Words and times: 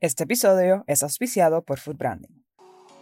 Este 0.00 0.22
episodio 0.22 0.84
es 0.86 1.02
auspiciado 1.02 1.62
por 1.62 1.80
Food 1.80 1.96
Branding. 1.96 2.44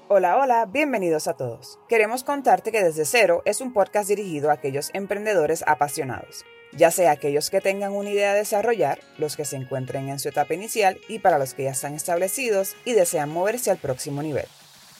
Hola, 0.08 0.38
hola, 0.38 0.64
bienvenidos 0.64 1.28
a 1.28 1.34
todos. 1.34 1.78
Queremos 1.90 2.24
contarte 2.24 2.72
que 2.72 2.82
Desde 2.82 3.04
Cero 3.04 3.42
es 3.44 3.60
un 3.60 3.74
podcast 3.74 4.08
dirigido 4.08 4.48
a 4.48 4.54
aquellos 4.54 4.88
emprendedores 4.94 5.62
apasionados, 5.66 6.46
ya 6.72 6.90
sea 6.90 7.10
aquellos 7.10 7.50
que 7.50 7.60
tengan 7.60 7.92
una 7.92 8.08
idea 8.08 8.32
de 8.32 8.38
desarrollar, 8.38 9.00
los 9.18 9.36
que 9.36 9.44
se 9.44 9.56
encuentren 9.56 10.08
en 10.08 10.18
su 10.18 10.30
etapa 10.30 10.54
inicial 10.54 10.98
y 11.06 11.18
para 11.18 11.38
los 11.38 11.52
que 11.52 11.64
ya 11.64 11.72
están 11.72 11.92
establecidos 11.92 12.74
y 12.86 12.94
desean 12.94 13.28
moverse 13.28 13.70
al 13.70 13.76
próximo 13.76 14.22
nivel. 14.22 14.46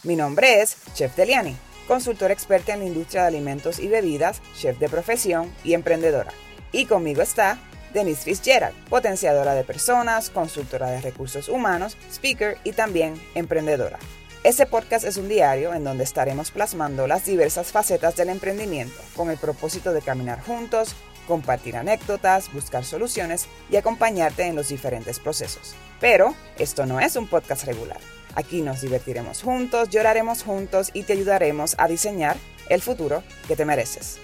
Mi 0.02 0.16
nombre 0.16 0.60
es 0.60 0.76
Chef 0.92 1.16
Deliani, 1.16 1.56
consultor 1.88 2.30
experta 2.30 2.74
en 2.74 2.80
la 2.80 2.86
industria 2.86 3.22
de 3.22 3.28
alimentos 3.28 3.78
y 3.78 3.88
bebidas, 3.88 4.42
chef 4.54 4.78
de 4.78 4.90
profesión 4.90 5.50
y 5.64 5.72
emprendedora. 5.72 6.32
Y 6.72 6.84
conmigo 6.84 7.22
está 7.22 7.58
Denise 7.96 8.24
Fitzgerald, 8.24 8.76
potenciadora 8.90 9.54
de 9.54 9.64
personas, 9.64 10.28
consultora 10.28 10.90
de 10.90 11.00
recursos 11.00 11.48
humanos, 11.48 11.96
speaker 12.12 12.58
y 12.62 12.72
también 12.72 13.14
emprendedora. 13.34 13.98
Este 14.44 14.66
podcast 14.66 15.06
es 15.06 15.16
un 15.16 15.30
diario 15.30 15.72
en 15.72 15.82
donde 15.82 16.04
estaremos 16.04 16.50
plasmando 16.50 17.06
las 17.06 17.24
diversas 17.24 17.72
facetas 17.72 18.14
del 18.14 18.28
emprendimiento 18.28 19.00
con 19.16 19.30
el 19.30 19.38
propósito 19.38 19.94
de 19.94 20.02
caminar 20.02 20.42
juntos, 20.42 20.94
compartir 21.26 21.74
anécdotas, 21.74 22.52
buscar 22.52 22.84
soluciones 22.84 23.46
y 23.70 23.76
acompañarte 23.76 24.44
en 24.44 24.56
los 24.56 24.68
diferentes 24.68 25.18
procesos. 25.18 25.74
Pero 25.98 26.34
esto 26.58 26.84
no 26.84 27.00
es 27.00 27.16
un 27.16 27.26
podcast 27.26 27.64
regular. 27.64 27.98
Aquí 28.34 28.60
nos 28.60 28.82
divertiremos 28.82 29.40
juntos, 29.40 29.88
lloraremos 29.88 30.42
juntos 30.42 30.90
y 30.92 31.04
te 31.04 31.14
ayudaremos 31.14 31.74
a 31.78 31.88
diseñar 31.88 32.36
el 32.68 32.82
futuro 32.82 33.22
que 33.48 33.56
te 33.56 33.64
mereces. 33.64 34.18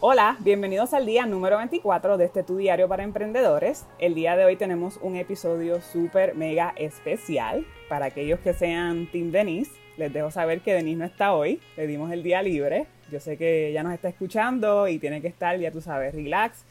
Hola, 0.00 0.36
bienvenidos 0.38 0.94
al 0.94 1.06
día 1.06 1.26
número 1.26 1.56
24 1.56 2.18
de 2.18 2.26
este 2.26 2.44
Tu 2.44 2.56
Diario 2.56 2.86
para 2.86 3.02
Emprendedores. 3.02 3.84
El 3.98 4.14
día 4.14 4.36
de 4.36 4.44
hoy 4.44 4.54
tenemos 4.54 4.96
un 5.02 5.16
episodio 5.16 5.80
súper 5.80 6.36
mega 6.36 6.72
especial 6.76 7.66
para 7.88 8.06
aquellos 8.06 8.38
que 8.38 8.54
sean 8.54 9.08
Team 9.10 9.32
Denise. 9.32 9.72
Les 9.96 10.12
dejo 10.12 10.30
saber 10.30 10.60
que 10.60 10.72
Denise 10.72 10.98
no 10.98 11.04
está 11.04 11.34
hoy, 11.34 11.60
le 11.76 11.88
dimos 11.88 12.12
el 12.12 12.22
día 12.22 12.42
libre. 12.42 12.86
Yo 13.10 13.18
sé 13.18 13.36
que 13.36 13.72
ya 13.72 13.82
nos 13.82 13.92
está 13.92 14.08
escuchando 14.08 14.86
y 14.86 15.00
tiene 15.00 15.20
que 15.20 15.26
estar, 15.26 15.58
ya 15.58 15.72
tú 15.72 15.80
sabes, 15.80 16.14
relax, 16.14 16.64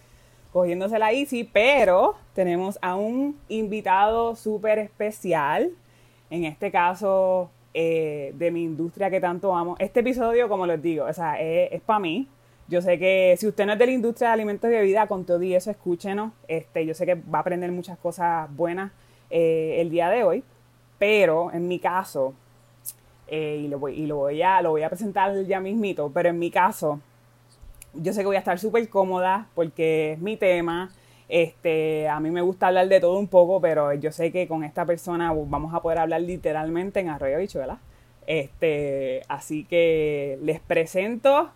cogiéndose 0.54 0.98
la 0.98 1.12
easy, 1.12 1.44
pero 1.44 2.16
tenemos 2.34 2.80
a 2.82 2.96
un 2.96 3.38
invitado 3.50 4.38
súper 4.38 4.80
especial, 4.80 5.72
en 6.30 6.46
este 6.46 6.72
caso 6.72 7.52
eh, 7.74 8.32
de 8.36 8.52
mi 8.52 8.64
industria 8.64 9.10
que 9.10 9.20
tanto 9.20 9.54
amo. 9.54 9.76
Este 9.80 10.00
episodio, 10.00 10.48
como 10.48 10.66
les 10.66 10.82
digo, 10.82 11.04
o 11.04 11.12
sea, 11.12 11.42
es, 11.42 11.74
es 11.74 11.82
para 11.82 12.00
mí, 12.00 12.30
yo 12.68 12.82
sé 12.82 13.00
que 13.00 13.36
si 13.38 13.48
usted 13.48 13.66
no 13.66 13.74
es 13.74 13.80
de 13.80 13.86
la 13.86 13.92
industria 13.94 14.30
de 14.30 14.34
alimentos 14.34 14.70
y 14.70 14.74
bebidas, 14.74 15.08
con 15.08 15.26
todo 15.26 15.42
y 15.42 15.56
eso, 15.56 15.72
escúchenos. 15.72 16.34
Este, 16.48 16.86
yo 16.86 16.94
sé 16.94 17.06
que 17.06 17.16
va 17.16 17.40
a 17.40 17.42
aprender 17.42 17.72
muchas 17.72 17.98
cosas 17.98 18.54
buenas 18.54 18.92
eh, 19.30 19.78
el 19.80 19.90
día 19.90 20.10
de 20.10 20.24
hoy, 20.24 20.44
pero 20.98 21.52
en 21.54 21.68
mi 21.68 21.80
caso, 21.80 22.34
eh, 23.28 23.62
y, 23.64 23.68
lo 23.70 23.80
voy, 23.80 23.94
y 23.94 24.06
lo, 24.06 24.18
voy 24.18 24.42
a, 24.42 24.62
lo 24.62 24.72
voy 24.72 24.84
a 24.84 24.90
presentar 24.90 25.34
ya 25.46 25.62
mismito, 25.62 26.12
pero 26.14 26.30
en 26.30 26.40
mi 26.40 26.52
caso, 26.52 27.00
yo 27.94 28.12
sé 28.12 28.20
que 28.22 28.28
voy 28.28 28.36
a 28.36 28.40
estar 28.40 28.60
súper 28.60 28.88
cómoda 28.90 29.48
porque 29.56 30.14
es 30.14 30.20
mi 30.20 30.36
tema. 30.36 30.92
Este, 31.30 32.08
a 32.08 32.20
mí 32.20 32.32
me 32.32 32.42
gusta 32.42 32.68
hablar 32.68 32.88
de 32.88 33.00
todo 33.00 33.18
un 33.18 33.28
poco, 33.28 33.62
pero 33.62 33.94
yo 33.94 34.12
sé 34.12 34.32
que 34.32 34.48
con 34.48 34.64
esta 34.64 34.86
persona 34.86 35.34
vamos 35.34 35.74
a 35.74 35.82
poder 35.82 36.00
hablar 36.00 36.22
literalmente 36.22 37.00
en 37.00 37.10
arroyo 37.10 37.38
bichuela. 37.38 37.80
Este, 38.26 39.22
así 39.30 39.64
que 39.64 40.38
les 40.42 40.60
presento 40.60 41.52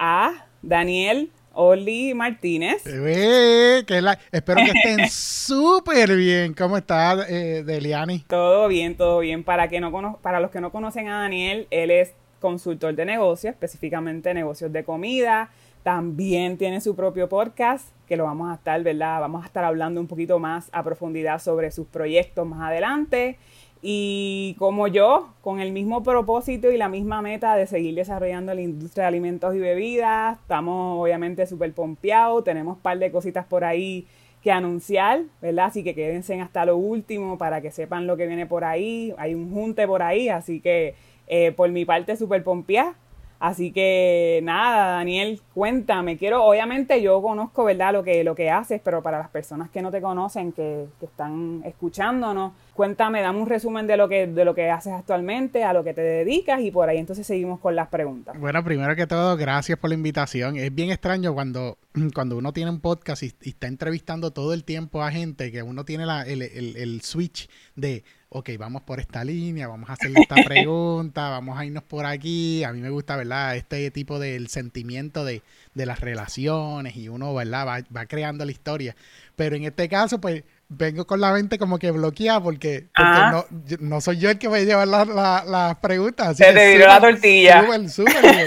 a 0.00 0.46
Daniel 0.62 1.30
Oli 1.52 2.14
Martínez. 2.14 2.82
que 2.84 4.16
espero 4.32 4.60
que 4.64 4.72
estén 4.74 5.08
súper 5.10 6.16
bien. 6.16 6.54
¿Cómo 6.54 6.78
está, 6.78 7.26
eh, 7.28 7.62
Deliani? 7.62 8.20
Todo 8.20 8.66
bien, 8.66 8.96
todo 8.96 9.20
bien. 9.20 9.44
Para, 9.44 9.68
que 9.68 9.78
no 9.78 10.18
para 10.22 10.40
los 10.40 10.50
que 10.50 10.60
no 10.60 10.72
conocen 10.72 11.08
a 11.08 11.20
Daniel, 11.20 11.68
él 11.70 11.90
es 11.90 12.14
consultor 12.40 12.94
de 12.94 13.04
negocios, 13.04 13.52
específicamente 13.52 14.32
negocios 14.32 14.72
de 14.72 14.84
comida. 14.84 15.50
También 15.82 16.56
tiene 16.56 16.80
su 16.80 16.96
propio 16.96 17.28
podcast, 17.28 17.88
que 18.06 18.16
lo 18.16 18.24
vamos 18.24 18.50
a 18.50 18.54
estar, 18.54 18.82
¿verdad? 18.82 19.20
Vamos 19.20 19.42
a 19.42 19.46
estar 19.46 19.64
hablando 19.64 20.00
un 20.00 20.06
poquito 20.06 20.38
más 20.38 20.68
a 20.72 20.82
profundidad 20.82 21.40
sobre 21.40 21.70
sus 21.70 21.86
proyectos 21.86 22.46
más 22.46 22.70
adelante. 22.70 23.38
Y 23.82 24.56
como 24.58 24.88
yo, 24.88 25.30
con 25.40 25.60
el 25.60 25.72
mismo 25.72 26.02
propósito 26.02 26.70
y 26.70 26.76
la 26.76 26.90
misma 26.90 27.22
meta 27.22 27.56
de 27.56 27.66
seguir 27.66 27.94
desarrollando 27.94 28.52
la 28.52 28.60
industria 28.60 29.04
de 29.04 29.08
alimentos 29.08 29.54
y 29.54 29.58
bebidas, 29.58 30.38
estamos 30.38 31.00
obviamente 31.00 31.46
súper 31.46 31.72
pompeados, 31.72 32.44
tenemos 32.44 32.76
un 32.76 32.82
par 32.82 32.98
de 32.98 33.10
cositas 33.10 33.46
por 33.46 33.64
ahí 33.64 34.06
que 34.42 34.52
anunciar, 34.52 35.22
¿verdad? 35.40 35.66
Así 35.66 35.82
que 35.82 35.94
quédense 35.94 36.38
hasta 36.40 36.64
lo 36.64 36.76
último 36.76 37.38
para 37.38 37.60
que 37.60 37.70
sepan 37.70 38.06
lo 38.06 38.16
que 38.16 38.26
viene 38.26 38.46
por 38.46 38.64
ahí. 38.64 39.14
Hay 39.18 39.34
un 39.34 39.50
junte 39.52 39.86
por 39.86 40.02
ahí, 40.02 40.28
así 40.28 40.60
que 40.60 40.94
eh, 41.26 41.52
por 41.52 41.70
mi 41.70 41.84
parte 41.84 42.16
súper 42.16 42.42
pompeada. 42.42 42.94
Así 43.40 43.72
que 43.72 44.40
nada, 44.42 44.96
Daniel, 44.96 45.40
cuéntame. 45.54 46.18
Quiero, 46.18 46.44
obviamente 46.44 47.00
yo 47.00 47.22
conozco, 47.22 47.64
¿verdad? 47.64 47.94
Lo 47.94 48.04
que, 48.04 48.22
lo 48.22 48.34
que 48.34 48.50
haces, 48.50 48.82
pero 48.84 49.02
para 49.02 49.18
las 49.18 49.30
personas 49.30 49.70
que 49.70 49.80
no 49.80 49.90
te 49.90 50.02
conocen, 50.02 50.52
que, 50.52 50.84
que 51.00 51.06
están 51.06 51.62
escuchándonos, 51.64 52.52
cuéntame, 52.74 53.22
dame 53.22 53.40
un 53.40 53.48
resumen 53.48 53.86
de 53.86 53.96
lo 53.96 54.10
que 54.10 54.26
de 54.26 54.44
lo 54.44 54.54
que 54.54 54.70
haces 54.70 54.92
actualmente, 54.92 55.64
a 55.64 55.72
lo 55.72 55.82
que 55.82 55.94
te 55.94 56.02
dedicas 56.02 56.60
y 56.60 56.70
por 56.70 56.90
ahí 56.90 56.98
entonces 56.98 57.26
seguimos 57.26 57.60
con 57.60 57.74
las 57.74 57.88
preguntas. 57.88 58.38
Bueno, 58.38 58.62
primero 58.62 58.94
que 58.94 59.06
todo, 59.06 59.38
gracias 59.38 59.78
por 59.78 59.88
la 59.88 59.94
invitación. 59.94 60.56
Es 60.56 60.74
bien 60.74 60.90
extraño 60.90 61.32
cuando, 61.32 61.78
cuando 62.14 62.36
uno 62.36 62.52
tiene 62.52 62.70
un 62.70 62.80
podcast 62.80 63.22
y, 63.22 63.32
está 63.48 63.68
entrevistando 63.68 64.32
todo 64.32 64.52
el 64.52 64.64
tiempo 64.64 65.02
a 65.02 65.10
gente 65.10 65.50
que 65.50 65.62
uno 65.62 65.86
tiene 65.86 66.04
la, 66.04 66.24
el, 66.24 66.42
el, 66.42 66.76
el 66.76 67.00
switch 67.00 67.48
de 67.74 68.04
ok, 68.32 68.50
vamos 68.58 68.82
por 68.82 69.00
esta 69.00 69.24
línea, 69.24 69.66
vamos 69.66 69.90
a 69.90 69.94
hacerle 69.94 70.20
esta 70.20 70.36
pregunta, 70.44 71.28
vamos 71.30 71.58
a 71.58 71.64
irnos 71.64 71.82
por 71.82 72.06
aquí. 72.06 72.62
A 72.62 72.72
mí 72.72 72.80
me 72.80 72.90
gusta, 72.90 73.16
¿verdad? 73.16 73.56
Este 73.56 73.90
tipo 73.90 74.20
del 74.20 74.48
sentimiento 74.48 75.24
de, 75.24 75.42
de 75.74 75.86
las 75.86 76.00
relaciones 76.00 76.96
y 76.96 77.08
uno, 77.08 77.34
¿verdad? 77.34 77.66
Va, 77.66 77.80
va, 77.94 78.06
creando 78.06 78.44
la 78.44 78.52
historia. 78.52 78.94
Pero 79.34 79.56
en 79.56 79.64
este 79.64 79.88
caso, 79.88 80.20
pues 80.20 80.44
vengo 80.68 81.06
con 81.08 81.20
la 81.20 81.32
mente 81.32 81.58
como 81.58 81.80
que 81.80 81.90
bloqueada 81.90 82.40
porque, 82.40 82.86
no, 82.96 83.44
no, 83.80 84.00
soy 84.00 84.18
yo 84.18 84.30
el 84.30 84.38
que 84.38 84.46
voy 84.46 84.60
a 84.60 84.64
llevar 84.64 84.86
las 84.86 85.08
la, 85.08 85.78
preguntas. 85.82 86.36
Se 86.36 86.52
te 86.52 86.72
viró 86.72 86.86
la 86.86 87.00
tortilla. 87.00 87.62
Súper, 87.62 87.90
súper 87.90 88.22
bien. 88.22 88.46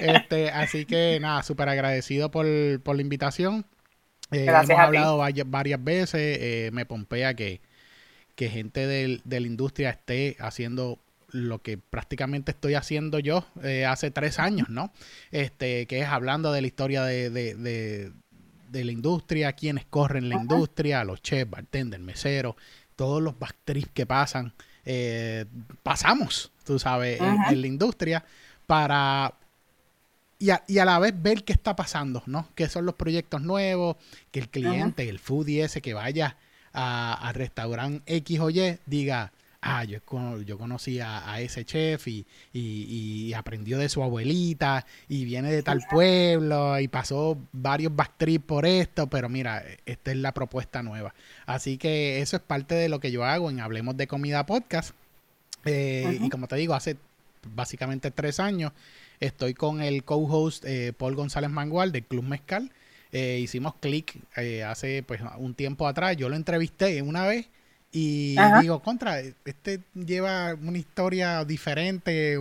este, 0.00 0.50
así 0.50 0.86
que 0.86 1.18
nada, 1.20 1.42
súper 1.42 1.68
agradecido 1.68 2.30
por, 2.30 2.46
por, 2.82 2.96
la 2.96 3.02
invitación. 3.02 3.66
Eh, 4.30 4.46
hemos 4.46 4.70
hablado 4.70 5.18
varias, 5.18 5.84
veces, 5.84 6.38
eh, 6.40 6.70
me 6.72 6.86
pompea 6.86 7.34
que, 7.34 7.60
que 8.42 8.50
gente 8.50 8.86
de, 8.86 9.20
de, 9.24 9.40
la 9.40 9.46
industria 9.46 9.90
esté 9.90 10.36
haciendo 10.40 10.98
lo 11.30 11.62
que 11.62 11.78
prácticamente 11.78 12.50
estoy 12.50 12.74
haciendo 12.74 13.18
yo 13.18 13.46
eh, 13.62 13.86
hace 13.86 14.10
tres 14.10 14.38
años, 14.38 14.68
¿no? 14.68 14.92
Este, 15.30 15.86
que 15.86 16.00
es 16.00 16.08
hablando 16.08 16.52
de 16.52 16.60
la 16.60 16.66
historia 16.66 17.04
de, 17.04 17.30
de 17.30 18.12
de 18.72 18.84
la 18.84 18.90
industria, 18.90 19.52
quienes 19.52 19.84
corren 19.84 20.28
la 20.30 20.36
industria, 20.36 21.04
los 21.04 21.22
chefs, 21.22 21.50
bartenders, 21.50 22.02
meseros, 22.02 22.56
todos 22.96 23.22
los 23.22 23.38
backtrips 23.38 23.90
que 23.92 24.06
pasan, 24.06 24.54
eh, 24.84 25.44
pasamos, 25.82 26.50
tú 26.64 26.78
sabes, 26.78 27.20
en, 27.20 27.60
la 27.60 27.66
industria 27.66 28.24
para... 28.66 29.34
Y 30.38 30.50
a, 30.50 30.64
y 30.66 30.78
a, 30.78 30.84
la 30.84 30.98
vez 30.98 31.14
ver 31.16 31.44
qué 31.44 31.52
está 31.52 31.76
pasando, 31.76 32.24
¿no? 32.26 32.48
¿Qué 32.56 32.68
son 32.68 32.84
los 32.84 32.96
proyectos 32.96 33.42
nuevos? 33.42 33.96
Que 34.32 34.40
el 34.40 34.48
cliente, 34.48 35.08
el 35.08 35.20
foodie 35.20 35.62
ese 35.62 35.80
que 35.80 35.94
vaya 35.94 36.36
a, 36.72 37.32
restaurante 37.34 38.02
X 38.16 38.40
o 38.40 38.50
Y 38.50 38.78
diga, 38.86 39.32
ah, 39.60 39.84
yo, 39.84 39.98
yo 40.44 40.58
conocí 40.58 41.00
a, 41.00 41.40
ese 41.40 41.64
chef 41.64 42.08
y, 42.08 42.26
y, 42.52 43.32
aprendió 43.34 43.78
de 43.78 43.88
su 43.88 44.02
abuelita 44.02 44.84
y 45.08 45.24
viene 45.24 45.50
de 45.50 45.62
tal 45.62 45.82
pueblo 45.90 46.78
y 46.80 46.88
pasó 46.88 47.38
varios 47.52 47.94
backtrips 47.94 48.44
por 48.44 48.66
esto, 48.66 49.06
pero 49.06 49.28
mira, 49.28 49.62
esta 49.86 50.10
es 50.10 50.16
la 50.16 50.32
propuesta 50.32 50.82
nueva. 50.82 51.14
Así 51.46 51.78
que 51.78 52.20
eso 52.20 52.36
es 52.36 52.42
parte 52.42 52.74
de 52.74 52.88
lo 52.88 53.00
que 53.00 53.10
yo 53.10 53.24
hago 53.24 53.50
en 53.50 53.60
Hablemos 53.60 53.96
de 53.96 54.06
Comida 54.06 54.46
Podcast. 54.46 54.94
Eh, 55.64 56.18
y 56.20 56.28
como 56.28 56.48
te 56.48 56.56
digo, 56.56 56.74
hace 56.74 56.96
básicamente 57.54 58.10
tres 58.10 58.40
años 58.40 58.72
estoy 59.20 59.54
con 59.54 59.80
el 59.80 60.04
co-host 60.04 60.64
eh, 60.64 60.92
Paul 60.96 61.14
González 61.14 61.50
Mangual 61.50 61.92
del 61.92 62.04
Club 62.04 62.24
Mezcal. 62.24 62.70
Eh, 63.12 63.40
hicimos 63.42 63.74
clic 63.74 64.18
hace 64.66 65.02
pues 65.02 65.20
un 65.38 65.54
tiempo 65.54 65.86
atrás. 65.86 66.16
Yo 66.16 66.28
lo 66.28 66.36
entrevisté 66.36 67.02
una 67.02 67.26
vez 67.26 67.46
y 67.94 68.36
digo, 68.62 68.80
contra, 68.80 69.20
este 69.20 69.80
lleva 69.94 70.54
una 70.54 70.78
historia 70.78 71.44
diferente, 71.44 72.34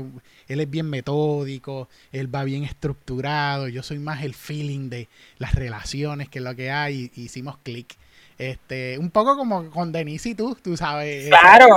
él 0.47 0.59
es 0.61 0.69
bien 0.69 0.89
metódico, 0.89 1.89
él 2.13 2.33
va 2.33 2.45
bien 2.45 2.63
estructurado, 2.63 3.67
yo 3.67 3.83
soy 3.83 3.99
más 3.99 4.23
el 4.23 4.33
feeling 4.33 4.89
de 4.89 5.09
las 5.39 5.53
relaciones 5.53 6.29
que 6.29 6.39
lo 6.39 6.55
que 6.55 6.71
hay, 6.71 7.11
hicimos 7.15 7.57
clic. 7.63 7.97
Este, 8.37 8.97
un 8.97 9.11
poco 9.11 9.37
como 9.37 9.69
con 9.69 9.91
Denise 9.91 10.29
y 10.29 10.35
tú, 10.35 10.57
tú 10.59 10.75
sabes, 10.77 11.29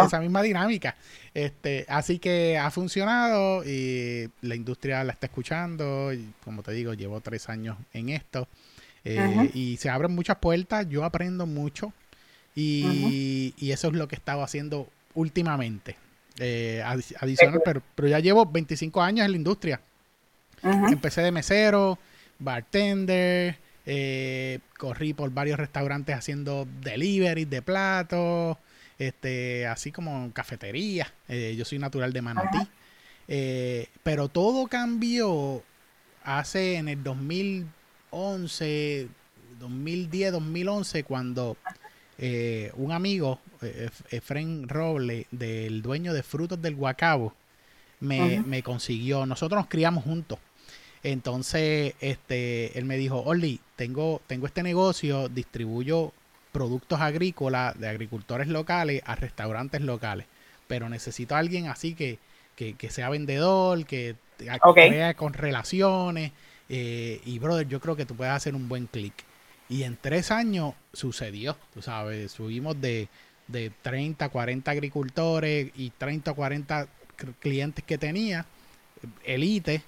esa, 0.07 0.21
misma 0.21 0.41
dinámica. 0.41 0.97
Este, 1.35 1.85
así 1.89 2.19
que 2.19 2.57
ha 2.57 2.71
funcionado 2.71 3.65
y 3.65 4.31
la 4.41 4.55
industria 4.55 5.05
la 5.05 5.13
está 5.13 5.27
escuchando. 5.27 6.13
Y 6.15 6.33
como 6.43 6.63
te 6.63 6.73
digo, 6.73 6.95
llevo 6.95 7.21
tres 7.21 7.51
años 7.51 7.77
en 7.93 8.09
esto. 8.09 8.49
Eh, 9.05 9.51
y 9.53 9.77
se 9.77 9.91
abren 9.91 10.13
muchas 10.15 10.39
puertas, 10.39 10.89
yo 10.89 11.05
aprendo 11.05 11.47
mucho 11.47 11.93
y, 12.55 13.55
eso 13.61 13.89
es 13.89 13.95
lo 13.95 14.09
que 14.09 14.15
he 14.15 14.19
estado 14.19 14.43
haciendo 14.43 14.89
últimamente. 15.15 15.97
Eh, 16.39 16.83
adicional, 16.85 17.61
pero, 17.65 17.83
pero, 17.95 18.09
ya 18.09 18.19
llevo 18.19 18.47
25 18.47 19.03
años 19.03 19.25
en 19.25 19.33
la 19.33 19.37
industria. 19.37 19.81
Empecé 20.63 21.21
de 21.21 21.31
mesero, 21.31 21.99
bartender, 22.39 23.59
eh, 23.87 24.61
corrí 24.79 25.13
por 25.13 25.31
varios 25.31 25.59
restaurantes 25.59 26.17
haciendo 26.17 26.67
delivery 26.81 27.45
de 27.45 27.61
platos, 27.61 28.57
este, 28.99 29.67
así 29.67 29.93
como 29.93 30.33
cafetería. 30.33 31.13
Eh, 31.29 31.55
yo 31.57 31.65
soy 31.65 31.79
natural 31.79 32.13
de 32.13 32.23
Manatí. 32.23 32.69
Eh, 33.29 33.89
pero 34.03 34.29
todo 34.29 34.67
cambió 34.67 35.63
hace 36.23 36.77
en 36.77 36.89
el 36.89 37.03
2011, 38.15 39.09
2010, 39.59 40.33
2011, 40.33 41.05
cuando 41.05 41.57
un 42.77 42.93
amigo, 42.93 43.41
Efren 44.11 44.69
Roble, 44.69 45.27
del 45.31 45.83
dueño 45.83 46.15
de 46.15 46.23
Frutos 46.23 46.63
del 46.63 46.77
Guacabo, 46.77 47.35
me, 48.01 48.41
me 48.43 48.63
consiguió. 48.63 49.27
Nosotros 49.27 49.59
nos 49.59 49.69
criamos 49.69 50.05
juntos. 50.05 50.39
Entonces, 51.03 51.95
este, 52.01 52.79
él 52.79 52.87
me 52.87 52.97
dijo, 52.97 53.21
Oli, 53.21 53.61
tengo, 53.77 54.23
tengo 54.27 54.47
este 54.47 54.63
negocio, 54.63 55.29
distribuyo 55.29 56.13
productos 56.51 57.01
agrícolas 57.01 57.79
de 57.79 57.89
agricultores 57.89 58.47
locales 58.47 59.03
a 59.05 59.17
restaurantes 59.17 59.81
locales, 59.83 60.27
pero 60.69 60.89
necesito 60.89 61.35
a 61.35 61.39
alguien 61.39 61.67
así 61.67 61.95
que, 61.95 62.19
que, 62.57 62.91
sea 62.91 63.11
vendedor, 63.11 63.85
que 63.85 64.15
crea 64.39 65.15
con 65.15 65.35
relaciones. 65.35 66.33
Eh, 66.69 67.21
y, 67.25 67.39
brother, 67.39 67.69
yo 67.69 67.81
creo 67.81 67.97
que 67.97 68.07
tú 68.07 68.15
puedes 68.15 68.33
hacer 68.33 68.55
un 68.55 68.69
buen 68.69 68.87
clic. 68.87 69.15
Y 69.69 69.83
en 69.83 69.97
tres 70.01 70.31
años 70.31 70.75
sucedió, 70.93 71.57
tú 71.73 71.83
sabes, 71.83 72.33
subimos 72.33 72.81
de, 72.81 73.09
de 73.49 73.71
30, 73.83 74.29
40 74.29 74.71
agricultores 74.71 75.71
y 75.75 75.91
30 75.91 76.33
o 76.33 76.35
40 76.35 76.89
clientes 77.41 77.85
que 77.85 77.97
tenía, 77.97 78.47
elite, 79.25 79.83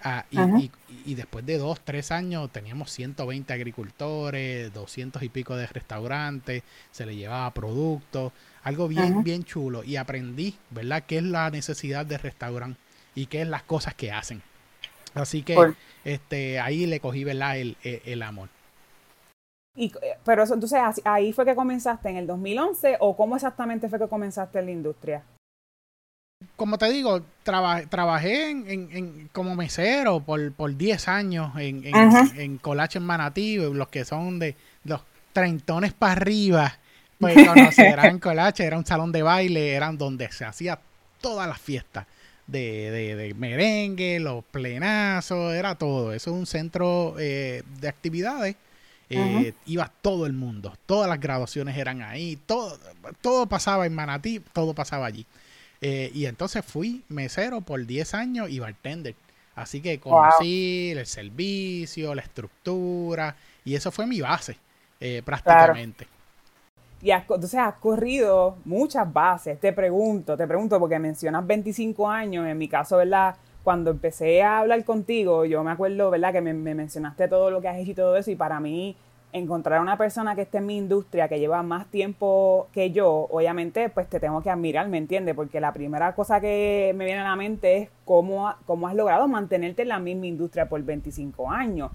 Ah, 0.00 0.24
y, 0.30 1.14
después 1.14 1.44
de 1.44 1.58
dos, 1.58 1.80
tres 1.80 2.12
años 2.12 2.52
teníamos 2.52 2.92
120 2.92 3.52
agricultores, 3.52 4.72
200 4.72 5.22
y 5.24 5.28
pico 5.28 5.56
de 5.56 5.66
restaurantes, 5.66 6.62
se 6.92 7.04
le 7.04 7.16
llevaba 7.16 7.52
productos, 7.52 8.32
algo 8.62 8.86
bien, 8.86 9.24
bien 9.24 9.42
chulo. 9.42 9.82
Y 9.82 9.96
aprendí, 9.96 10.54
¿verdad?, 10.70 11.04
qué 11.06 11.18
es 11.18 11.24
la 11.24 11.50
necesidad 11.50 12.06
de 12.06 12.18
restaurante 12.18 12.78
y 13.14 13.26
qué 13.26 13.42
es 13.42 13.48
las 13.48 13.64
cosas 13.64 13.94
que 13.94 14.12
hacen. 14.12 14.42
Así 15.18 15.42
que 15.42 15.74
este 16.04 16.60
ahí 16.60 16.86
le 16.86 17.00
cogí, 17.00 17.24
¿verdad?, 17.24 17.58
el, 17.58 17.76
el, 17.82 18.22
amor. 18.22 18.48
Y, 19.74 19.86
eh, 20.02 20.18
pero 20.24 20.42
eso, 20.42 20.54
entonces, 20.54 20.80
ahí 21.04 21.32
fue 21.32 21.44
que 21.44 21.54
comenzaste 21.54 22.08
en 22.08 22.16
el 22.16 22.26
2011 22.26 22.96
o 23.00 23.16
cómo 23.16 23.36
exactamente 23.36 23.88
fue 23.88 23.98
que 23.98 24.08
comenzaste 24.08 24.58
en 24.58 24.66
la 24.66 24.72
industria? 24.72 25.22
como 26.56 26.78
te 26.78 26.90
digo, 26.90 27.22
trabajé 27.42 28.50
en, 28.50 29.28
como 29.32 29.54
mesero 29.54 30.20
por, 30.20 30.52
por 30.52 30.76
10 30.76 31.08
años 31.08 31.52
en, 31.56 31.82
en, 31.84 32.58
Colache 32.58 32.98
en 32.98 33.04
Manatí, 33.04 33.56
los 33.56 33.88
que 33.88 34.04
son 34.04 34.38
de 34.38 34.56
los 34.84 35.02
treintones 35.32 35.92
para 35.92 36.12
arriba, 36.12 36.78
pues 37.18 37.34
conocerán 37.46 38.18
Colache, 38.18 38.64
era 38.64 38.78
un 38.78 38.86
salón 38.86 39.12
de 39.12 39.22
baile, 39.22 39.72
eran 39.72 39.98
donde 39.98 40.30
se 40.30 40.44
hacía 40.44 40.78
todas 41.20 41.48
las 41.48 41.60
fiestas 41.60 42.06
de, 42.48 43.14
de, 43.14 43.34
merengue, 43.34 44.18
los 44.18 44.44
plenazos, 44.44 45.54
era 45.54 45.76
todo. 45.76 46.12
Eso 46.12 46.30
es 46.30 46.36
un 46.36 46.46
centro 46.46 47.14
eh, 47.18 47.62
de 47.80 47.88
actividades. 47.88 48.56
Eh, 49.10 49.54
iba 49.64 49.90
todo 50.02 50.26
el 50.26 50.34
mundo, 50.34 50.74
todas 50.84 51.08
las 51.08 51.18
graduaciones 51.18 51.78
eran 51.78 52.02
ahí, 52.02 52.36
todo, 52.44 52.78
todo 53.22 53.46
pasaba 53.46 53.86
en 53.86 53.94
Manatí, 53.94 54.40
todo 54.52 54.74
pasaba 54.74 55.06
allí. 55.06 55.24
Eh, 55.80 56.10
y 56.12 56.26
entonces 56.26 56.62
fui 56.62 57.04
mesero 57.08 57.62
por 57.62 57.86
10 57.86 58.14
años 58.14 58.50
y 58.50 58.58
bartender. 58.58 59.14
Así 59.54 59.80
que 59.80 59.98
conocí 59.98 60.90
el 60.90 61.06
servicio, 61.06 62.14
la 62.14 62.22
estructura, 62.22 63.34
y 63.64 63.74
eso 63.74 63.90
fue 63.90 64.06
mi 64.06 64.20
base, 64.20 64.58
eh, 65.00 65.22
prácticamente. 65.24 66.06
Y 67.00 67.10
entonces 67.10 67.54
has 67.54 67.74
corrido 67.74 68.56
muchas 68.64 69.12
bases. 69.12 69.60
Te 69.60 69.72
pregunto, 69.72 70.36
te 70.36 70.46
pregunto, 70.46 70.80
porque 70.80 70.98
mencionas 70.98 71.46
25 71.46 72.08
años, 72.08 72.46
en 72.46 72.58
mi 72.58 72.68
caso, 72.68 72.96
¿verdad? 72.96 73.36
Cuando 73.62 73.90
empecé 73.90 74.42
a 74.42 74.60
hablar 74.60 74.84
contigo, 74.84 75.44
yo 75.44 75.62
me 75.62 75.70
acuerdo, 75.70 76.10
¿verdad? 76.10 76.32
Que 76.32 76.40
me, 76.40 76.54
me 76.54 76.74
mencionaste 76.74 77.28
todo 77.28 77.50
lo 77.50 77.60
que 77.60 77.68
has 77.68 77.76
hecho 77.78 77.92
y 77.92 77.94
todo 77.94 78.16
eso, 78.16 78.30
y 78.30 78.36
para 78.36 78.58
mí 78.58 78.96
encontrar 79.32 79.78
a 79.78 79.82
una 79.82 79.98
persona 79.98 80.34
que 80.34 80.42
esté 80.42 80.58
en 80.58 80.66
mi 80.66 80.76
industria, 80.76 81.28
que 81.28 81.38
lleva 81.38 81.62
más 81.62 81.86
tiempo 81.86 82.68
que 82.72 82.90
yo, 82.90 83.28
obviamente, 83.30 83.90
pues 83.90 84.08
te 84.08 84.18
tengo 84.18 84.42
que 84.42 84.50
admirar, 84.50 84.88
¿me 84.88 84.98
entiendes? 84.98 85.34
Porque 85.34 85.60
la 85.60 85.72
primera 85.72 86.14
cosa 86.14 86.40
que 86.40 86.92
me 86.96 87.04
viene 87.04 87.20
a 87.20 87.24
la 87.24 87.36
mente 87.36 87.76
es 87.76 87.90
cómo, 88.06 88.52
cómo 88.66 88.88
has 88.88 88.94
logrado 88.94 89.28
mantenerte 89.28 89.82
en 89.82 89.88
la 89.88 89.98
misma 89.98 90.26
industria 90.26 90.68
por 90.68 90.82
25 90.82 91.50
años 91.50 91.90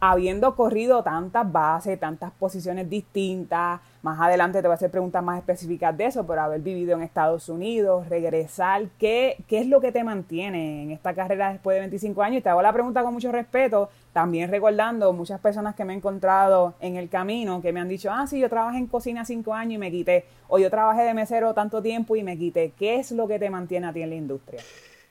habiendo 0.00 0.56
corrido 0.56 1.02
tantas 1.02 1.50
bases, 1.52 2.00
tantas 2.00 2.32
posiciones 2.32 2.88
distintas, 2.88 3.80
más 4.02 4.20
adelante 4.20 4.60
te 4.60 4.68
voy 4.68 4.72
a 4.72 4.74
hacer 4.74 4.90
preguntas 4.90 5.22
más 5.22 5.38
específicas 5.38 5.96
de 5.96 6.06
eso, 6.06 6.26
pero 6.26 6.40
haber 6.40 6.60
vivido 6.60 6.94
en 6.96 7.02
Estados 7.02 7.48
Unidos, 7.48 8.08
regresar, 8.08 8.86
¿qué, 8.98 9.36
¿qué 9.46 9.58
es 9.60 9.66
lo 9.66 9.80
que 9.80 9.92
te 9.92 10.04
mantiene 10.04 10.82
en 10.82 10.90
esta 10.90 11.14
carrera 11.14 11.52
después 11.52 11.74
de 11.74 11.80
25 11.80 12.22
años? 12.22 12.38
Y 12.38 12.42
te 12.42 12.48
hago 12.48 12.62
la 12.62 12.72
pregunta 12.72 13.02
con 13.02 13.12
mucho 13.12 13.30
respeto, 13.30 13.90
también 14.12 14.50
recordando 14.50 15.12
muchas 15.12 15.40
personas 15.40 15.74
que 15.74 15.84
me 15.84 15.92
he 15.92 15.96
encontrado 15.96 16.74
en 16.80 16.96
el 16.96 17.08
camino 17.08 17.60
que 17.60 17.72
me 17.72 17.80
han 17.80 17.88
dicho, 17.88 18.10
ah, 18.10 18.26
sí, 18.26 18.40
yo 18.40 18.48
trabajé 18.48 18.78
en 18.78 18.86
cocina 18.86 19.24
5 19.24 19.54
años 19.54 19.74
y 19.74 19.78
me 19.78 19.90
quité, 19.90 20.24
o 20.48 20.58
yo 20.58 20.70
trabajé 20.70 21.02
de 21.02 21.14
mesero 21.14 21.54
tanto 21.54 21.82
tiempo 21.82 22.16
y 22.16 22.22
me 22.22 22.38
quité. 22.38 22.72
¿Qué 22.78 22.96
es 22.96 23.12
lo 23.12 23.28
que 23.28 23.38
te 23.38 23.50
mantiene 23.50 23.86
a 23.86 23.92
ti 23.92 24.02
en 24.02 24.10
la 24.10 24.16
industria? 24.16 24.62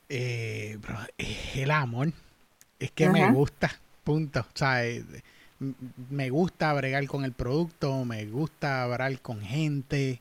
Eh, 0.08 0.78
el 1.54 1.70
amor, 1.70 2.08
es 2.78 2.90
que 2.90 3.08
me 3.08 3.30
gusta 3.30 3.70
Punto. 4.04 4.40
O 4.40 4.58
sea, 4.58 4.84
eh, 4.86 5.04
me 6.08 6.30
gusta 6.30 6.72
bregar 6.72 7.06
con 7.06 7.24
el 7.24 7.32
producto, 7.32 8.04
me 8.04 8.26
gusta 8.26 8.84
hablar 8.84 9.20
con 9.20 9.40
gente, 9.40 10.20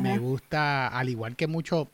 me 0.00 0.18
gusta, 0.18 0.88
al 0.88 1.08
igual 1.08 1.36
que 1.36 1.46
muchos 1.46 1.88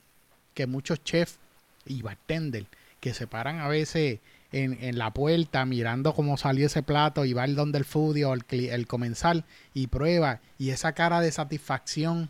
que 0.55 0.67
muchos 0.67 1.03
chefs 1.03 1.39
y 1.87 2.03
bartender 2.03 2.67
que 3.01 3.15
se 3.15 3.27
paran 3.27 3.61
a 3.61 3.69
veces 3.69 4.20
en, 4.53 4.77
en, 4.82 4.99
la 4.99 5.11
puerta 5.13 5.65
mirando 5.65 6.15
cómo 6.15 6.37
salió 6.37 6.67
ese 6.67 6.82
plato 6.82 7.25
y 7.25 7.32
va 7.32 7.44
el 7.44 7.55
donde 7.55 7.79
el 7.79 7.87
foodie 7.87 8.27
o 8.27 8.34
el, 8.34 8.44
el 8.51 8.87
comensal 8.87 9.44
y 9.72 9.87
prueba 9.87 10.41
y 10.58 10.70
esa 10.70 10.93
cara 10.93 11.20
de 11.20 11.32
satisfacción 11.32 12.29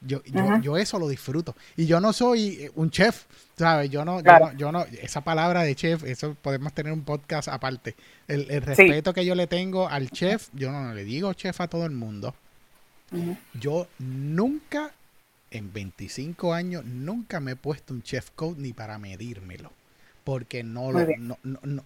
yo, 0.00 0.22
yo, 0.24 0.60
yo, 0.60 0.76
eso 0.76 0.98
lo 0.98 1.08
disfruto. 1.08 1.56
Y 1.76 1.86
yo 1.86 2.00
no 2.00 2.12
soy 2.12 2.48
eh, 2.60 2.70
un 2.74 2.90
chef, 2.90 3.24
¿sabes? 3.56 3.90
Yo 3.90 4.04
no, 4.04 4.20
yo 4.56 4.70
no, 4.70 4.84
esa 5.00 5.22
palabra 5.22 5.62
de 5.62 5.74
chef, 5.74 6.04
eso 6.04 6.36
podemos 6.40 6.72
tener 6.72 6.92
un 6.92 7.02
podcast 7.02 7.48
aparte. 7.48 7.94
El, 8.28 8.46
respeto 8.62 9.14
que 9.14 9.24
yo 9.24 9.34
le 9.34 9.46
tengo 9.46 9.88
al 9.88 10.10
chef, 10.10 10.48
yo 10.52 10.70
no, 10.70 10.92
le 10.92 11.04
digo 11.04 11.32
chef 11.32 11.60
a 11.60 11.68
todo 11.68 11.86
el 11.86 11.92
mundo. 11.92 12.34
Yo 13.54 13.86
nunca, 13.98 14.92
en 15.50 15.72
25 15.72 16.52
años, 16.52 16.84
nunca 16.84 17.40
me 17.40 17.52
he 17.52 17.56
puesto 17.56 17.94
un 17.94 18.02
chef 18.02 18.30
code 18.34 18.60
ni 18.60 18.72
para 18.72 18.98
medírmelo. 18.98 19.72
Porque 20.24 20.64
no 20.64 20.90
lo, 20.90 21.06
no, 21.18 21.38
no, 21.44 21.60
no, 21.62 21.84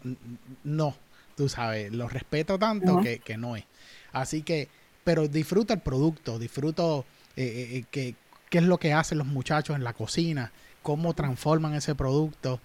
no, 0.65 0.97
tú 1.37 1.49
sabes, 1.49 1.93
lo 1.93 2.09
respeto 2.09 2.59
tanto 2.59 3.01
que, 3.03 3.19
que 3.19 3.37
no 3.37 3.55
es. 3.55 3.65
Así 4.13 4.43
que, 4.43 4.69
pero 5.05 5.29
disfruto 5.29 5.75
el 5.75 5.81
producto, 5.81 6.39
disfruto 6.39 7.05
eh, 7.37 7.45
eh, 7.45 7.77
eh, 7.77 7.85
qué, 7.91 8.15
qué, 8.49 8.59
es 8.59 8.65
lo 8.65 8.79
que 8.79 8.93
hacen 8.93 9.19
los 9.19 9.27
muchachos 9.27 9.77
en 9.77 9.85
la 9.85 9.93
cocina, 9.93 10.53
cómo 10.83 11.15
transforman 11.15 11.75
ese 11.75 11.95
producto. 11.95 12.61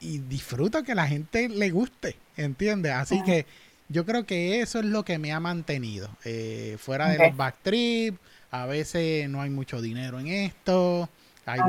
y 0.00 0.18
disfruto 0.28 0.82
que 0.82 0.94
la 0.94 1.06
gente 1.06 1.48
le 1.48 1.70
guste, 1.70 2.16
¿entiendes? 2.36 2.92
Así 2.92 3.22
que 3.22 3.46
yo 3.88 4.04
creo 4.04 4.26
que 4.26 4.60
eso 4.60 4.80
es 4.80 4.84
lo 4.84 5.04
que 5.04 5.18
me 5.18 5.32
ha 5.32 5.40
mantenido. 5.40 6.08
fuera 6.78 7.08
de 7.08 7.18
los 7.18 7.36
backtrips, 7.36 8.18
a 8.50 8.66
veces 8.66 9.28
no 9.28 9.42
hay 9.42 9.50
mucho 9.50 9.80
dinero 9.80 10.20
en 10.20 10.28
esto. 10.28 11.08
Hay, 11.46 11.60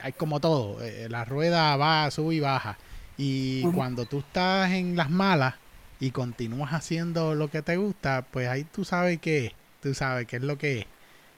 hay, 0.00 0.12
como 0.12 0.40
todo, 0.40 0.78
la 1.08 1.24
rueda 1.24 1.76
va, 1.76 2.10
sube 2.10 2.36
y 2.36 2.40
baja. 2.40 2.78
Y 3.16 3.62
cuando 3.72 4.06
tú 4.06 4.20
estás 4.20 4.72
en 4.72 4.96
las 4.96 5.10
malas 5.10 5.54
y 6.00 6.10
continúas 6.10 6.72
haciendo 6.72 7.34
lo 7.34 7.48
que 7.50 7.62
te 7.62 7.76
gusta, 7.76 8.26
pues 8.30 8.48
ahí 8.48 8.64
tú 8.64 8.84
sabes 8.84 9.20
que 9.20 9.52
tú 9.84 9.94
sabes 9.94 10.26
qué 10.26 10.36
es 10.36 10.42
lo 10.42 10.56
que 10.56 10.80
es. 10.80 10.86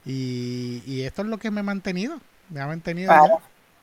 Y, 0.05 1.01
esto 1.01 1.21
es 1.21 1.27
lo 1.27 1.37
que 1.37 1.51
me 1.51 1.59
ha 1.59 1.63
mantenido, 1.63 2.17
me 2.49 2.61
ha 2.61 2.67
mantenido 2.67 3.13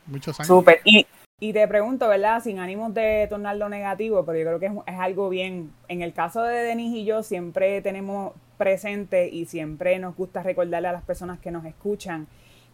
muchos 0.06 0.40
años. 0.40 0.48
Súper. 0.48 0.80
Y, 0.84 1.06
y 1.38 1.52
te 1.52 1.68
pregunto, 1.68 2.08
¿verdad? 2.08 2.42
Sin 2.42 2.58
ánimos 2.58 2.94
de 2.94 3.26
tornarlo 3.28 3.68
negativo, 3.68 4.24
pero 4.24 4.38
yo 4.38 4.44
creo 4.46 4.60
que 4.60 4.90
es, 4.90 4.98
algo 4.98 5.28
bien. 5.28 5.70
En 5.88 6.00
el 6.00 6.14
caso 6.14 6.42
de 6.42 6.62
Denis 6.62 6.94
y 6.94 7.04
yo, 7.04 7.22
siempre 7.22 7.82
tenemos, 7.82 8.32
presentes 8.56 9.32
y 9.32 9.44
siempre 9.44 9.98
nos 9.98 10.16
gusta 10.16 10.42
recordarle 10.42 10.88
a 10.88 10.92
las 10.92 11.02
personas 11.02 11.40
que 11.40 11.50
nos 11.50 11.64
escuchan 11.66 12.26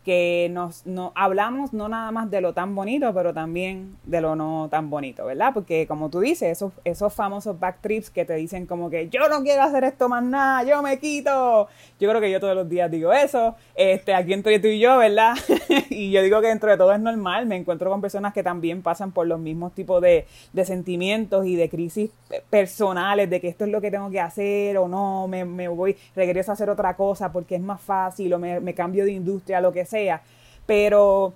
que 0.04 0.48
nos, 0.50 0.86
no, 0.86 1.12
hablamos 1.14 1.72
no 1.74 1.88
nada 1.88 2.10
más 2.10 2.30
de 2.30 2.40
lo 2.40 2.54
tan 2.54 2.74
bonito, 2.74 3.12
pero 3.12 3.34
también 3.34 3.96
de 4.04 4.20
lo 4.20 4.34
no 4.34 4.68
tan 4.70 4.88
bonito, 4.88 5.26
¿verdad? 5.26 5.52
Porque 5.52 5.86
como 5.86 6.08
tú 6.08 6.20
dices, 6.20 6.50
esos, 6.50 6.72
esos 6.84 7.12
famosos 7.12 7.58
backtrips 7.60 8.08
que 8.10 8.24
te 8.24 8.34
dicen 8.34 8.66
como 8.66 8.88
que 8.88 9.08
yo 9.10 9.28
no 9.28 9.42
quiero 9.42 9.62
hacer 9.62 9.84
esto 9.84 10.08
más 10.08 10.24
nada, 10.24 10.64
yo 10.64 10.82
me 10.82 10.98
quito. 10.98 11.68
Yo 11.98 12.08
creo 12.08 12.20
que 12.20 12.30
yo 12.30 12.40
todos 12.40 12.54
los 12.54 12.68
días 12.68 12.90
digo 12.90 13.12
eso. 13.12 13.56
Este, 13.74 14.14
aquí 14.14 14.32
entre 14.32 14.58
tú 14.58 14.68
y 14.68 14.80
yo, 14.80 14.96
¿verdad? 14.98 15.34
y 15.90 16.10
yo 16.10 16.22
digo 16.22 16.40
que 16.40 16.48
dentro 16.48 16.70
de 16.70 16.78
todo 16.78 16.92
es 16.92 17.00
normal. 17.00 17.46
Me 17.46 17.56
encuentro 17.56 17.90
con 17.90 18.00
personas 18.00 18.32
que 18.32 18.42
también 18.42 18.82
pasan 18.82 19.12
por 19.12 19.26
los 19.26 19.38
mismos 19.38 19.74
tipos 19.74 20.00
de, 20.00 20.26
de 20.52 20.64
sentimientos 20.64 21.46
y 21.46 21.56
de 21.56 21.68
crisis 21.68 22.10
personales, 22.48 23.28
de 23.28 23.40
que 23.40 23.48
esto 23.48 23.64
es 23.64 23.70
lo 23.70 23.80
que 23.80 23.90
tengo 23.90 24.10
que 24.10 24.20
hacer 24.20 24.78
o 24.78 24.88
no, 24.88 25.26
me, 25.28 25.44
me 25.44 25.68
voy, 25.68 25.96
regreso 26.14 26.52
a 26.52 26.54
hacer 26.54 26.70
otra 26.70 26.96
cosa 26.96 27.32
porque 27.32 27.56
es 27.56 27.60
más 27.60 27.80
fácil 27.80 28.32
o 28.32 28.38
me, 28.38 28.60
me 28.60 28.74
cambio 28.74 29.04
de 29.04 29.12
industria, 29.12 29.60
lo 29.60 29.72
que 29.72 29.84
sea, 29.90 30.22
pero 30.66 31.34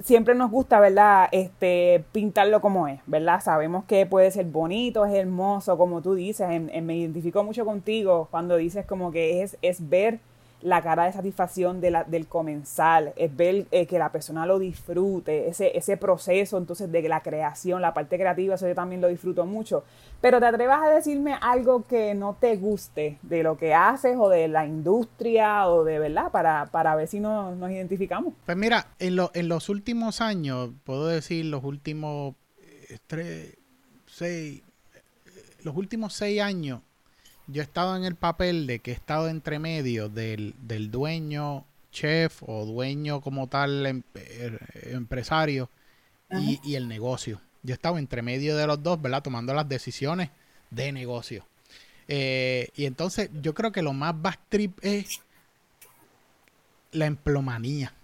siempre 0.00 0.34
nos 0.34 0.50
gusta, 0.50 0.80
¿verdad? 0.80 1.28
Este, 1.32 2.04
pintarlo 2.12 2.60
como 2.60 2.88
es, 2.88 3.00
¿verdad? 3.06 3.40
Sabemos 3.42 3.84
que 3.84 4.06
puede 4.06 4.30
ser 4.30 4.46
bonito, 4.46 5.04
es 5.04 5.14
hermoso, 5.14 5.76
como 5.76 6.02
tú 6.02 6.14
dices, 6.14 6.48
me 6.48 6.96
identifico 6.96 7.42
mucho 7.44 7.64
contigo 7.64 8.28
cuando 8.30 8.56
dices 8.56 8.86
como 8.86 9.10
que 9.10 9.42
es, 9.42 9.58
es 9.62 9.88
ver 9.88 10.20
la 10.60 10.82
cara 10.82 11.04
de 11.04 11.12
satisfacción 11.12 11.80
de 11.80 11.90
la, 11.90 12.04
del 12.04 12.26
comenzar, 12.26 13.12
es 13.16 13.34
ver 13.36 13.66
eh, 13.70 13.86
que 13.86 13.98
la 13.98 14.10
persona 14.10 14.46
lo 14.46 14.58
disfrute, 14.58 15.48
ese, 15.48 15.76
ese 15.76 15.96
proceso 15.96 16.58
entonces 16.58 16.90
de 16.90 17.02
la 17.08 17.22
creación, 17.22 17.80
la 17.80 17.94
parte 17.94 18.16
creativa, 18.16 18.56
eso 18.56 18.66
yo 18.66 18.74
también 18.74 19.00
lo 19.00 19.08
disfruto 19.08 19.46
mucho. 19.46 19.84
Pero 20.20 20.40
te 20.40 20.46
atrevas 20.46 20.82
a 20.82 20.90
decirme 20.90 21.36
algo 21.40 21.86
que 21.86 22.14
no 22.14 22.36
te 22.40 22.56
guste 22.56 23.18
de 23.22 23.42
lo 23.42 23.56
que 23.56 23.74
haces 23.74 24.16
o 24.18 24.28
de 24.28 24.48
la 24.48 24.66
industria 24.66 25.68
o 25.68 25.84
de 25.84 25.98
verdad, 25.98 26.32
para, 26.32 26.66
para 26.66 26.96
ver 26.96 27.06
si 27.06 27.20
nos 27.20 27.70
identificamos. 27.70 28.34
Pues 28.44 28.56
mira, 28.56 28.88
en, 28.98 29.16
lo, 29.16 29.30
en 29.34 29.48
los 29.48 29.68
últimos 29.68 30.20
años, 30.20 30.70
puedo 30.84 31.06
decir 31.06 31.44
los 31.44 31.62
últimos 31.62 32.34
eh, 32.58 32.98
tres, 33.06 33.56
seis, 34.06 34.62
eh, 34.94 35.02
los 35.62 35.76
últimos 35.76 36.14
seis 36.14 36.40
años, 36.40 36.80
yo 37.48 37.62
he 37.62 37.64
estado 37.64 37.96
en 37.96 38.04
el 38.04 38.14
papel 38.14 38.66
de 38.66 38.78
que 38.78 38.92
he 38.92 38.94
estado 38.94 39.28
entre 39.28 39.58
medio 39.58 40.08
del, 40.08 40.54
dueño 40.90 41.64
chef 41.90 42.42
o 42.46 42.66
dueño 42.66 43.22
como 43.22 43.48
tal 43.48 43.86
em, 43.86 44.02
er, 44.14 44.60
empresario 44.92 45.70
y, 46.30 46.74
el 46.74 46.86
negocio. 46.86 47.40
Yo 47.62 47.72
he 47.72 47.74
estado 47.74 47.96
entre 47.96 48.20
medio 48.20 48.56
de 48.56 48.66
los 48.66 48.82
dos, 48.82 49.00
¿verdad? 49.00 49.22
Tomando 49.22 49.54
las 49.54 49.66
decisiones 49.66 50.28
de 50.70 50.92
negocio. 50.92 51.46
Eh, 52.06 52.68
y 52.76 52.84
entonces 52.84 53.30
yo 53.40 53.54
creo 53.54 53.72
que 53.72 53.82
lo 53.82 53.94
más 53.94 54.20
backtrip 54.20 54.78
es 54.82 55.22
la 56.92 57.06
emplomanía. 57.06 57.94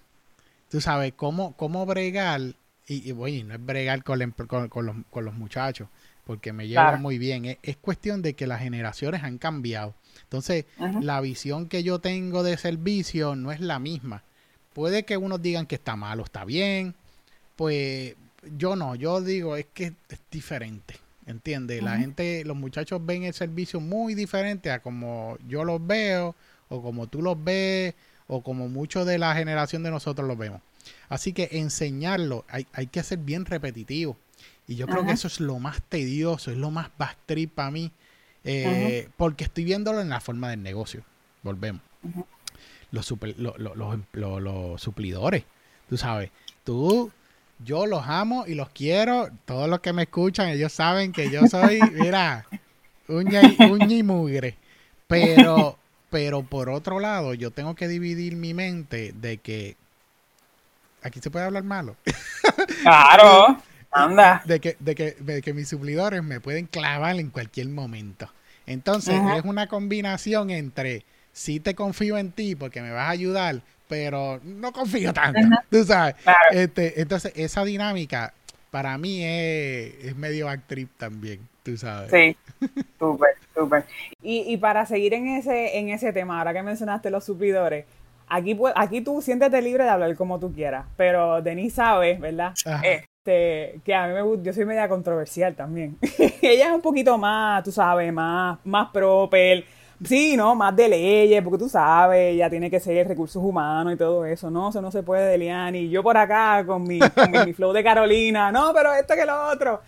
Tú 0.71 0.81
sabes, 0.81 1.13
cómo, 1.15 1.55
cómo 1.57 1.85
bregar, 1.85 2.41
y, 2.87 3.11
y 3.11 3.43
no 3.43 3.55
es 3.55 3.65
bregar 3.65 4.03
con, 4.03 4.19
los, 4.19 4.97
con 5.11 5.25
los 5.25 5.35
muchachos, 5.35 5.89
porque 6.25 6.53
me 6.53 6.67
lleva 6.67 6.97
muy 6.97 7.19
bien. 7.19 7.59
Es, 7.63 7.77
cuestión 7.77 8.23
de 8.23 8.35
que 8.35 8.47
las 8.47 8.61
generaciones 8.61 9.23
han 9.23 9.39
cambiado. 9.39 9.95
Entonces, 10.23 10.65
la 11.01 11.21
visión 11.21 11.69
que 11.69 11.83
yo 11.83 11.99
tengo 11.99 12.43
de 12.43 12.57
servicio 12.57 13.37
no 13.37 13.53
es 13.53 13.61
la 13.61 13.79
misma. 13.79 14.25
Puede 14.73 15.05
que 15.05 15.17
unos 15.17 15.41
digan 15.41 15.67
que 15.67 15.77
está 15.77 15.97
malo, 15.97 16.25
está 16.25 16.45
bien. 16.45 16.95
Pues 17.57 18.17
yo 18.57 18.75
no, 18.75 18.95
yo 18.95 19.21
digo 19.21 19.57
es 19.57 19.67
que 19.73 19.95
es 20.09 20.21
diferente. 20.31 20.97
¿Entiendes? 21.27 21.83
La 21.83 21.97
gente, 21.97 22.45
los 22.45 22.57
muchachos 22.57 23.05
ven 23.05 23.23
el 23.23 23.33
servicio 23.33 23.81
muy 23.81 24.15
diferente 24.15 24.71
a 24.71 24.81
como 24.81 25.39
yo 25.49 25.65
los 25.65 25.85
veo, 25.87 26.35
o 26.69 26.83
como 26.83 27.07
tú 27.07 27.23
los 27.23 27.43
ves, 27.43 27.95
o 28.27 28.43
como 28.43 28.69
muchos 28.69 29.07
de 29.07 29.19
la 29.19 29.35
generación 29.35 29.83
de 29.83 29.91
nosotros 29.91 30.29
los 30.29 30.37
vemos. 30.37 30.61
Así 31.09 31.33
que 31.33 31.49
enseñarlo 31.53 32.45
hay, 32.49 32.67
hay 32.75 32.89
que 32.89 33.03
ser 33.03 33.19
bien 33.21 33.47
repetitivo. 33.47 34.19
Y 34.67 34.77
yo 34.77 34.87
creo 34.87 35.05
que 35.05 35.13
eso 35.13 35.29
es 35.29 35.41
lo 35.41 35.59
más 35.59 35.83
tedioso, 35.83 36.51
es 36.51 36.57
lo 36.57 36.71
más 36.71 36.89
backtrip 36.97 37.53
para 37.53 37.71
mí, 37.71 37.93
eh, 38.45 39.09
porque 39.17 39.45
estoy 39.45 39.65
viéndolo 39.65 40.01
en 40.01 40.09
la 40.09 40.21
forma 40.21 40.51
del 40.51 40.63
negocio. 40.63 41.05
Volvemos. 41.43 41.83
los, 42.91 43.13
los, 44.13 44.81
suplidores, 44.81 45.45
tú 45.89 45.99
sabes, 45.99 46.31
tú, 46.65 47.13
yo 47.59 47.85
los 47.85 48.07
amo 48.07 48.45
y 48.47 48.55
los 48.55 48.71
quiero, 48.71 49.29
todos 49.45 49.69
los 49.69 49.81
que 49.81 49.93
me 49.93 50.05
escuchan, 50.05 50.49
ellos 50.49 50.73
saben 50.73 51.13
que 51.13 51.31
yo 51.31 51.47
soy, 51.47 51.81
mira, 51.93 52.47
uña 53.09 53.43
y, 53.43 54.03
mugre, 54.03 54.57
pero, 55.07 55.79
pero 56.09 56.43
por 56.43 56.71
otro 56.71 57.01
lado, 57.01 57.35
yo 57.35 57.51
tengo 57.51 57.75
que 57.75 57.87
dividir 57.87 58.37
mi 58.37 58.55
mente 58.55 59.13
de 59.13 59.37
que 59.37 59.77
aquí 61.03 61.21
se 61.21 61.31
puede 61.31 61.45
hablar 61.45 61.65
malo. 61.65 61.97
Claro. 62.83 63.63
Anda. 63.95 64.43
De 64.45 64.61
que, 64.61 64.77
de, 64.81 64.95
que, 64.95 65.13
de 65.21 65.41
que 65.41 65.55
mis 65.55 65.69
suplidores 65.69 66.23
me 66.23 66.41
pueden 66.41 66.67
clavar 66.67 67.17
en 67.17 67.31
cualquier 67.31 67.69
momento. 67.69 68.29
Entonces, 68.67 69.21
es 69.37 69.45
una 69.45 69.69
combinación 69.69 70.51
entre 70.51 71.05
sí 71.33 71.61
te 71.61 71.75
confío 71.75 72.17
en 72.17 72.33
ti 72.33 72.55
porque 72.57 72.81
me 72.81 72.91
vas 72.91 73.09
a 73.09 73.11
ayudar, 73.11 73.61
pero 73.89 74.41
no 74.43 74.73
confío 74.73 75.13
tanto. 75.13 75.41
Tú 75.71 75.85
sabes. 75.85 76.15
Este, 76.51 77.01
entonces, 77.01 77.33
esa 77.37 77.65
dinámica 77.65 78.33
para 78.71 78.99
mí 78.99 79.21
es, 79.23 80.17
medio 80.17 80.49
actriz 80.49 80.89
también, 80.99 81.39
tú 81.63 81.77
sabes. 81.77 82.11
Sí, 82.11 82.37
súper, 82.99 83.37
súper. 83.55 83.85
Y, 84.21 84.53
y 84.53 84.57
para 84.57 84.85
seguir 84.85 85.15
en 85.15 85.29
ese, 85.29 85.79
en 85.79 85.91
ese 85.91 86.13
tema, 86.13 86.39
ahora 86.39 86.53
que 86.53 86.61
mencionaste 86.61 87.09
los 87.09 87.23
suplidores, 87.23 87.87
aquí, 88.27 88.59
aquí 88.75 89.01
tú 89.01 89.23
siéntete 89.23 89.63
libre 89.63 89.85
de 89.85 89.91
hablar 89.91 90.17
como 90.17 90.41
tú 90.41 90.53
quieras, 90.53 90.87
pero 90.97 91.41
Denise 91.41 91.77
sabe, 91.77 92.15
¿verdad? 92.15 92.53
Eh, 92.83 93.05
este, 93.25 93.81
que 93.85 93.95
a 93.95 94.07
mí 94.07 94.13
me 94.13 94.21
gusta, 94.21 94.45
yo 94.45 94.53
soy 94.53 94.67
media 94.67 94.87
controversial 94.87 95.55
también. 95.55 95.97
Ella 96.43 96.69
es 96.69 96.73
un 96.75 96.83
poquito 96.83 97.17
más, 97.17 97.65
tú 97.65 97.73
sabes, 97.73 98.13
más, 98.13 98.59
más 98.65 98.91
proper. 98.91 99.65
Sí, 100.05 100.37
¿no? 100.37 100.55
Más 100.55 100.77
de 100.77 100.89
leyes, 100.89 101.43
porque 101.43 101.57
tú 101.57 101.69
sabes, 101.69 102.35
ella 102.35 102.51
tiene 102.51 102.69
que 102.69 102.81
ser 102.81 103.09
recursos 103.09 103.43
humanos 103.43 103.95
y 103.95 103.97
todo 103.97 104.27
eso, 104.27 104.51
¿no? 104.51 104.69
Eso 104.69 104.83
no 104.83 104.91
se 104.91 105.03
puede 105.03 105.27
deliar. 105.27 105.75
Y 105.75 105.89
yo 105.89 106.03
por 106.03 106.19
acá 106.19 106.65
con 106.67 106.83
mi, 106.83 106.99
con 106.99 107.31
mi, 107.47 107.55
flow 107.55 107.73
de 107.73 107.83
Carolina, 107.83 108.53
no, 108.53 108.73
pero 108.75 108.93
esto 108.93 109.15
que 109.15 109.25
lo 109.25 109.49
otro. 109.49 109.81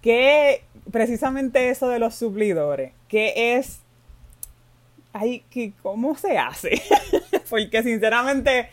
Que 0.00 0.64
precisamente 0.90 1.68
eso 1.70 1.88
de 1.88 2.00
los 2.00 2.14
suplidores, 2.16 2.92
que 3.06 3.54
es 3.54 3.82
ay, 5.12 5.44
que 5.50 5.72
cómo 5.82 6.16
se 6.16 6.38
hace. 6.38 6.82
Porque 7.50 7.82
sinceramente 7.82 8.70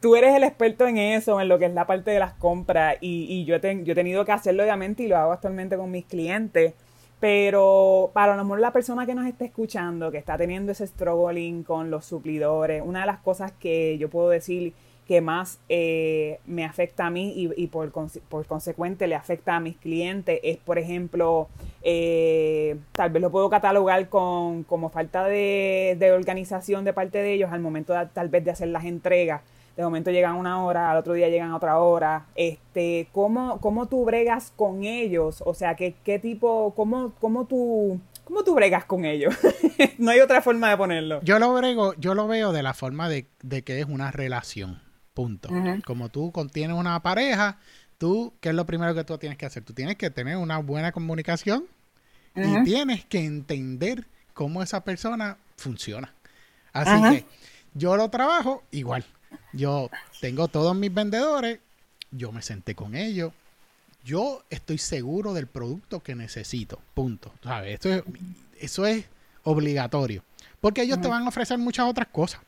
tú 0.00 0.16
eres 0.16 0.34
el 0.34 0.44
experto 0.44 0.86
en 0.86 0.98
eso, 0.98 1.40
en 1.40 1.48
lo 1.48 1.58
que 1.58 1.66
es 1.66 1.74
la 1.74 1.86
parte 1.86 2.10
de 2.10 2.18
las 2.18 2.34
compras, 2.34 2.96
y, 3.00 3.44
yo, 3.44 3.56
yo 3.56 3.92
he 3.92 3.94
tenido 3.94 4.24
que 4.24 4.32
hacerlo 4.32 4.62
obviamente 4.62 5.02
y 5.02 5.08
lo 5.08 5.16
hago 5.16 5.32
actualmente 5.32 5.76
con 5.76 5.90
mis 5.90 6.04
clientes. 6.04 6.74
Pero 7.18 8.10
para 8.12 8.36
lo 8.36 8.44
mejor 8.44 8.60
la 8.60 8.72
persona 8.72 9.06
que 9.06 9.14
nos 9.14 9.26
está 9.26 9.46
escuchando, 9.46 10.10
que 10.10 10.18
está 10.18 10.36
teniendo 10.36 10.72
ese 10.72 10.86
struggling 10.86 11.62
con 11.62 11.90
los 11.90 12.04
suplidores, 12.04 12.82
una 12.84 13.00
de 13.00 13.06
las 13.06 13.20
cosas 13.20 13.52
que 13.52 13.96
yo 13.96 14.10
puedo 14.10 14.28
decir 14.28 14.74
que 15.06 15.20
más 15.20 15.60
eh, 15.68 16.40
me 16.46 16.64
afecta 16.64 17.06
a 17.06 17.10
mí 17.10 17.32
y, 17.56 17.66
por, 17.68 17.92
por, 17.92 18.46
consecuente 18.46 19.06
le 19.06 19.14
afecta 19.14 19.56
a 19.56 19.60
mis 19.60 19.76
clientes 19.76 20.40
es, 20.42 20.58
por 20.58 20.78
ejemplo, 20.78 21.48
eh, 21.82 22.76
tal 22.92 23.10
vez 23.10 23.22
lo 23.22 23.30
puedo 23.30 23.48
catalogar 23.48 24.08
con, 24.08 24.64
como 24.64 24.90
falta 24.90 25.24
de, 25.24 25.96
de, 25.98 26.10
organización 26.10 26.84
de 26.84 26.92
parte 26.92 27.18
de 27.18 27.34
ellos 27.34 27.52
al 27.52 27.60
momento 27.60 27.94
de, 27.94 28.06
tal 28.06 28.28
vez 28.28 28.44
de 28.44 28.50
hacer 28.50 28.68
las 28.68 28.84
entregas 28.84 29.42
de 29.76 29.82
momento 29.82 30.10
llegan 30.10 30.36
una 30.36 30.64
hora, 30.64 30.90
al 30.90 30.96
otro 30.96 31.12
día 31.12 31.28
llegan 31.28 31.50
a 31.50 31.56
otra 31.56 31.78
hora. 31.78 32.26
Este, 32.34 33.08
¿cómo, 33.12 33.60
cómo 33.60 33.86
tú 33.86 34.04
bregas 34.04 34.52
con 34.56 34.84
ellos? 34.84 35.42
O 35.44 35.52
sea, 35.52 35.76
¿qué, 35.76 35.94
qué 36.02 36.18
tipo, 36.18 36.72
cómo, 36.74 37.12
cómo 37.20 37.46
tú, 37.46 38.00
cómo 38.24 38.42
tú 38.42 38.54
bregas 38.54 38.86
con 38.86 39.04
ellos? 39.04 39.34
no 39.98 40.10
hay 40.10 40.20
otra 40.20 40.40
forma 40.40 40.70
de 40.70 40.76
ponerlo. 40.78 41.20
Yo 41.22 41.38
lo 41.38 41.52
brego, 41.52 41.94
yo 41.94 42.14
lo 42.14 42.26
veo 42.26 42.52
de 42.52 42.62
la 42.62 42.72
forma 42.72 43.08
de, 43.10 43.26
que 43.64 43.80
es 43.80 43.86
una 43.86 44.10
relación. 44.10 44.80
Punto. 45.12 45.48
Como 45.86 46.10
tú 46.10 46.30
contienes 46.30 46.76
una 46.76 47.02
pareja, 47.02 47.58
tú, 47.96 48.34
¿qué 48.40 48.50
es 48.50 48.54
lo 48.54 48.66
primero 48.66 48.94
que 48.94 49.02
tú 49.02 49.16
tienes 49.16 49.38
que 49.38 49.46
hacer? 49.46 49.64
Tú 49.64 49.72
tienes 49.72 49.96
que 49.96 50.10
tener 50.10 50.36
una 50.36 50.58
buena 50.58 50.92
comunicación 50.92 51.64
y 52.34 52.64
tienes 52.64 53.06
que 53.06 53.24
entender 53.24 54.06
cómo 54.34 54.62
esa 54.62 54.84
persona 54.84 55.38
funciona. 55.56 56.12
Así 56.74 57.02
que 57.10 57.24
yo 57.72 57.96
lo 57.96 58.10
trabajo 58.10 58.62
igual. 58.70 59.06
Yo 59.52 59.90
tengo 60.20 60.48
todos 60.48 60.76
mis 60.76 60.92
vendedores, 60.92 61.60
yo 62.10 62.32
me 62.32 62.42
senté 62.42 62.74
con 62.74 62.94
ellos, 62.94 63.32
yo 64.04 64.44
estoy 64.50 64.78
seguro 64.78 65.34
del 65.34 65.46
producto 65.46 66.00
que 66.00 66.14
necesito, 66.14 66.80
punto. 66.94 67.32
¿Sabes? 67.42 67.80
Eso 67.80 67.92
es, 67.92 68.02
eso 68.58 68.86
es 68.86 69.04
obligatorio, 69.42 70.22
porque 70.60 70.82
ellos 70.82 71.00
te 71.00 71.08
van 71.08 71.24
a 71.24 71.28
ofrecer 71.28 71.58
muchas 71.58 71.86
otras 71.86 72.08
cosas. 72.08 72.40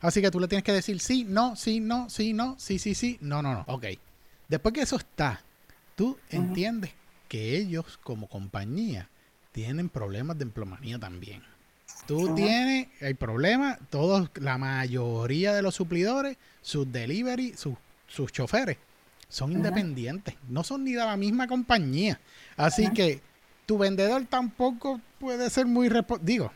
Así 0.00 0.20
que 0.20 0.30
tú 0.30 0.38
le 0.38 0.48
tienes 0.48 0.64
que 0.64 0.72
decir 0.72 1.00
sí, 1.00 1.24
no, 1.24 1.56
sí, 1.56 1.80
no, 1.80 2.10
sí, 2.10 2.32
no, 2.32 2.56
sí, 2.58 2.78
sí, 2.78 2.94
sí, 2.94 3.18
no, 3.20 3.42
no, 3.42 3.54
no. 3.54 3.64
Ok. 3.68 3.86
Después 4.48 4.74
que 4.74 4.82
eso 4.82 4.96
está, 4.96 5.42
tú 5.96 6.18
entiendes 6.28 6.92
que 7.28 7.56
ellos 7.56 7.98
como 8.02 8.28
compañía 8.28 9.08
tienen 9.52 9.88
problemas 9.88 10.36
de 10.38 10.44
emplomanía 10.44 10.98
también. 10.98 11.42
Tú 12.06 12.34
tienes 12.34 12.88
el 13.00 13.16
problema, 13.16 13.78
todos, 13.90 14.30
la 14.34 14.58
mayoría 14.58 15.54
de 15.54 15.62
los 15.62 15.74
suplidores, 15.74 16.36
sus 16.60 16.90
delivery, 16.90 17.54
sus, 17.54 17.74
sus 18.06 18.30
choferes, 18.30 18.76
son 19.28 19.52
independientes, 19.52 20.34
no 20.48 20.62
son 20.62 20.84
ni 20.84 20.92
de 20.92 20.98
la 20.98 21.16
misma 21.16 21.46
compañía. 21.46 22.20
Así 22.56 22.90
que 22.90 23.20
tu 23.66 23.78
vendedor 23.78 24.26
tampoco 24.26 25.00
puede 25.18 25.48
ser 25.50 25.66
muy 25.66 25.90
digo, 26.20 26.52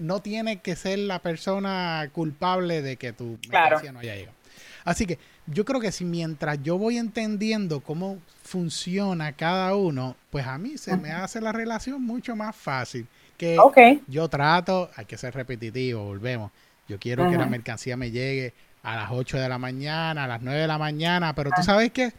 no 0.00 0.20
tiene 0.20 0.60
que 0.60 0.76
ser 0.76 1.00
la 1.00 1.20
persona 1.20 2.08
culpable 2.12 2.82
de 2.82 2.96
que 2.96 3.12
tu 3.12 3.38
mercancía 3.50 3.92
no 3.92 3.98
haya 3.98 4.14
llegado. 4.14 4.36
Así 4.84 5.06
que 5.06 5.18
yo 5.46 5.64
creo 5.64 5.80
que 5.80 5.92
si 5.92 6.04
mientras 6.04 6.62
yo 6.62 6.78
voy 6.78 6.98
entendiendo 6.98 7.80
cómo 7.80 8.18
funciona 8.42 9.32
cada 9.32 9.74
uno, 9.74 10.16
pues 10.30 10.46
a 10.46 10.58
mí 10.58 10.78
se 10.78 10.96
me 10.96 11.10
hace 11.10 11.40
la 11.40 11.52
relación 11.52 12.02
mucho 12.02 12.36
más 12.36 12.54
fácil. 12.54 13.06
Que 13.42 14.00
yo 14.06 14.28
trato, 14.28 14.88
hay 14.94 15.04
que 15.04 15.16
ser 15.18 15.34
repetitivo, 15.34 16.04
volvemos. 16.04 16.52
Yo 16.86 16.96
quiero 17.00 17.28
que 17.28 17.36
la 17.36 17.46
mercancía 17.46 17.96
me 17.96 18.12
llegue 18.12 18.54
a 18.84 18.94
las 18.94 19.10
8 19.10 19.36
de 19.36 19.48
la 19.48 19.58
mañana, 19.58 20.24
a 20.24 20.26
las 20.28 20.42
9 20.42 20.60
de 20.60 20.66
la 20.68 20.78
mañana, 20.78 21.34
pero 21.34 21.50
tú 21.50 21.60
sabes 21.64 21.90
que 21.90 22.12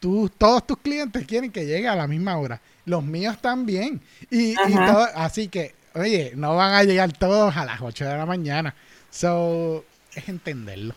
tú, 0.00 0.30
todos 0.36 0.66
tus 0.66 0.76
clientes 0.76 1.26
quieren 1.26 1.50
que 1.50 1.64
llegue 1.64 1.88
a 1.88 1.96
la 1.96 2.06
misma 2.06 2.36
hora. 2.36 2.60
Los 2.84 3.02
míos 3.02 3.38
también. 3.40 4.02
Y, 4.30 4.52
y 4.52 4.74
todo, 4.74 5.06
así 5.14 5.48
que, 5.48 5.74
oye, 5.94 6.32
no 6.36 6.56
van 6.56 6.74
a 6.74 6.84
llegar 6.84 7.10
todos 7.12 7.56
a 7.56 7.64
las 7.64 7.80
8 7.80 8.04
de 8.04 8.18
la 8.18 8.26
mañana. 8.26 8.74
So, 9.08 9.82
es 10.14 10.28
entenderlo. 10.28 10.94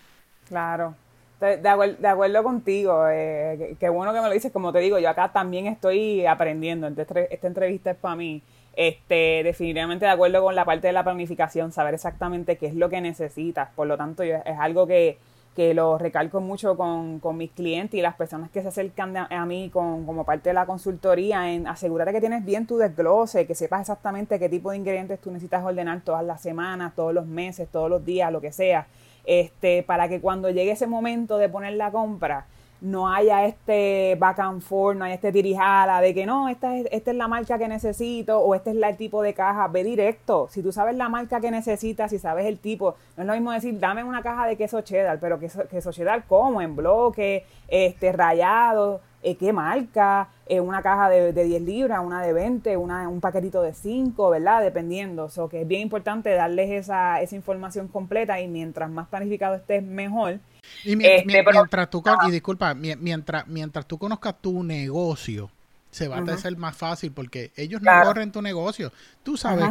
Claro. 0.49 0.93
De, 1.39 1.55
de, 1.55 2.07
acuerdo 2.07 2.43
contigo, 2.43 3.07
eh, 3.09 3.77
qué 3.79 3.87
bueno 3.87 4.11
que 4.11 4.19
me 4.19 4.27
lo 4.27 4.33
dices, 4.33 4.51
como 4.51 4.73
te 4.73 4.79
digo, 4.79 4.99
yo 4.99 5.09
acá 5.09 5.31
también 5.31 5.67
estoy 5.67 6.25
aprendiendo, 6.25 6.87
este, 6.87 7.33
esta 7.33 7.47
entrevista 7.47 7.91
es 7.91 7.97
para 7.97 8.15
mí, 8.15 8.41
este, 8.77 9.41
definitivamente 9.43 10.05
de 10.05 10.11
acuerdo 10.11 10.43
con 10.43 10.53
la 10.53 10.63
parte 10.63 10.85
de 10.85 10.93
la 10.93 11.03
planificación, 11.03 11.71
saber 11.71 11.95
exactamente 11.95 12.57
qué 12.57 12.67
es 12.67 12.75
lo 12.75 12.89
que 12.89 13.01
necesitas, 13.01 13.69
por 13.75 13.87
lo 13.87 13.97
tanto 13.97 14.21
es 14.21 14.39
algo 14.59 14.85
que, 14.85 15.17
que 15.55 15.73
lo 15.73 15.97
recalco 15.97 16.41
mucho 16.41 16.77
con, 16.77 17.19
con, 17.19 17.37
mis 17.37 17.49
clientes 17.49 17.97
y 17.97 18.03
las 18.03 18.13
personas 18.13 18.51
que 18.51 18.61
se 18.61 18.67
acercan 18.67 19.17
a, 19.17 19.45
mí 19.47 19.71
con, 19.73 20.05
como 20.05 20.25
parte 20.25 20.49
de 20.49 20.53
la 20.53 20.67
consultoría 20.67 21.51
en 21.51 21.65
asegurarte 21.65 22.13
que 22.13 22.19
tienes 22.19 22.45
bien 22.45 22.67
tu 22.67 22.77
desglose, 22.77 23.47
que 23.47 23.55
sepas 23.55 23.81
exactamente 23.81 24.37
qué 24.37 24.47
tipo 24.47 24.69
de 24.69 24.77
ingredientes 24.77 25.19
tú 25.19 25.31
necesitas 25.31 25.65
ordenar 25.65 26.01
todas 26.01 26.23
las 26.23 26.39
semanas, 26.39 26.93
todos 26.95 27.15
los 27.15 27.25
meses, 27.25 27.67
todos 27.71 27.89
los 27.89 28.05
días, 28.05 28.31
lo 28.31 28.41
que 28.41 28.51
sea. 28.51 28.85
Este, 29.25 29.81
para 29.81 30.07
que 30.07 30.21
cuando 30.21 30.51
llegue 30.51 30.69
ese 30.69 30.85
momento 30.85 31.39
de 31.39 31.49
poner 31.49 31.73
la 31.73 31.89
compra, 31.89 32.45
no 32.81 33.09
haya 33.09 33.45
este 33.45 34.15
back 34.19 34.39
and 34.39 34.61
forth, 34.61 34.97
no 34.97 35.05
haya 35.05 35.15
este 35.15 35.31
tirijala 35.31 36.01
de 36.01 36.13
que 36.13 36.25
no, 36.25 36.49
esta 36.49 36.75
es, 36.75 36.87
esta 36.91 37.11
es 37.11 37.17
la 37.17 37.27
marca 37.27 37.57
que 37.57 37.67
necesito 37.67 38.39
o 38.39 38.55
este 38.55 38.71
es 38.71 38.77
el 38.77 38.97
tipo 38.97 39.21
de 39.21 39.33
caja. 39.33 39.67
Ve 39.67 39.83
directo. 39.83 40.47
Si 40.49 40.61
tú 40.61 40.71
sabes 40.71 40.95
la 40.95 41.09
marca 41.09 41.39
que 41.39 41.51
necesitas, 41.51 42.11
si 42.11 42.19
sabes 42.19 42.45
el 42.45 42.59
tipo, 42.59 42.95
no 43.15 43.23
es 43.23 43.27
lo 43.27 43.33
mismo 43.33 43.51
decir, 43.51 43.79
dame 43.79 44.03
una 44.03 44.21
caja 44.21 44.45
de 44.47 44.55
queso 44.55 44.81
cheddar, 44.81 45.19
pero 45.19 45.39
queso, 45.39 45.67
queso 45.67 45.91
cheddar 45.91 46.25
como, 46.25 46.61
en 46.61 46.75
bloque, 46.75 47.45
este, 47.67 48.11
rayado, 48.11 49.01
eh, 49.23 49.35
qué 49.35 49.51
marca, 49.51 50.29
eh, 50.45 50.61
una 50.61 50.81
caja 50.81 51.09
de, 51.09 51.33
de, 51.33 51.43
10 51.43 51.61
libras, 51.63 51.99
una 52.05 52.21
de 52.21 52.33
20, 52.33 52.77
una, 52.77 53.09
un 53.09 53.19
paquetito 53.19 53.61
de 53.61 53.73
5, 53.73 54.29
¿verdad? 54.29 54.61
Dependiendo. 54.61 55.25
O 55.25 55.29
so, 55.29 55.49
que 55.49 55.61
es 55.61 55.67
bien 55.67 55.81
importante 55.81 56.33
darles 56.33 56.69
esa, 56.69 57.21
esa 57.21 57.35
información 57.35 57.87
completa 57.87 58.39
y 58.39 58.47
mientras 58.47 58.89
más 58.89 59.07
planificado 59.07 59.55
estés, 59.55 59.83
mejor. 59.83 60.39
Y 60.83 60.93
este, 61.03 61.25
mientras 61.25 61.89
tú, 61.89 62.03
y 62.27 62.31
disculpa, 62.31 62.73
mientras, 62.73 63.47
mientras 63.47 63.85
tú 63.85 63.97
conozcas 63.97 64.35
tu 64.41 64.63
negocio, 64.63 65.49
se 65.91 66.07
va 66.07 66.17
a 66.17 66.33
hacer 66.33 66.55
más 66.57 66.75
fácil 66.75 67.11
porque 67.11 67.51
ellos 67.55 67.81
no 67.81 67.91
corren 68.03 68.31
tu 68.31 68.41
negocio. 68.41 68.91
Tú 69.23 69.37
sabes, 69.37 69.69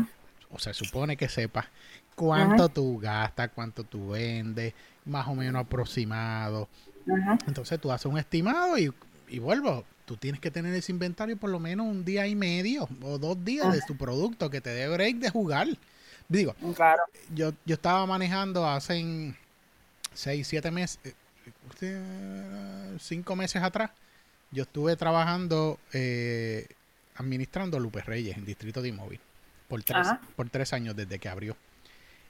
o 0.50 0.58
se 0.58 0.75
supone 0.75 1.16
que 1.16 1.28
sepas 1.28 1.66
cuánto 2.14 2.68
tú 2.68 2.98
gastas, 2.98 3.50
cuánto 3.54 3.84
tú 3.84 4.10
vendes, 4.10 4.75
más 5.04 5.26
o 5.28 5.34
menos 5.34 5.60
aproximado. 5.64 6.68
Entonces 7.46 7.80
tú 7.80 7.92
haces 7.92 8.06
un 8.06 8.18
estimado 8.18 8.76
y 8.78 8.92
y 9.28 9.38
vuelvo, 9.38 9.84
tú 10.04 10.16
tienes 10.16 10.40
que 10.40 10.50
tener 10.50 10.75
ese 10.75 10.92
inventario 10.92 11.37
por 11.37 11.50
lo 11.50 11.59
menos 11.59 11.87
un 11.87 12.04
día 12.04 12.26
y 12.26 12.35
medio 12.35 12.88
o 13.02 13.18
dos 13.18 13.44
días 13.44 13.72
de 13.72 13.81
tu 13.87 13.96
producto 13.96 14.50
que 14.50 14.61
te 14.61 14.70
dé 14.70 14.88
break 14.88 15.16
de 15.16 15.31
jugar. 15.31 15.68
Digo, 16.28 16.54
claro. 16.74 17.02
yo, 17.35 17.52
yo 17.64 17.74
estaba 17.74 18.04
manejando 18.07 18.68
hace 18.68 19.35
seis, 20.16 20.46
siete 20.48 20.70
meses, 20.70 20.98
eh, 21.81 22.96
cinco 22.98 23.37
meses 23.37 23.62
atrás, 23.62 23.90
yo 24.50 24.64
estuve 24.64 24.96
trabajando 24.96 25.79
eh, 25.92 26.66
administrando 27.16 27.79
Lupe 27.79 28.00
Reyes 28.02 28.37
en 28.37 28.44
Distrito 28.44 28.83
de 28.83 28.88
Inmóvil 28.88 29.20
por 29.68 29.83
tres, 29.83 30.09
por 30.37 30.48
tres 30.50 30.72
años 30.72 30.96
desde 30.96 31.18
que 31.18 31.29
abrió. 31.29 31.57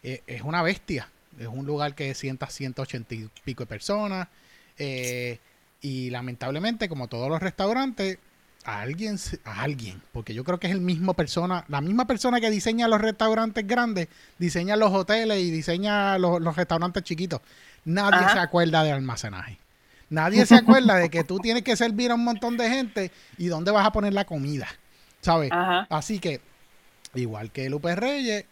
Eh, 0.02 0.22
es 0.26 0.42
una 0.42 0.62
bestia, 0.62 1.08
es 1.38 1.46
un 1.46 1.66
lugar 1.66 1.94
que 1.94 2.14
sienta 2.14 2.48
180 2.48 3.14
y 3.14 3.28
pico 3.44 3.64
de 3.64 3.66
personas. 3.66 4.28
Eh, 4.78 5.38
y 5.80 6.10
lamentablemente, 6.10 6.88
como 6.88 7.08
todos 7.08 7.28
los 7.28 7.40
restaurantes, 7.40 8.18
a 8.64 8.80
alguien, 8.80 9.16
a 9.44 9.62
alguien, 9.62 10.02
porque 10.12 10.34
yo 10.34 10.42
creo 10.42 10.58
que 10.58 10.66
es 10.66 10.72
el 10.72 10.80
mismo 10.80 11.14
persona, 11.14 11.64
la 11.68 11.80
misma 11.80 12.06
persona 12.06 12.40
que 12.40 12.50
diseña 12.50 12.88
los 12.88 13.00
restaurantes 13.00 13.64
grandes, 13.64 14.08
diseña 14.38 14.74
los 14.74 14.92
hoteles 14.92 15.40
y 15.40 15.52
diseña 15.52 16.18
los, 16.18 16.56
restaurantes 16.56 17.04
chiquitos. 17.04 17.40
Nadie 17.86 18.28
se 18.28 18.38
acuerda 18.38 18.84
de 18.84 18.92
almacenaje. 18.92 19.58
Nadie 20.10 20.44
se 20.44 20.56
acuerda 20.56 20.96
de 20.96 21.08
que 21.08 21.24
tú 21.24 21.38
tienes 21.38 21.62
que 21.62 21.74
servir 21.74 22.10
a 22.10 22.14
un 22.14 22.24
montón 22.24 22.58
de 22.58 22.68
gente 22.68 23.10
y 23.38 23.46
dónde 23.46 23.70
vas 23.70 23.86
a 23.86 23.92
poner 23.92 24.12
la 24.12 24.26
comida. 24.26 24.68
¿Sabes? 25.22 25.50
Así 25.88 26.18
que, 26.18 26.42
igual 27.14 27.50
que 27.50 27.70
Lupe 27.70 27.96
Reyes, 27.96 28.44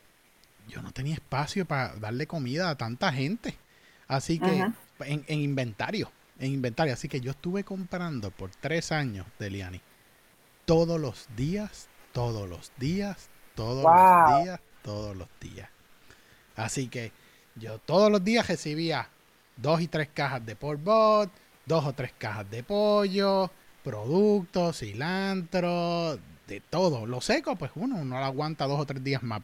yo 0.67 0.81
no 0.81 0.91
tenía 0.93 1.15
espacio 1.15 1.67
para 1.67 1.95
darle 1.97 2.27
comida 2.27 2.71
a 2.71 2.77
tanta 2.77 3.13
gente. 3.13 3.59
Así 4.09 4.39
que, 4.39 4.67
en, 5.01 5.25
en 5.29 5.41
inventario 5.41 6.11
en 6.39 6.53
inventario. 6.53 6.93
Así 6.93 7.09
que 7.09 7.21
yo 7.21 7.31
estuve 7.31 7.65
comprando 7.65 8.31
por 8.31 8.51
tres 8.51 8.93
años 8.93 9.27
de 9.39 9.51
Liani. 9.51 9.81
Todos 10.65 11.01
los 11.01 11.29
días, 11.37 11.89
todos 12.13 12.49
los 12.49 12.73
días, 12.79 13.29
todos 13.55 13.85
los 13.85 14.45
días, 14.45 14.61
todos 14.83 15.17
los 15.17 15.29
días. 15.41 15.69
Así 16.57 16.89
que 16.89 17.13
yo 17.57 17.79
todos 17.79 18.11
los 18.11 18.25
días 18.25 18.47
recibía 18.49 19.09
dos 19.57 19.81
y 19.81 19.89
tres 19.89 20.09
cajas 20.13 20.45
de 20.45 20.57
pork 20.57 20.81
dos 21.67 21.85
o 21.87 21.93
tres 21.93 22.13
cajas 22.19 22.51
de 22.51 22.63
pollo, 22.63 23.51
productos, 23.83 24.79
cilantro, 24.79 26.19
de 26.47 26.61
todo. 26.71 27.07
Lo 27.07 27.21
seco, 27.21 27.57
pues 27.57 27.71
uno 27.75 28.05
no 28.05 28.19
lo 28.19 28.25
aguanta 28.25 28.67
dos 28.67 28.81
o 28.81 28.87
tres 28.87 29.03
días 29.03 29.23
más, 29.23 29.41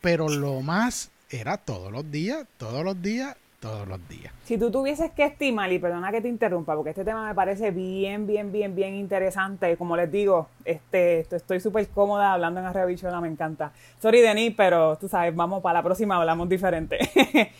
Pero 0.00 0.28
lo 0.28 0.60
más 0.60 1.10
era 1.30 1.56
todos 1.58 1.92
los 1.92 2.10
días, 2.10 2.46
todos 2.56 2.84
los 2.84 3.00
días, 3.00 3.36
todos 3.60 3.86
los 3.86 4.08
días. 4.08 4.32
Si 4.44 4.56
tú 4.56 4.70
tuvieses 4.70 5.10
que 5.12 5.24
estimar, 5.24 5.70
y 5.70 5.78
perdona 5.78 6.10
que 6.10 6.20
te 6.20 6.28
interrumpa, 6.28 6.74
porque 6.74 6.90
este 6.90 7.04
tema 7.04 7.28
me 7.28 7.34
parece 7.34 7.70
bien, 7.70 8.26
bien, 8.26 8.50
bien, 8.50 8.74
bien 8.74 8.94
interesante. 8.94 9.76
Como 9.76 9.96
les 9.96 10.10
digo, 10.10 10.48
este, 10.64 11.20
estoy 11.20 11.60
súper 11.60 11.86
cómoda 11.88 12.32
hablando 12.32 12.60
en 12.60 12.66
Arreo 12.66 12.88
me 13.20 13.28
encanta. 13.28 13.72
Sorry, 14.00 14.20
Denis, 14.22 14.54
pero 14.56 14.96
tú 14.96 15.08
sabes, 15.08 15.34
vamos 15.36 15.62
para 15.62 15.80
la 15.80 15.82
próxima, 15.82 16.16
hablamos 16.16 16.48
diferente. 16.48 16.98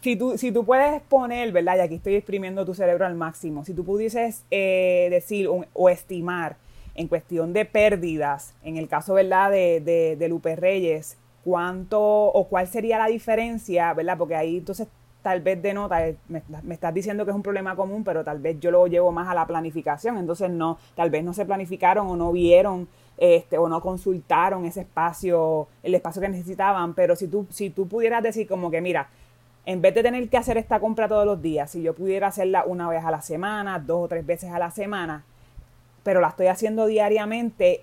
si, 0.00 0.16
tú, 0.16 0.38
si 0.38 0.52
tú 0.52 0.64
puedes 0.64 1.00
poner, 1.02 1.52
¿verdad? 1.52 1.76
Y 1.76 1.80
aquí 1.80 1.94
estoy 1.96 2.14
exprimiendo 2.14 2.64
tu 2.64 2.74
cerebro 2.74 3.06
al 3.06 3.14
máximo. 3.14 3.64
Si 3.64 3.74
tú 3.74 3.84
pudieses 3.84 4.44
eh, 4.50 5.08
decir 5.10 5.48
o 5.48 5.88
estimar 5.88 6.56
en 6.94 7.08
cuestión 7.08 7.52
de 7.52 7.64
pérdidas, 7.64 8.54
en 8.62 8.76
el 8.76 8.88
caso, 8.88 9.14
¿verdad? 9.14 9.50
De, 9.50 9.80
de, 9.80 10.16
de 10.16 10.28
Lupe 10.28 10.56
Reyes, 10.56 11.18
cuánto 11.44 12.00
o 12.00 12.48
cuál 12.48 12.66
sería 12.66 12.98
la 12.98 13.06
diferencia, 13.06 13.92
¿verdad? 13.94 14.18
Porque 14.18 14.34
ahí 14.34 14.58
entonces 14.58 14.88
tal 15.22 15.40
vez 15.40 15.60
denota, 15.60 16.06
eh, 16.06 16.16
me, 16.28 16.42
me, 16.62 16.74
estás 16.74 16.94
diciendo 16.94 17.24
que 17.24 17.32
es 17.32 17.36
un 17.36 17.42
problema 17.42 17.74
común, 17.74 18.04
pero 18.04 18.22
tal 18.22 18.38
vez 18.38 18.60
yo 18.60 18.70
lo 18.70 18.86
llevo 18.86 19.10
más 19.10 19.28
a 19.28 19.34
la 19.34 19.46
planificación, 19.46 20.18
entonces 20.18 20.50
no, 20.50 20.78
tal 20.94 21.10
vez 21.10 21.24
no 21.24 21.34
se 21.34 21.44
planificaron 21.44 22.06
o 22.06 22.16
no 22.16 22.30
vieron 22.30 22.88
este, 23.16 23.58
o 23.58 23.68
no 23.68 23.80
consultaron 23.80 24.66
ese 24.66 24.82
espacio, 24.82 25.66
el 25.82 25.94
espacio 25.94 26.22
que 26.22 26.28
necesitaban, 26.28 26.94
pero 26.94 27.16
si 27.16 27.26
tú, 27.26 27.46
si 27.50 27.70
tú 27.70 27.88
pudieras 27.88 28.22
decir 28.22 28.46
como 28.46 28.70
que, 28.70 28.80
mira, 28.80 29.08
en 29.66 29.82
vez 29.82 29.94
de 29.94 30.02
tener 30.04 30.28
que 30.28 30.36
hacer 30.36 30.56
esta 30.56 30.78
compra 30.78 31.08
todos 31.08 31.26
los 31.26 31.42
días, 31.42 31.72
si 31.72 31.82
yo 31.82 31.92
pudiera 31.92 32.28
hacerla 32.28 32.64
una 32.64 32.88
vez 32.88 33.04
a 33.04 33.10
la 33.10 33.20
semana, 33.20 33.80
dos 33.80 34.04
o 34.04 34.08
tres 34.08 34.24
veces 34.24 34.50
a 34.52 34.60
la 34.60 34.70
semana, 34.70 35.24
pero 36.04 36.20
la 36.20 36.28
estoy 36.28 36.46
haciendo 36.46 36.86
diariamente, 36.86 37.82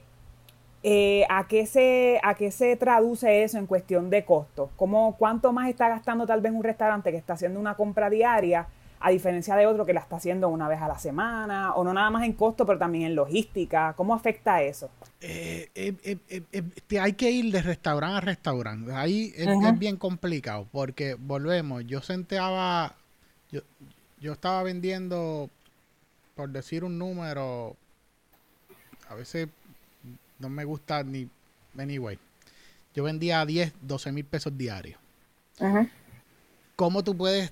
eh, 0.82 1.26
¿a, 1.30 1.46
qué 1.48 1.65
se, 1.65 2.22
¿A 2.24 2.36
qué 2.36 2.52
se 2.52 2.78
traduce 2.78 3.43
eso 3.43 3.58
en 3.58 3.65
cuestión 3.65 4.10
de 4.10 4.24
costo? 4.24 4.69
¿Cómo, 4.78 5.17
¿Cuánto 5.17 5.52
más 5.52 5.69
está 5.69 5.89
gastando 5.89 6.26
tal 6.26 6.39
vez 6.39 6.54
un 6.54 6.63
restaurante 6.63 7.12
que 7.12 7.17
está 7.17 7.34
haciendo 7.34 7.60
una 7.60 7.76
compra 7.76 8.10
diaria 8.10 8.67
a 9.04 9.10
diferencia 9.10 9.58
de 9.58 9.68
otro 9.68 9.86
que 9.86 9.92
la 9.92 10.00
está 10.00 10.16
haciendo 10.16 10.48
una 10.48 10.70
vez 10.70 10.82
a 10.82 10.88
la 10.88 10.98
semana? 10.98 11.74
O 11.76 11.84
no 11.84 11.94
nada 11.94 12.10
más 12.10 12.24
en 12.24 12.32
costo, 12.34 12.66
pero 12.66 12.80
también 12.80 13.04
en 13.04 13.16
logística. 13.16 13.94
¿Cómo 13.98 14.16
afecta 14.16 14.62
eso? 14.62 14.89
Eh, 15.20 15.70
eh, 15.76 16.98
hay 17.02 17.12
que 17.12 17.30
ir 17.30 17.52
de 17.52 17.62
restaurante 17.62 18.18
a 18.18 18.22
restaurante. 18.22 18.94
Ahí 18.94 19.34
es, 19.36 19.48
bien 19.78 19.98
complicado 19.98 20.68
porque 20.72 21.16
volvemos. 21.16 21.86
Yo 21.86 22.02
sentaba, 22.02 22.96
yo, 23.52 23.60
yo 24.22 24.32
estaba 24.32 24.63
vendiendo, 24.63 25.50
por 26.34 26.50
decir 26.50 26.86
un 26.86 26.98
número, 26.98 27.76
a 29.10 29.16
veces 29.16 29.50
no 30.39 30.48
me 30.48 30.63
gusta 30.63 31.04
ni. 31.04 31.28
Anyway. 31.78 32.18
yo 32.94 33.04
vendía 33.04 33.46
10, 33.46 33.74
12 33.82 34.12
mil 34.13 34.24
pesos 34.26 34.58
diarios. 34.58 34.98
¿Cómo 36.78 37.04
tú 37.04 37.18
puedes 37.18 37.52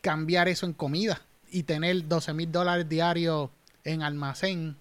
cambiar 0.00 0.48
eso 0.48 0.66
en 0.66 0.72
comida 0.72 1.20
y 1.50 1.62
tener 1.62 2.06
12 2.06 2.34
mil 2.34 2.52
dólares 2.52 2.88
diarios 2.88 3.50
en 3.84 4.02
almacén 4.02 4.76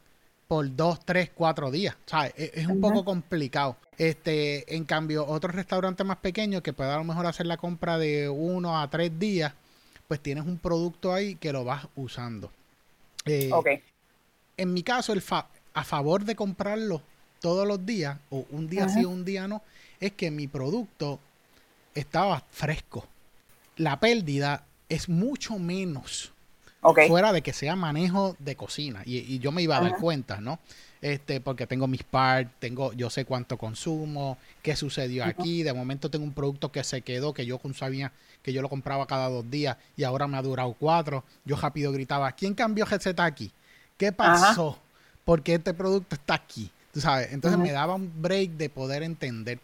por 0.47 0.75
2, 0.75 1.05
3, 1.05 1.31
4 1.33 1.71
días? 1.71 1.95
E, 2.35 2.51
es, 2.55 2.67
un 2.67 2.79
poco 2.79 3.03
complicado. 3.03 3.77
Este, 3.97 4.75
en 4.75 4.85
cambio, 4.85 5.25
otros 5.25 5.55
restaurantes 5.55 6.05
más 6.05 6.17
pequeños 6.17 6.61
que 6.61 6.73
puedan 6.73 6.93
a 6.93 6.97
lo 6.97 7.03
mejor 7.03 7.25
hacer 7.25 7.45
la 7.45 7.57
compra 7.57 7.97
de 7.97 8.29
1 8.29 8.79
a 8.79 8.89
3 8.89 9.19
días, 9.19 9.53
pues 10.07 10.21
tienes 10.21 10.45
un 10.45 10.57
producto 10.57 11.13
ahí 11.13 11.35
que 11.35 11.51
lo 11.51 11.63
vas 11.63 11.87
usando. 11.95 12.51
Eh, 13.25 13.51
en 14.55 14.73
mi 14.73 14.83
caso, 14.83 15.13
el 15.13 15.23
a 15.73 15.83
favor 15.83 16.23
de 16.23 16.35
comprarlo 16.35 17.01
todos 17.39 17.67
los 17.67 17.85
días, 17.85 18.17
o 18.29 18.45
un 18.49 18.67
día 18.67 18.89
sí 18.89 19.05
o 19.05 19.09
un 19.09 19.25
día 19.25 19.47
no, 19.47 19.61
es 19.99 20.13
que 20.13 20.31
mi 20.31 20.47
producto 20.47 21.19
estaba 21.93 22.43
fresco. 22.51 23.05
La 23.75 23.99
pérdida 23.99 24.63
es 24.89 25.09
mucho 25.09 25.59
menos. 25.59 26.31
Fuera 27.07 27.33
de 27.33 27.41
que 27.41 27.53
sea 27.53 27.75
manejo 27.75 28.35
de 28.39 28.55
cocina. 28.55 29.01
Y, 29.05 29.39
yo 29.39 29.51
me 29.51 29.61
iba 29.61 29.77
a 29.77 29.81
dar 29.81 29.97
cuenta, 29.97 30.39
¿no? 30.39 30.59
Este, 31.01 31.41
porque 31.41 31.67
tengo 31.67 31.87
mis 31.87 32.03
parts, 32.03 32.49
tengo, 32.59 32.93
yo 32.93 33.09
sé 33.09 33.25
cuánto 33.25 33.57
consumo, 33.57 34.37
qué 34.61 34.75
sucedió 34.75 35.25
aquí. 35.25 35.63
De 35.63 35.73
momento 35.73 36.09
tengo 36.09 36.23
un 36.23 36.33
producto 36.33 36.71
que 36.71 36.83
se 36.83 37.01
quedó, 37.01 37.33
que 37.33 37.45
yo 37.45 37.59
sabía 37.73 38.11
que 38.41 38.53
yo 38.53 38.61
lo 38.61 38.69
compraba 38.69 39.05
cada 39.05 39.27
dos 39.27 39.49
días 39.49 39.77
y 39.97 40.03
ahora 40.03 40.27
me 40.27 40.37
ha 40.37 40.41
durado 40.41 40.75
cuatro. 40.79 41.23
Yo 41.43 41.57
rápido 41.57 41.91
gritaba, 41.91 42.31
¿quién 42.31 42.53
cambió 42.53 42.85
receta 42.85 43.25
aquí? 43.25 43.51
¿Qué 43.97 44.11
pasó? 44.11 44.79
Porque 45.25 45.55
este 45.55 45.73
producto 45.73 46.15
está 46.15 46.35
aquí. 46.35 46.71
¿Tú 46.93 47.01
sabes? 47.01 47.33
Entonces 47.33 47.59
me 47.59 47.71
daba 47.71 47.95
un 47.95 48.11
break 48.21 48.51
de 48.51 48.69
poder 48.69 49.03
entender. 49.03 49.59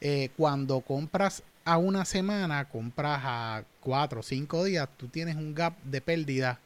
Eh, 0.00 0.30
cuando 0.36 0.80
compras 0.80 1.42
a 1.68 1.76
una 1.76 2.04
semana, 2.04 2.64
compras 2.66 3.20
a 3.22 3.62
cuatro 3.80 4.20
o 4.20 4.22
cinco 4.22 4.64
días, 4.64 4.88
tú 4.96 5.08
tienes 5.08 5.36
un 5.36 5.54
gap 5.54 5.74
de 5.84 6.00
pérdida 6.00 6.58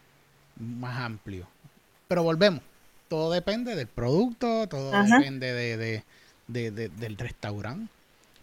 más 0.57 0.99
amplio. 1.01 1.47
Pero 2.09 2.23
volvemos. 2.23 2.63
Todo 3.09 3.33
depende 3.33 3.75
del 3.75 3.89
producto, 3.89 4.67
todo 4.69 4.91
depende 4.91 5.53
de, 5.53 6.03
del 6.47 7.19
restaurante. 7.19 7.93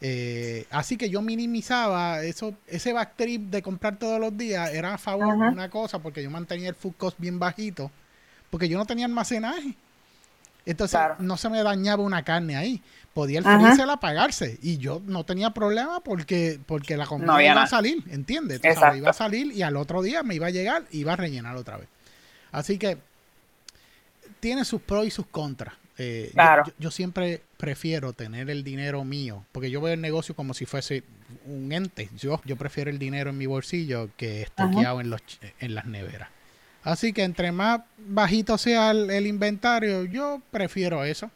Eh, 0.02 0.65
así 0.69 0.95
que 0.95 1.10
yo 1.10 1.22
minimizaba 1.22 2.24
eso, 2.24 2.54
ese 2.67 2.93
backtrip 2.93 3.50
de 3.50 3.62
comprar 3.62 3.98
todos 3.98 4.19
los 4.19 4.38
días 4.38 4.74
era 4.74 4.93
a 4.93 4.98
favor 4.98 5.38
de 5.38 5.50
una 5.50 5.69
cosa 5.69 6.00
porque 6.00 6.24
yo 6.24 6.30
mantenía 6.30 6.69
el 6.69 6.76
food 6.76 6.93
cost 6.98 7.19
bien 7.19 7.38
bajito 7.38 7.91
porque 8.50 8.69
yo 8.69 8.78
no 8.78 8.86
tenía 8.86 9.06
almacenaje. 9.06 9.76
Entonces 10.65 11.00
no 11.19 11.38
se 11.38 11.50
me 11.50 11.63
dañaba 11.63 12.04
una 12.04 12.24
carne 12.24 12.56
ahí. 12.56 12.82
Podía 13.13 13.39
el 13.39 13.45
freezer 13.45 13.89
apagarse 13.89 14.60
y 14.62 14.78
yo 14.78 15.02
no 15.06 15.26
tenía 15.26 15.50
problema 15.50 16.00
porque, 16.00 16.60
porque 16.65 16.95
la 16.95 17.06
comida 17.06 17.43
iba 17.43 17.63
a 17.63 17.67
salir, 17.67 18.04
¿entiendes? 18.10 18.62
iba 18.63 19.10
a 19.10 19.13
salir 19.13 19.52
y 19.52 19.63
al 19.63 19.78
otro 19.78 20.02
día 20.02 20.24
me 20.24 20.36
iba 20.36 20.48
a 20.48 20.52
llegar 20.52 20.84
y 20.91 21.00
iba 21.00 21.13
a 21.13 21.15
rellenar 21.15 21.56
otra 21.56 21.78
vez. 21.78 21.88
Así 22.52 22.78
que 22.78 22.98
tiene 24.39 24.63
sus 24.63 24.82
pros 24.82 25.06
y 25.06 25.12
sus 25.12 25.26
contras. 25.28 25.74
Eh, 26.02 26.32
yo, 26.78 26.91
siempre 26.91 27.41
prefiero 27.58 28.13
tener 28.13 28.50
el 28.50 28.63
dinero 28.63 29.04
mío, 29.04 29.43
porque 29.52 29.69
yo 29.69 29.82
veo 29.82 29.93
el 29.93 30.02
negocio 30.02 30.34
como 30.34 30.54
si 30.54 30.65
fuese 30.65 31.04
un 31.45 31.74
ente. 31.74 32.10
Yo, 32.17 32.41
yo 32.45 32.56
prefiero 32.56 32.89
el 32.89 33.00
dinero 33.00 33.32
en 33.32 33.38
mi 33.38 33.48
bolsillo 33.48 34.10
que 34.15 34.43
estoqueado 34.43 35.02
en, 35.02 35.10
los, 35.10 35.22
en 35.60 35.76
las 35.76 35.86
neveras. 35.86 36.30
Así 36.84 37.12
que 37.12 37.24
entre 37.24 37.52
más 37.52 37.82
bajito 37.98 38.58
sea 38.58 38.91
el, 38.91 39.28
inventario, 39.28 40.06
yo 40.06 40.41
prefiero 40.52 41.04
eso. 41.04 41.30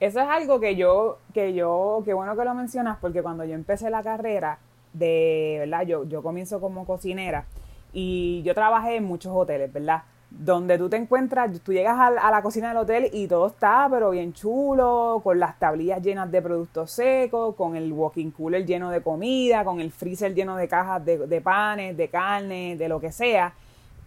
Eso 0.00 0.20
es 0.20 0.28
algo 0.28 0.58
que 0.58 0.74
yo, 0.74 1.18
que 1.32 1.54
yo, 1.54 2.02
qué 2.04 2.14
bueno 2.14 2.36
que 2.36 2.44
lo 2.44 2.54
mencionas, 2.54 2.98
porque 3.00 3.22
cuando 3.22 3.44
yo 3.44 3.54
empecé 3.54 3.90
la 3.90 4.02
carrera 4.02 4.58
de, 4.92 5.56
¿verdad? 5.60 5.86
Yo, 5.86 6.04
yo 6.04 6.22
comienzo 6.22 6.60
como 6.60 6.84
cocinera 6.84 7.44
y 7.92 8.42
yo 8.42 8.54
trabajé 8.54 8.96
en 8.96 9.04
muchos 9.04 9.32
hoteles, 9.34 9.72
¿verdad? 9.72 10.02
Donde 10.30 10.78
tú 10.78 10.88
te 10.88 10.96
encuentras, 10.96 11.60
tú 11.60 11.72
llegas 11.72 11.96
a, 11.96 12.08
a, 12.08 12.30
la 12.32 12.42
cocina 12.42 12.68
del 12.68 12.78
hotel 12.78 13.08
y 13.12 13.28
todo 13.28 13.46
está, 13.46 13.86
pero 13.88 14.10
bien 14.10 14.32
chulo, 14.32 15.20
con 15.22 15.38
las 15.38 15.60
tablillas 15.60 16.02
llenas 16.02 16.28
de 16.30 16.42
productos 16.42 16.90
secos, 16.90 17.54
con 17.54 17.76
el 17.76 17.92
walking 17.92 18.32
cooler 18.32 18.66
lleno 18.66 18.90
de 18.90 19.00
comida, 19.00 19.64
con 19.64 19.80
el 19.80 19.92
freezer 19.92 20.34
lleno 20.34 20.56
de 20.56 20.66
cajas 20.66 21.04
de, 21.04 21.18
de 21.18 21.40
panes, 21.40 21.96
de 21.96 22.08
carne, 22.08 22.76
de 22.76 22.88
lo 22.88 23.00
que 23.00 23.12
sea. 23.12 23.54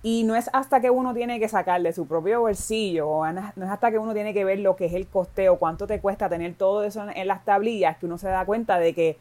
Y 0.04 0.24
no 0.24 0.36
es 0.36 0.50
hasta 0.54 0.80
que 0.80 0.90
uno 0.90 1.14
tiene 1.14 1.40
que 1.40 1.50
sacar 1.50 1.82
de 1.82 1.92
su 1.92 2.08
propio 2.08 2.42
bolsillo, 2.42 3.10
o 3.10 3.32
no 3.32 3.66
es 3.66 3.72
hasta 3.72 3.92
que 3.92 3.98
uno 3.98 4.14
tiene 4.14 4.34
que 4.34 4.46
ver 4.46 4.60
lo 4.60 4.76
que 4.76 4.86
es 4.86 4.94
el 4.94 5.08
costeo, 5.08 5.58
cuánto 5.58 5.88
te 5.88 6.00
cuesta 6.00 6.30
tener 6.30 6.54
todo 6.54 6.84
eso 6.84 7.06
en, 7.14 7.28
las 7.28 7.44
tablillas, 7.44 7.98
que 7.98 8.06
uno 8.06 8.18
se 8.18 8.28
da 8.28 8.46
cuenta 8.46 8.80
de 8.80 8.94
que 8.94 9.18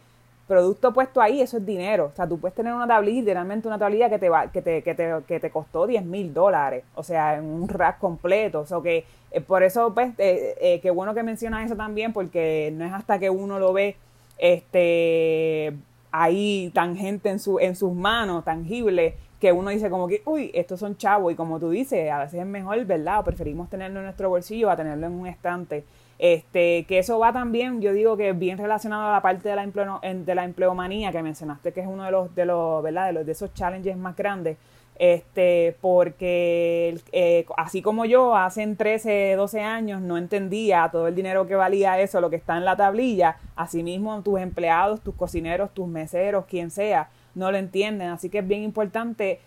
producto 0.46 0.92
puesto 0.92 1.20
ahí, 1.20 1.40
eso 1.40 1.56
es 1.56 1.66
dinero. 1.66 2.10
O 2.12 2.16
sea, 2.16 2.28
tú 2.28 2.38
puedes 2.38 2.54
tener 2.54 2.72
una 2.72 2.86
tablilla, 2.86 3.20
literalmente 3.20 3.66
una 3.66 3.78
tablilla 3.78 4.08
que 4.08 4.18
te, 4.18 4.28
va, 4.28 4.52
que 4.52 4.62
te, 4.62 4.82
que 4.82 4.94
te, 4.94 5.14
que 5.26 5.40
te 5.40 5.50
costó 5.50 5.86
10 5.86 6.04
mil 6.04 6.32
dólares, 6.32 6.84
o 6.94 7.02
sea, 7.02 7.36
en 7.36 7.44
un 7.44 7.68
rack 7.68 7.98
completo. 7.98 8.60
O 8.60 8.66
sea, 8.66 8.80
que 8.80 9.04
eh, 9.32 9.40
por 9.40 9.62
eso, 9.62 9.92
pues, 9.92 10.10
eh, 10.18 10.56
eh, 10.60 10.80
qué 10.80 10.90
bueno 10.90 11.14
que 11.14 11.22
mencionas 11.22 11.66
eso 11.66 11.76
también, 11.76 12.12
porque 12.12 12.72
no 12.76 12.84
es 12.84 12.92
hasta 12.92 13.18
que 13.18 13.30
uno 13.30 13.58
lo 13.58 13.72
ve 13.72 13.96
este 14.38 15.74
ahí 16.12 16.70
tangente 16.74 17.28
en, 17.28 17.38
su, 17.38 17.58
en 17.58 17.76
sus 17.76 17.92
manos, 17.92 18.44
tangible, 18.44 19.16
que 19.40 19.52
uno 19.52 19.70
dice 19.70 19.90
como 19.90 20.08
que, 20.08 20.22
uy, 20.24 20.50
estos 20.54 20.80
son 20.80 20.96
chavos, 20.96 21.32
y 21.32 21.36
como 21.36 21.60
tú 21.60 21.70
dices, 21.70 22.10
a 22.10 22.20
veces 22.20 22.40
es 22.40 22.46
mejor, 22.46 22.84
¿verdad? 22.84 23.20
O 23.20 23.24
preferimos 23.24 23.68
tenerlo 23.68 24.00
en 24.00 24.04
nuestro 24.04 24.28
bolsillo 24.28 24.70
a 24.70 24.76
tenerlo 24.76 25.06
en 25.06 25.12
un 25.12 25.26
estante. 25.26 25.84
Este, 26.18 26.84
que 26.88 26.98
eso 26.98 27.18
va 27.18 27.32
también, 27.32 27.82
yo 27.82 27.92
digo 27.92 28.16
que 28.16 28.32
bien 28.32 28.56
relacionado 28.56 29.08
a 29.08 29.12
la 29.12 29.20
parte 29.20 29.50
de 29.50 29.56
la, 29.56 29.62
empleo, 29.62 30.00
de 30.02 30.34
la 30.34 30.44
empleomanía 30.44 31.12
que 31.12 31.22
mencionaste, 31.22 31.72
que 31.72 31.80
es 31.80 31.86
uno 31.86 32.04
de 32.04 32.10
los, 32.10 32.34
de 32.34 32.46
los, 32.46 32.82
¿verdad? 32.82 33.06
De, 33.06 33.12
los, 33.12 33.26
de 33.26 33.32
esos 33.32 33.52
challenges 33.52 33.96
más 33.96 34.16
grandes. 34.16 34.56
Este, 34.98 35.76
porque 35.82 36.98
eh, 37.12 37.44
así 37.58 37.82
como 37.82 38.06
yo, 38.06 38.34
hace 38.34 38.66
13, 38.66 39.34
12 39.36 39.60
años 39.60 40.00
no 40.00 40.16
entendía 40.16 40.88
todo 40.90 41.06
el 41.08 41.14
dinero 41.14 41.46
que 41.46 41.54
valía 41.54 42.00
eso, 42.00 42.22
lo 42.22 42.30
que 42.30 42.36
está 42.36 42.56
en 42.56 42.64
la 42.64 42.76
tablilla, 42.76 43.36
asimismo 43.56 44.22
tus 44.22 44.40
empleados, 44.40 45.02
tus 45.02 45.14
cocineros, 45.14 45.70
tus 45.74 45.86
meseros, 45.86 46.46
quien 46.46 46.70
sea, 46.70 47.10
no 47.36 47.52
lo 47.52 47.58
entienden. 47.58 48.08
Así 48.08 48.28
que 48.28 48.38
es 48.38 48.48
bien 48.48 48.64
importante 48.64 49.38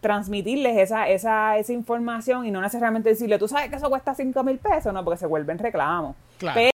transmitirles 0.00 0.78
esa, 0.78 1.08
esa, 1.08 1.58
esa 1.58 1.72
información 1.72 2.46
y 2.46 2.50
no 2.50 2.60
necesariamente 2.60 3.08
decirle, 3.08 3.38
tú 3.38 3.48
sabes 3.48 3.68
que 3.68 3.76
eso 3.76 3.90
cuesta 3.90 4.14
5 4.14 4.44
mil 4.44 4.58
pesos, 4.58 4.94
no, 4.94 5.04
porque 5.04 5.18
se 5.18 5.26
vuelven 5.26 5.58
reclamos. 5.58 6.14
Claro. 6.38 6.69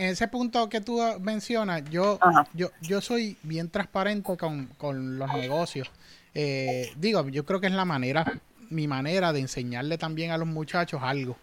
En 0.00 0.08
ese 0.08 0.28
punto 0.28 0.66
que 0.70 0.80
tú 0.80 0.98
mencionas, 1.20 1.82
yo, 1.90 2.18
yo, 2.54 2.70
yo 2.80 3.02
soy 3.02 3.36
bien 3.42 3.68
transparente 3.68 4.34
con, 4.34 5.18
los 5.18 5.34
negocios. 5.34 5.90
Eh, 6.34 6.90
digo, 6.96 7.28
yo 7.28 7.44
creo 7.44 7.60
que 7.60 7.66
es 7.66 7.74
la 7.74 7.84
manera, 7.84 8.40
mi 8.70 8.88
manera 8.88 9.34
de 9.34 9.40
enseñarle 9.40 9.98
también 9.98 10.30
a 10.30 10.38
los 10.38 10.48
muchachos 10.48 11.02
algo. 11.04 11.36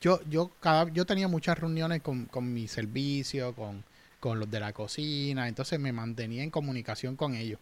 Yo, 0.00 0.18
yo, 0.28 0.50
cada, 0.58 0.90
yo 0.90 1.06
tenía 1.06 1.28
muchas 1.28 1.56
reuniones 1.56 2.02
con, 2.02 2.24
con 2.24 2.52
mi 2.52 2.66
servicio, 2.66 3.54
con, 3.54 3.84
con 4.18 4.40
los 4.40 4.50
de 4.50 4.58
la 4.58 4.72
cocina, 4.72 5.46
entonces 5.46 5.78
me 5.78 5.92
mantenía 5.92 6.42
en 6.42 6.50
comunicación 6.50 7.14
con 7.14 7.36
ellos. 7.36 7.60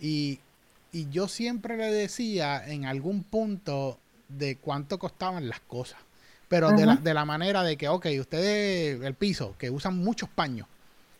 Y, 0.00 0.40
y 0.90 1.10
yo 1.10 1.28
siempre 1.28 1.76
le 1.76 1.92
decía 1.92 2.66
en 2.66 2.86
algún 2.86 3.24
punto 3.24 3.98
de 4.30 4.56
cuánto 4.56 4.98
costaban 4.98 5.50
las 5.50 5.60
cosas. 5.60 5.98
Pero 6.48 6.70
de, 6.70 6.86
la, 6.86 6.96
de 6.96 7.12
la 7.12 7.24
manera 7.24 7.62
de 7.62 7.76
que, 7.76 7.88
ok, 7.88 8.06
ustedes, 8.20 9.02
el 9.02 9.14
piso, 9.14 9.56
que 9.58 9.68
usan 9.70 9.96
muchos 9.96 10.28
paños, 10.28 10.68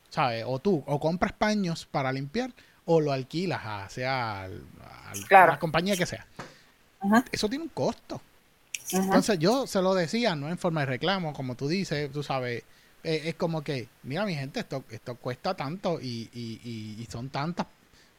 ¿sabes? 0.09 0.45
O 0.47 0.61
tú, 0.61 0.85
o 0.87 1.01
compras 1.01 1.33
paños 1.33 1.87
para 1.91 2.13
limpiar, 2.13 2.53
o 2.85 3.01
lo 3.01 3.13
alquilas 3.13 3.61
a, 3.65 3.89
sea 3.89 4.45
a 4.45 5.47
la 5.47 5.59
compañía 5.59 5.97
que 5.97 6.07
sea. 6.07 6.27
Eso 7.33 7.49
tiene 7.49 7.65
un 7.65 7.71
costo. 7.71 8.21
Entonces 8.93 9.39
yo 9.39 9.67
se 9.67 9.83
lo 9.83 9.95
decía, 9.95 10.37
no 10.37 10.49
en 10.49 10.59
forma 10.59 10.81
de 10.81 10.87
reclamo, 10.87 11.33
como 11.33 11.57
tú 11.57 11.67
dices, 11.67 12.11
tú 12.13 12.23
sabes, 12.23 12.63
eh, 13.03 13.23
es 13.27 13.35
como 13.35 13.63
que, 13.63 13.89
mira 14.05 14.25
mi 14.25 14.35
gente, 14.35 14.61
esto, 14.61 14.85
esto 14.91 15.17
cuesta 15.17 15.55
tanto 15.55 16.01
y, 16.01 16.31
y, 16.33 17.01
y, 17.01 17.07
son 17.11 17.31
tantas, 17.31 17.67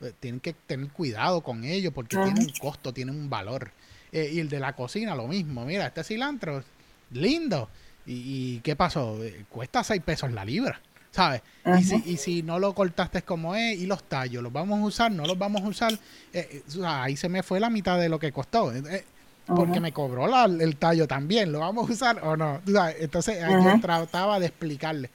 eh, 0.01 0.11
tienen 0.19 0.41
que 0.41 0.53
tener 0.53 0.89
cuidado 0.91 1.41
con 1.41 1.63
ello 1.63 1.91
porque 1.91 2.17
tiene 2.17 2.41
un 2.41 2.53
costo, 2.59 2.93
tiene 2.93 3.11
un 3.11 3.29
valor. 3.29 3.71
Eh, 4.11 4.31
y 4.33 4.39
el 4.39 4.49
de 4.49 4.59
la 4.59 4.73
cocina, 4.73 5.15
lo 5.15 5.27
mismo, 5.27 5.65
mira, 5.65 5.87
este 5.87 6.03
cilantro 6.03 6.63
lindo. 7.11 7.69
¿Y, 8.05 8.59
qué 8.61 8.75
pasó? 8.75 9.21
Eh, 9.23 9.45
cuesta 9.49 9.83
6 9.83 10.01
pesos 10.03 10.31
la 10.31 10.45
libra. 10.45 10.79
¿sabes? 11.17 11.41
y, 11.79 11.83
si, 11.83 12.03
y 12.05 12.17
si 12.17 12.43
no 12.43 12.59
lo 12.59 12.73
cortaste 12.75 13.23
como 13.23 13.55
es, 13.55 13.79
y 13.79 13.87
los 13.87 14.03
tallos, 14.03 14.43
¿los 14.43 14.53
vamos 14.53 14.79
a 14.79 14.83
usar? 14.83 15.11
¿No 15.11 15.25
los 15.25 15.37
vamos 15.37 15.63
a 15.63 15.67
usar? 15.67 15.93
Eh, 16.31 16.63
eh, 16.67 16.81
ahí 16.85 17.17
se 17.17 17.27
me 17.27 17.41
fue 17.41 17.59
la 17.59 17.71
mitad 17.71 17.99
de 17.99 18.07
lo 18.07 18.19
que 18.19 18.31
costó. 18.31 18.71
Eh, 18.71 19.03
porque 19.47 19.79
me 19.79 19.93
cobró 19.93 20.27
el 20.45 20.75
tallo 20.75 21.07
también, 21.07 21.51
¿lo 21.51 21.59
vamos 21.59 21.89
a 21.89 21.93
usar 21.93 22.19
o 22.23 22.35
no? 22.35 22.61
Entonces 22.99 23.39
yo 23.39 23.79
trataba 23.79 24.39
de 24.39 24.47
explicarle 24.47 25.09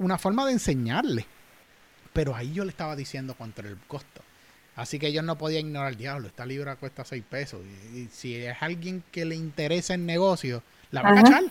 una 0.00 0.18
forma 0.18 0.44
de 0.46 0.52
enseñarle. 0.52 1.26
Pero 2.12 2.34
ahí 2.34 2.52
yo 2.52 2.64
le 2.64 2.70
estaba 2.70 2.96
diciendo 2.96 3.34
cuánto 3.38 3.60
era 3.60 3.70
el 3.70 3.78
costo. 3.86 4.22
Así 4.80 4.98
que 4.98 5.08
ellos 5.08 5.22
no 5.22 5.36
podían 5.36 5.66
ignorar 5.66 5.94
diablo. 5.94 6.28
Esta 6.28 6.46
libra 6.46 6.76
cuesta 6.76 7.04
6 7.04 7.22
pesos. 7.28 7.60
Y, 7.94 8.06
si 8.06 8.34
es 8.34 8.56
alguien 8.62 9.04
que 9.12 9.26
le 9.26 9.34
interesa 9.36 9.92
el 9.92 10.06
negocio, 10.06 10.62
la 10.90 11.02
va 11.02 11.10
a 11.10 11.14
cachar. 11.16 11.42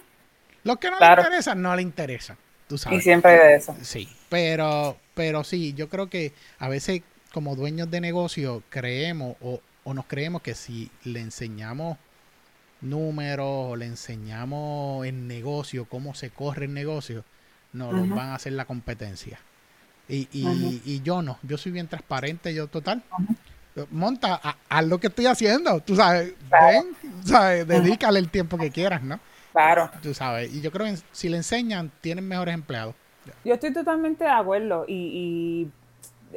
Los 0.64 0.80
que 0.80 0.90
no 0.90 0.98
le 1.00 1.06
interesan, 1.06 1.62
no 1.62 1.76
le 1.76 1.84
interesan. 1.84 2.38
Tú 2.68 2.80
sabes. 2.80 2.98
Y 2.98 3.02
siempre 3.04 3.34
de 3.34 3.56
eso. 3.56 3.78
Sí, 3.84 4.10
pero, 4.30 4.98
pero 5.14 5.44
sí, 5.44 5.76
yo 5.76 5.90
creo 5.90 6.10
que 6.10 6.34
a 6.58 6.70
veces 6.70 7.04
como 7.32 7.56
dueños 7.56 7.92
de 7.92 8.02
negocio 8.02 8.64
creemos 8.70 9.38
o, 9.42 9.62
o 9.84 9.94
nos 9.94 10.08
creemos 10.08 10.42
que 10.42 10.56
si 10.56 10.90
le 11.04 11.20
enseñamos 11.20 12.00
números 12.82 13.46
o 13.48 13.76
le 13.76 13.86
enseñamos 13.86 15.06
el 15.06 15.28
negocio, 15.28 15.86
cómo 15.86 16.16
se 16.16 16.32
corre 16.32 16.66
el 16.66 16.74
negocio, 16.74 17.24
no 17.74 17.92
los 17.92 18.10
van 18.10 18.30
a 18.30 18.36
hacer 18.36 18.54
la 18.54 18.66
competencia. 18.66 19.40
Y, 20.10 20.28
y, 20.32 20.82
y, 20.86 21.02
yo 21.04 21.22
no, 21.22 21.38
yo 21.44 21.56
soy 21.56 21.72
bien 21.72 21.88
transparente, 21.88 22.52
yo 22.54 22.68
total. 22.68 23.04
Monta, 23.92 24.42
haz 24.68 24.86
lo 24.86 25.00
que 25.00 25.08
estoy 25.08 25.28
haciendo, 25.28 25.80
tú 25.82 25.96
sabes, 25.96 26.34
ven, 26.50 26.88
sabes, 27.24 27.68
dedícale 27.68 28.20
el 28.20 28.30
tiempo 28.30 28.58
que 28.58 28.72
quieras, 28.72 29.04
¿no? 29.04 29.20
Claro. 29.54 29.90
Tú 30.02 30.14
sabes, 30.14 30.54
y 30.54 30.62
yo 30.62 30.72
creo 30.72 30.88
que 30.88 30.98
si 31.12 31.30
le 31.30 31.38
enseñan, 31.38 31.92
tienen 32.02 32.28
mejores 32.28 32.56
empleados. 32.56 32.96
Yo 33.46 33.54
estoy 33.54 33.72
totalmente 33.72 34.24
de 34.24 34.32
acuerdo 34.32 34.86
y, 34.88 35.68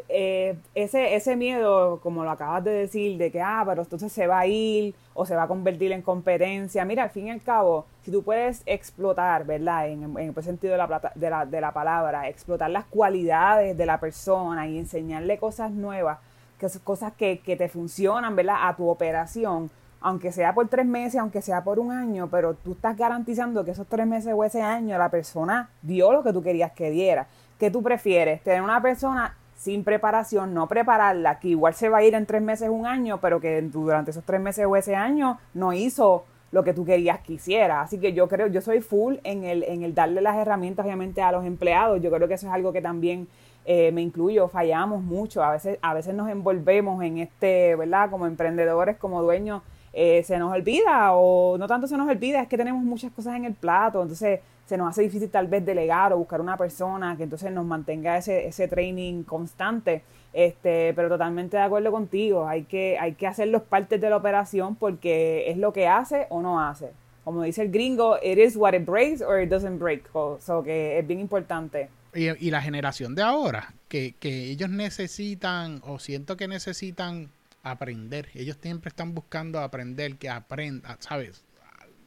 eh, 0.08 0.56
ese, 0.74 1.14
ese 1.14 1.36
miedo, 1.36 2.00
como 2.02 2.24
lo 2.24 2.30
acabas 2.30 2.64
de 2.64 2.70
decir, 2.70 3.18
de 3.18 3.30
que, 3.30 3.40
ah, 3.40 3.62
pero 3.66 3.82
entonces 3.82 4.12
se 4.12 4.26
va 4.26 4.40
a 4.40 4.46
ir 4.46 4.94
o 5.14 5.26
se 5.26 5.36
va 5.36 5.44
a 5.44 5.48
convertir 5.48 5.92
en 5.92 6.02
competencia. 6.02 6.84
Mira, 6.84 7.04
al 7.04 7.10
fin 7.10 7.26
y 7.26 7.30
al 7.30 7.42
cabo, 7.42 7.86
si 8.02 8.10
tú 8.10 8.22
puedes 8.22 8.62
explotar, 8.66 9.44
¿verdad? 9.44 9.88
En, 9.88 10.16
el 10.16 10.42
sentido 10.42 10.72
de 10.72 10.78
la, 10.78 11.12
de, 11.14 11.30
la, 11.30 11.46
de 11.46 11.60
la 11.60 11.72
palabra, 11.72 12.28
explotar 12.28 12.70
las 12.70 12.84
cualidades 12.84 13.76
de 13.76 13.86
la 13.86 14.00
persona 14.00 14.66
y 14.66 14.78
enseñarle 14.78 15.38
cosas 15.38 15.70
nuevas, 15.70 16.18
que 16.58 16.66
cosas 16.82 17.12
que, 17.14 17.40
que 17.40 17.56
te 17.56 17.68
funcionan, 17.68 18.36
¿verdad? 18.36 18.56
A 18.68 18.76
tu 18.76 18.88
operación, 18.88 19.70
aunque 20.00 20.32
sea 20.32 20.54
por 20.54 20.68
tres 20.68 20.86
meses, 20.86 21.20
aunque 21.20 21.42
sea 21.42 21.62
por 21.62 21.78
un 21.78 21.92
año, 21.92 22.28
pero 22.30 22.54
tú 22.54 22.72
estás 22.72 22.96
garantizando 22.96 23.64
que 23.64 23.72
esos 23.72 23.86
tres 23.86 24.06
meses 24.06 24.32
o 24.36 24.44
ese 24.44 24.62
año 24.62 24.96
la 24.98 25.08
persona 25.08 25.70
dio 25.80 26.12
lo 26.12 26.22
que 26.22 26.32
tú 26.32 26.42
querías 26.42 26.72
que 26.72 26.90
diera. 26.90 27.26
¿Qué 27.58 27.70
tú 27.70 27.82
prefieres? 27.82 28.42
Tener 28.42 28.62
una 28.62 28.82
persona 28.82 29.36
sin 29.62 29.84
preparación, 29.84 30.54
no 30.54 30.66
prepararla, 30.66 31.38
que 31.38 31.46
igual 31.46 31.72
se 31.74 31.88
va 31.88 31.98
a 31.98 32.02
ir 32.02 32.14
en 32.14 32.26
tres 32.26 32.42
meses, 32.42 32.68
un 32.68 32.84
año, 32.84 33.20
pero 33.20 33.40
que 33.40 33.62
durante 33.62 34.10
esos 34.10 34.24
tres 34.24 34.40
meses 34.40 34.66
o 34.66 34.74
ese 34.74 34.96
año 34.96 35.38
no 35.54 35.72
hizo 35.72 36.24
lo 36.50 36.64
que 36.64 36.74
tú 36.74 36.84
querías 36.84 37.20
que 37.20 37.34
hiciera. 37.34 37.80
Así 37.80 38.00
que 38.00 38.12
yo 38.12 38.26
creo, 38.26 38.48
yo 38.48 38.60
soy 38.60 38.80
full 38.80 39.18
en 39.22 39.44
el, 39.44 39.62
en 39.62 39.84
el 39.84 39.94
darle 39.94 40.20
las 40.20 40.36
herramientas, 40.36 40.84
obviamente, 40.84 41.22
a 41.22 41.30
los 41.30 41.44
empleados. 41.44 42.02
Yo 42.02 42.10
creo 42.10 42.26
que 42.26 42.34
eso 42.34 42.48
es 42.48 42.52
algo 42.52 42.72
que 42.72 42.82
también 42.82 43.28
eh, 43.64 43.92
me 43.92 44.02
incluyo, 44.02 44.48
fallamos 44.48 45.00
mucho. 45.00 45.44
A 45.44 45.52
veces, 45.52 45.78
a 45.80 45.94
veces 45.94 46.12
nos 46.12 46.28
envolvemos 46.28 47.00
en 47.04 47.18
este, 47.18 47.76
¿verdad? 47.76 48.10
Como 48.10 48.26
emprendedores, 48.26 48.96
como 48.96 49.22
dueños, 49.22 49.62
eh, 49.92 50.24
se 50.24 50.38
nos 50.40 50.52
olvida, 50.52 51.12
o 51.12 51.56
no 51.56 51.68
tanto 51.68 51.86
se 51.86 51.96
nos 51.96 52.08
olvida, 52.08 52.42
es 52.42 52.48
que 52.48 52.56
tenemos 52.56 52.82
muchas 52.82 53.12
cosas 53.12 53.36
en 53.36 53.44
el 53.44 53.54
plato. 53.54 54.02
Entonces, 54.02 54.40
se 54.66 54.76
nos 54.76 54.90
hace 54.90 55.02
difícil 55.02 55.28
tal 55.30 55.48
vez 55.48 55.64
delegar 55.64 56.12
o 56.12 56.18
buscar 56.18 56.40
una 56.40 56.56
persona 56.56 57.16
que 57.16 57.24
entonces 57.24 57.50
nos 57.52 57.66
mantenga 57.66 58.16
ese, 58.16 58.46
ese 58.46 58.68
training 58.68 59.24
constante. 59.24 60.02
Este, 60.32 60.94
pero 60.94 61.10
totalmente 61.10 61.58
de 61.58 61.62
acuerdo 61.62 61.90
contigo, 61.90 62.48
hay 62.48 62.64
que, 62.64 62.96
hay 62.98 63.14
que 63.14 63.26
hacer 63.26 63.48
los 63.48 63.62
partes 63.62 64.00
de 64.00 64.08
la 64.08 64.16
operación 64.16 64.76
porque 64.76 65.50
es 65.50 65.58
lo 65.58 65.72
que 65.72 65.88
hace 65.88 66.26
o 66.30 66.40
no 66.40 66.60
hace. 66.60 66.90
Como 67.24 67.42
dice 67.42 67.62
el 67.62 67.70
gringo, 67.70 68.16
it 68.22 68.38
is 68.38 68.56
what 68.56 68.72
it 68.72 68.84
breaks 68.84 69.20
or 69.20 69.40
it 69.40 69.50
doesn't 69.50 69.78
break. 69.78 70.08
O 70.14 70.38
so 70.40 70.62
que 70.62 70.98
es 70.98 71.06
bien 71.06 71.20
importante. 71.20 71.88
Y, 72.14 72.28
y 72.46 72.50
la 72.50 72.62
generación 72.62 73.14
de 73.14 73.22
ahora, 73.22 73.74
que, 73.88 74.14
que 74.18 74.50
ellos 74.50 74.70
necesitan, 74.70 75.80
o 75.84 75.98
siento 75.98 76.36
que 76.36 76.48
necesitan 76.48 77.30
aprender. 77.62 78.28
Ellos 78.34 78.56
siempre 78.60 78.88
están 78.88 79.14
buscando 79.14 79.60
aprender, 79.60 80.16
que 80.16 80.28
aprenda, 80.28 80.96
¿sabes? 81.00 81.44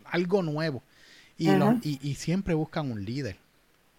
Algo 0.06 0.44
nuevo 0.44 0.84
y, 1.38 2.15
siempre 2.15 2.54
buscan 2.54 2.91
un 2.91 3.04
líder, 3.04 3.38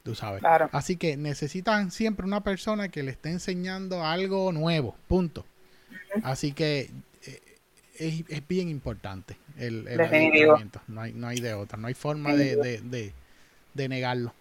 tú 0.02 0.14
sabes. 0.14 0.42
Así 0.72 0.96
que 0.96 1.16
necesitan 1.16 1.90
siempre 1.90 2.26
una 2.26 2.42
persona 2.42 2.88
que 2.88 3.02
le 3.02 3.10
esté 3.10 3.30
enseñando 3.30 4.04
algo 4.04 4.52
nuevo, 4.52 4.94
punto. 5.08 5.44
Así 6.22 6.52
que 6.52 6.90
eh, 7.98 8.24
es, 8.28 8.48
bien 8.48 8.68
importante 8.68 9.36
el, 9.58 9.86
el 9.88 9.98
No 10.88 11.00
hay, 11.00 11.12
no 11.12 11.28
hay 11.28 11.40
de 11.40 11.54
otra, 11.54 11.78
no 11.78 11.88
hay 11.88 11.94
forma 11.94 12.34
de, 12.34 13.12
de, 13.74 13.88
negarlo. 13.88 14.32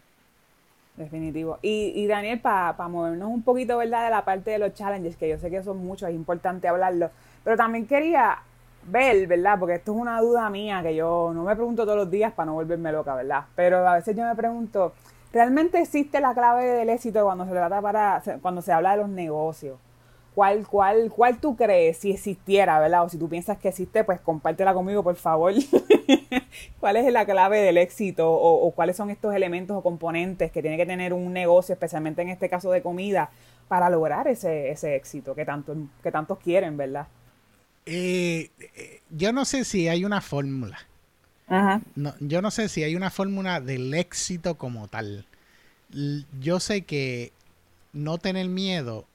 Definitivo. 0.95 1.59
Y, 1.61 1.91
y 1.93 2.07
Daniel, 2.07 2.39
para 2.39 2.87
movernos 2.87 3.27
un 3.27 3.43
poquito, 3.43 3.77
¿verdad? 3.77 4.05
De 4.05 4.11
la 4.11 4.23
parte 4.23 4.51
de 4.51 4.59
los 4.59 4.73
challenges, 4.73 5.17
que 5.17 5.27
yo 5.27 5.37
sé 5.37 5.49
que 5.49 5.61
son 5.61 5.77
muchos, 5.77 6.07
es 6.07 6.15
importante 6.15 6.69
hablarlo, 6.69 7.11
pero 7.43 7.57
también 7.57 7.85
quería 7.85 8.39
ver, 8.87 9.27
¿verdad? 9.27 9.57
Porque 9.59 9.75
esto 9.75 9.93
es 9.93 9.97
una 9.99 10.19
duda 10.21 10.49
mía 10.49 10.81
que 10.83 10.95
yo 10.95 11.31
no 11.33 11.43
me 11.43 11.55
pregunto 11.55 11.83
todos 11.83 11.97
los 11.97 12.11
días 12.11 12.33
para 12.33 12.47
no 12.47 12.53
volverme 12.53 12.91
loca, 12.91 13.15
¿verdad? 13.15 13.45
Pero 13.55 13.87
a 13.87 13.95
veces 13.95 14.15
yo 14.15 14.23
me 14.23 14.35
pregunto, 14.35 14.93
¿realmente 15.33 15.79
existe 15.79 16.19
la 16.19 16.33
clave 16.33 16.65
del 16.65 16.89
éxito 16.89 17.23
cuando 17.23 17.45
se 17.45 17.51
trata 17.51 17.81
para, 17.81 18.21
cuando 18.41 18.61
se 18.61 18.71
habla 18.71 18.91
de 18.91 18.97
los 18.97 19.09
negocios? 19.09 19.77
¿Cuál, 20.35 20.67
cuál, 20.67 21.11
cuál 21.15 21.39
tú 21.39 21.55
crees 21.55 21.97
si 21.97 22.11
existiera, 22.11 22.77
¿verdad? 22.79 23.05
O 23.05 23.09
si 23.09 23.17
tú 23.17 23.29
piensas 23.29 23.57
que 23.57 23.69
existe, 23.69 24.03
pues 24.03 24.19
compártela 24.19 24.73
conmigo, 24.73 25.01
por 25.01 25.15
favor. 25.15 25.53
¿Cuál 26.81 26.97
es 26.97 27.11
la 27.13 27.25
clave 27.25 27.61
del 27.61 27.77
éxito 27.77 28.29
o, 28.29 28.69
cuáles 28.71 28.97
son 28.97 29.09
estos 29.09 29.33
elementos 29.33 29.77
o 29.77 29.81
componentes 29.81 30.51
que 30.51 30.61
tiene 30.61 30.75
que 30.75 30.85
tener 30.85 31.13
un 31.13 31.31
negocio, 31.31 31.71
especialmente 31.71 32.21
en 32.21 32.29
este 32.29 32.49
caso 32.49 32.69
de 32.71 32.81
comida, 32.81 33.29
para 33.69 33.89
lograr 33.89 34.27
ese, 34.27 34.71
ese 34.71 34.95
éxito 34.95 35.35
que, 35.35 35.45
tanto, 35.45 35.73
que 36.03 36.11
tantos 36.11 36.37
quieren, 36.39 36.75
¿verdad? 36.75 37.07
Eh, 37.85 38.49
yo 39.11 39.31
no 39.31 39.45
sé 39.45 39.63
si 39.63 39.87
hay 39.87 40.05
una 40.05 40.21
fórmula. 40.21 40.79
yo 42.19 42.41
no 42.41 42.51
sé 42.51 42.69
si 42.69 42.83
hay 42.83 42.95
una 42.95 43.11
fórmula 43.11 43.61
del 43.61 43.93
éxito 43.93 44.55
como 44.55 44.87
tal. 44.87 45.25
Yo 46.39 46.59
sé 46.59 46.81
que 46.81 47.31
no 47.93 48.17
tener 48.17 48.47
miedo 48.47 49.05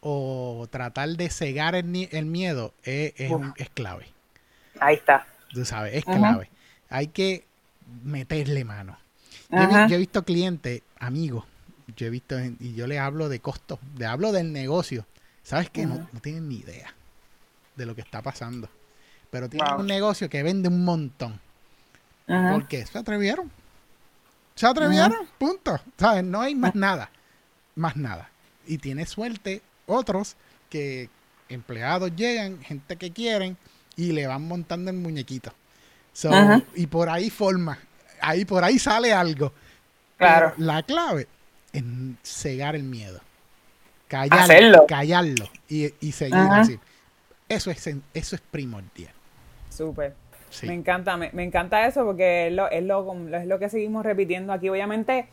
o 0.00 0.66
tratar 0.70 1.10
de 1.10 1.30
cegar 1.30 1.76
el, 1.76 1.84
miedo 1.84 2.74
es, 2.82 3.14
es, 3.16 3.70
clave. 3.70 4.06
Ahí 4.80 4.96
está. 4.96 5.24
Tú 5.52 5.64
sabes, 5.64 5.94
es 5.94 6.04
clave. 6.04 6.50
Hay 6.88 7.06
que 7.06 7.44
meterle 8.02 8.64
mano. 8.64 8.98
Yo, 9.50 9.94
he 9.94 9.98
visto 9.98 10.24
clientes, 10.24 10.82
amigos, 10.98 11.44
yo 11.96 12.06
he 12.06 12.10
visto, 12.10 12.36
y 12.40 12.74
yo 12.74 12.86
le 12.86 12.98
hablo 12.98 13.28
de 13.28 13.40
costo, 13.40 13.78
le 13.98 14.06
hablo 14.06 14.32
del 14.32 14.50
negocio. 14.52 15.06
¿Sabes 15.42 15.68
qué? 15.70 15.84
no 15.86 16.08
tienen 16.20 16.48
ni 16.48 16.56
idea 16.56 16.94
de 17.76 17.86
lo 17.86 17.94
que 17.94 18.00
está 18.00 18.22
pasando. 18.22 18.68
Pero 19.30 19.48
tiene 19.48 19.74
un 19.76 19.86
negocio 19.86 20.28
que 20.28 20.42
vende 20.42 20.68
un 20.68 20.84
montón. 20.84 21.40
Porque 22.26 22.84
se 22.86 22.98
atrevieron. 22.98 23.50
Se 24.54 24.66
atrevieron, 24.66 25.26
punto. 25.38 25.80
¿Sabes? 25.98 26.24
No 26.24 26.40
hay 26.40 26.54
más 26.54 26.74
nada. 26.74 27.10
Más 27.74 27.96
nada. 27.96 28.30
Y 28.66 28.78
tiene 28.78 29.06
suerte 29.06 29.62
otros 29.86 30.36
que 30.68 31.08
empleados 31.48 32.14
llegan, 32.14 32.60
gente 32.62 32.96
que 32.96 33.10
quieren, 33.10 33.56
y 33.96 34.12
le 34.12 34.26
van 34.26 34.42
montando 34.46 34.90
el 34.90 34.96
muñequito. 34.98 35.52
y 36.74 36.86
por 36.86 37.08
ahí 37.08 37.30
forma. 37.30 37.78
Ahí 38.20 38.44
por 38.44 38.62
ahí 38.64 38.78
sale 38.78 39.12
algo. 39.12 39.52
Claro. 40.16 40.52
la 40.58 40.84
clave 40.84 41.26
es 41.72 41.82
cegar 42.22 42.76
el 42.76 42.84
miedo. 42.84 43.20
Callarlo. 44.06 44.86
Callarlo. 44.86 45.50
Y, 45.68 45.92
y 46.00 46.12
seguir 46.12 46.36
así. 46.36 46.78
Eso 47.48 47.70
es, 47.70 47.86
eso 48.14 48.36
es 48.36 48.42
primordial. 48.50 49.12
Súper. 49.68 50.14
Me 50.62 50.74
encanta, 50.74 51.16
me, 51.16 51.30
encanta 51.42 51.86
eso 51.86 52.04
porque 52.04 52.48
es 52.48 52.52
lo, 52.52 52.70
es, 52.70 52.84
lo, 52.84 53.14
es 53.34 53.46
lo 53.46 53.58
que 53.58 53.70
seguimos 53.70 54.04
repitiendo 54.04 54.52
aquí. 54.52 54.68
Obviamente, 54.68 55.26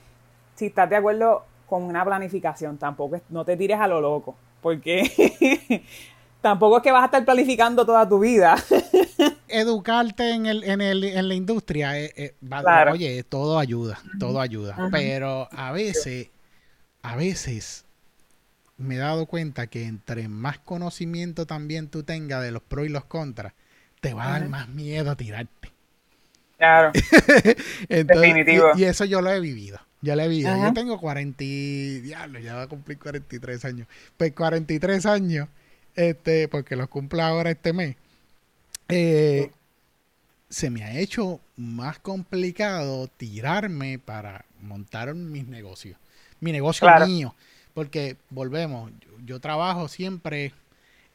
si 0.56 0.68
estás 0.68 0.90
de 0.90 0.96
acuerdo 0.96 1.44
con 1.68 1.84
una 1.84 2.04
planificación, 2.06 2.78
tampoco 2.78 3.20
no 3.30 3.46
te 3.46 3.58
tires 3.58 3.80
a 3.80 3.88
lo 3.88 4.02
loco, 4.02 4.36
porque 4.62 5.84
tampoco 6.42 6.78
es 6.78 6.84
que 6.84 6.92
vas 6.92 7.04
a 7.04 7.06
estar 7.06 7.26
planificando 7.26 7.86
toda 7.86 8.08
tu 8.08 8.20
vida. 8.20 8.56
Educarte 9.48 10.32
en, 10.32 10.46
el, 10.46 10.64
en, 10.64 10.82
el, 10.82 11.04
en 11.04 11.28
la 11.28 11.34
industria, 11.34 12.00
eh, 12.00 12.14
eh, 12.16 12.36
oye, 12.92 13.24
todo 13.24 13.60
ayuda, 13.60 14.00
todo 14.20 14.40
ayuda, 14.40 14.90
pero 14.92 15.50
a 15.52 15.72
veces, 15.72 16.30
a 17.02 17.16
veces 17.16 17.86
me 18.80 18.96
he 18.96 18.98
dado 18.98 19.26
cuenta 19.26 19.68
que 19.68 19.86
entre 19.86 20.28
más 20.28 20.58
conocimiento 20.58 21.46
también 21.46 21.90
tú 21.90 22.04
tengas 22.04 22.42
de 22.42 22.52
los 22.52 22.64
pros 22.64 22.86
y 22.86 22.90
los 22.90 23.06
contras, 23.06 23.54
te 24.00 24.14
va 24.14 24.28
a 24.28 24.40
dar 24.40 24.50
más 24.50 24.70
miedo 24.70 25.12
a 25.12 25.16
tirarte. 25.16 25.72
Claro. 26.58 26.92
Definitivo. 27.90 28.72
Y, 28.76 28.86
eso 28.86 29.06
yo 29.06 29.22
lo 29.22 29.32
he 29.32 29.40
vivido. 29.40 29.80
Yo 30.02 30.16
lo 30.16 30.24
he 30.24 30.28
vivido. 30.30 30.56
Yo 30.56 30.74
tengo 30.74 31.00
40, 31.00 31.44
diablo, 31.44 32.40
ya 32.40 32.56
va 32.56 32.64
a 32.64 32.68
cumplir 32.68 32.98
43 32.98 33.66
años. 33.66 33.88
Pues 34.16 34.32
43 34.32 35.06
años, 35.06 35.50
este, 35.96 36.48
porque 36.48 36.78
los 36.78 36.88
cumplo 36.88 37.22
ahora 37.22 37.52
este 37.52 37.74
mes. 37.74 37.98
Eh, 38.88 39.52
se 40.50 40.70
me 40.70 40.84
ha 40.84 40.98
hecho 40.98 41.42
más 41.58 42.00
complicado 42.00 43.08
tirarme 43.08 44.00
para 44.00 44.46
montar 44.62 45.14
mis 45.16 45.48
negocios. 45.48 45.98
Mi 46.40 46.54
negocio 46.54 46.88
mío. 47.06 47.36
Porque 47.80 48.18
volvemos, 48.30 48.92
yo, 49.24 49.40
trabajo 49.40 49.88
siempre 49.88 50.52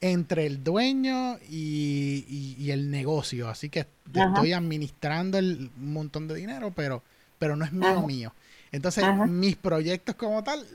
entre 0.01 0.47
el 0.47 0.65
dueño 0.65 1.39
y, 1.47 2.71
el 2.71 2.91
negocio. 2.91 3.51
Así 3.51 3.69
que 3.69 3.87
estoy 4.15 4.55
administrando 4.55 5.37
el 5.37 5.71
montón 5.77 6.27
de 6.27 6.37
dinero, 6.37 6.73
pero, 6.75 7.03
pero 7.39 7.55
no 7.55 7.67
es 7.67 7.73
mío 7.73 8.01
mío. 8.07 8.33
Entonces, 8.73 9.05
mis 9.29 9.57
proyectos 9.57 10.15
como 10.15 10.43
tal 10.43 10.67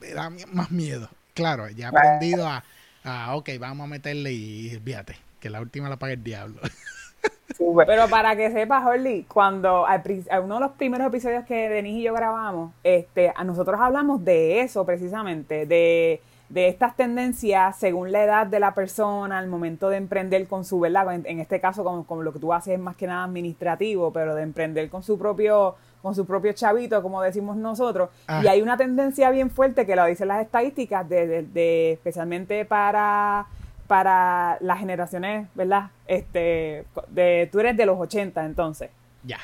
me 0.00 0.14
dan 0.14 0.38
más 0.54 0.70
miedo. 0.70 1.10
Claro, 1.34 1.68
ya 1.68 1.88
he 1.88 1.88
aprendido 1.88 2.48
a, 2.48 2.64
a, 3.04 3.36
ok, 3.36 3.50
vamos 3.58 3.84
a 3.84 3.88
meterle 3.88 4.32
y 4.32 4.80
fíjate, 4.82 5.16
que 5.38 5.50
la 5.50 5.60
última 5.60 5.90
la 5.90 5.98
paga 5.98 6.14
el 6.14 6.24
diablo. 6.24 6.62
Pero 7.86 8.08
para 8.08 8.36
que 8.36 8.50
sepas, 8.50 8.84
Holly, 8.86 9.24
cuando 9.24 9.86
a 9.86 10.40
uno 10.42 10.54
de 10.54 10.60
los 10.60 10.70
primeros 10.72 11.08
episodios 11.08 11.44
que 11.44 11.68
Denise 11.68 11.98
y 11.98 12.02
yo 12.04 12.14
grabamos, 12.14 12.72
este, 12.82 13.32
a 13.34 13.44
nosotros 13.44 13.78
hablamos 13.80 14.24
de 14.24 14.60
eso 14.60 14.84
precisamente, 14.86 15.66
de, 15.66 16.22
estas 16.52 16.96
tendencias 16.96 17.76
según 17.76 18.10
la 18.10 18.24
edad 18.24 18.46
de 18.46 18.58
la 18.58 18.74
persona, 18.74 19.38
al 19.38 19.46
momento 19.46 19.88
de 19.88 19.98
emprender 19.98 20.48
con 20.48 20.64
su, 20.64 20.80
¿verdad? 20.80 21.14
En, 21.24 21.38
este 21.38 21.60
caso, 21.60 21.84
como, 21.84 22.22
lo 22.22 22.32
que 22.32 22.38
tú 22.38 22.52
haces 22.52 22.74
es 22.74 22.80
más 22.80 22.96
que 22.96 23.06
nada 23.06 23.24
administrativo, 23.24 24.12
pero 24.12 24.34
de 24.34 24.42
emprender 24.42 24.88
con 24.88 25.02
su 25.02 25.18
propio 25.18 25.76
con 26.02 26.14
su 26.14 26.24
propio 26.24 26.54
chavito, 26.54 27.02
como 27.02 27.20
decimos 27.20 27.58
nosotros. 27.58 28.08
Y 28.42 28.46
hay 28.46 28.62
una 28.62 28.78
tendencia 28.78 29.30
bien 29.30 29.50
fuerte 29.50 29.84
que 29.84 29.94
lo 29.94 30.06
dicen 30.06 30.28
las 30.28 30.40
estadísticas, 30.40 31.06
de 31.06 31.92
especialmente 31.92 32.64
para 32.64 33.46
para 33.90 34.56
las 34.60 34.78
generaciones, 34.78 35.48
¿verdad? 35.56 35.90
Este, 36.06 36.84
de, 37.08 37.48
tú 37.50 37.58
eres 37.58 37.76
de 37.76 37.86
los 37.86 37.98
80 37.98 38.44
entonces. 38.44 38.88
Ya. 39.24 39.40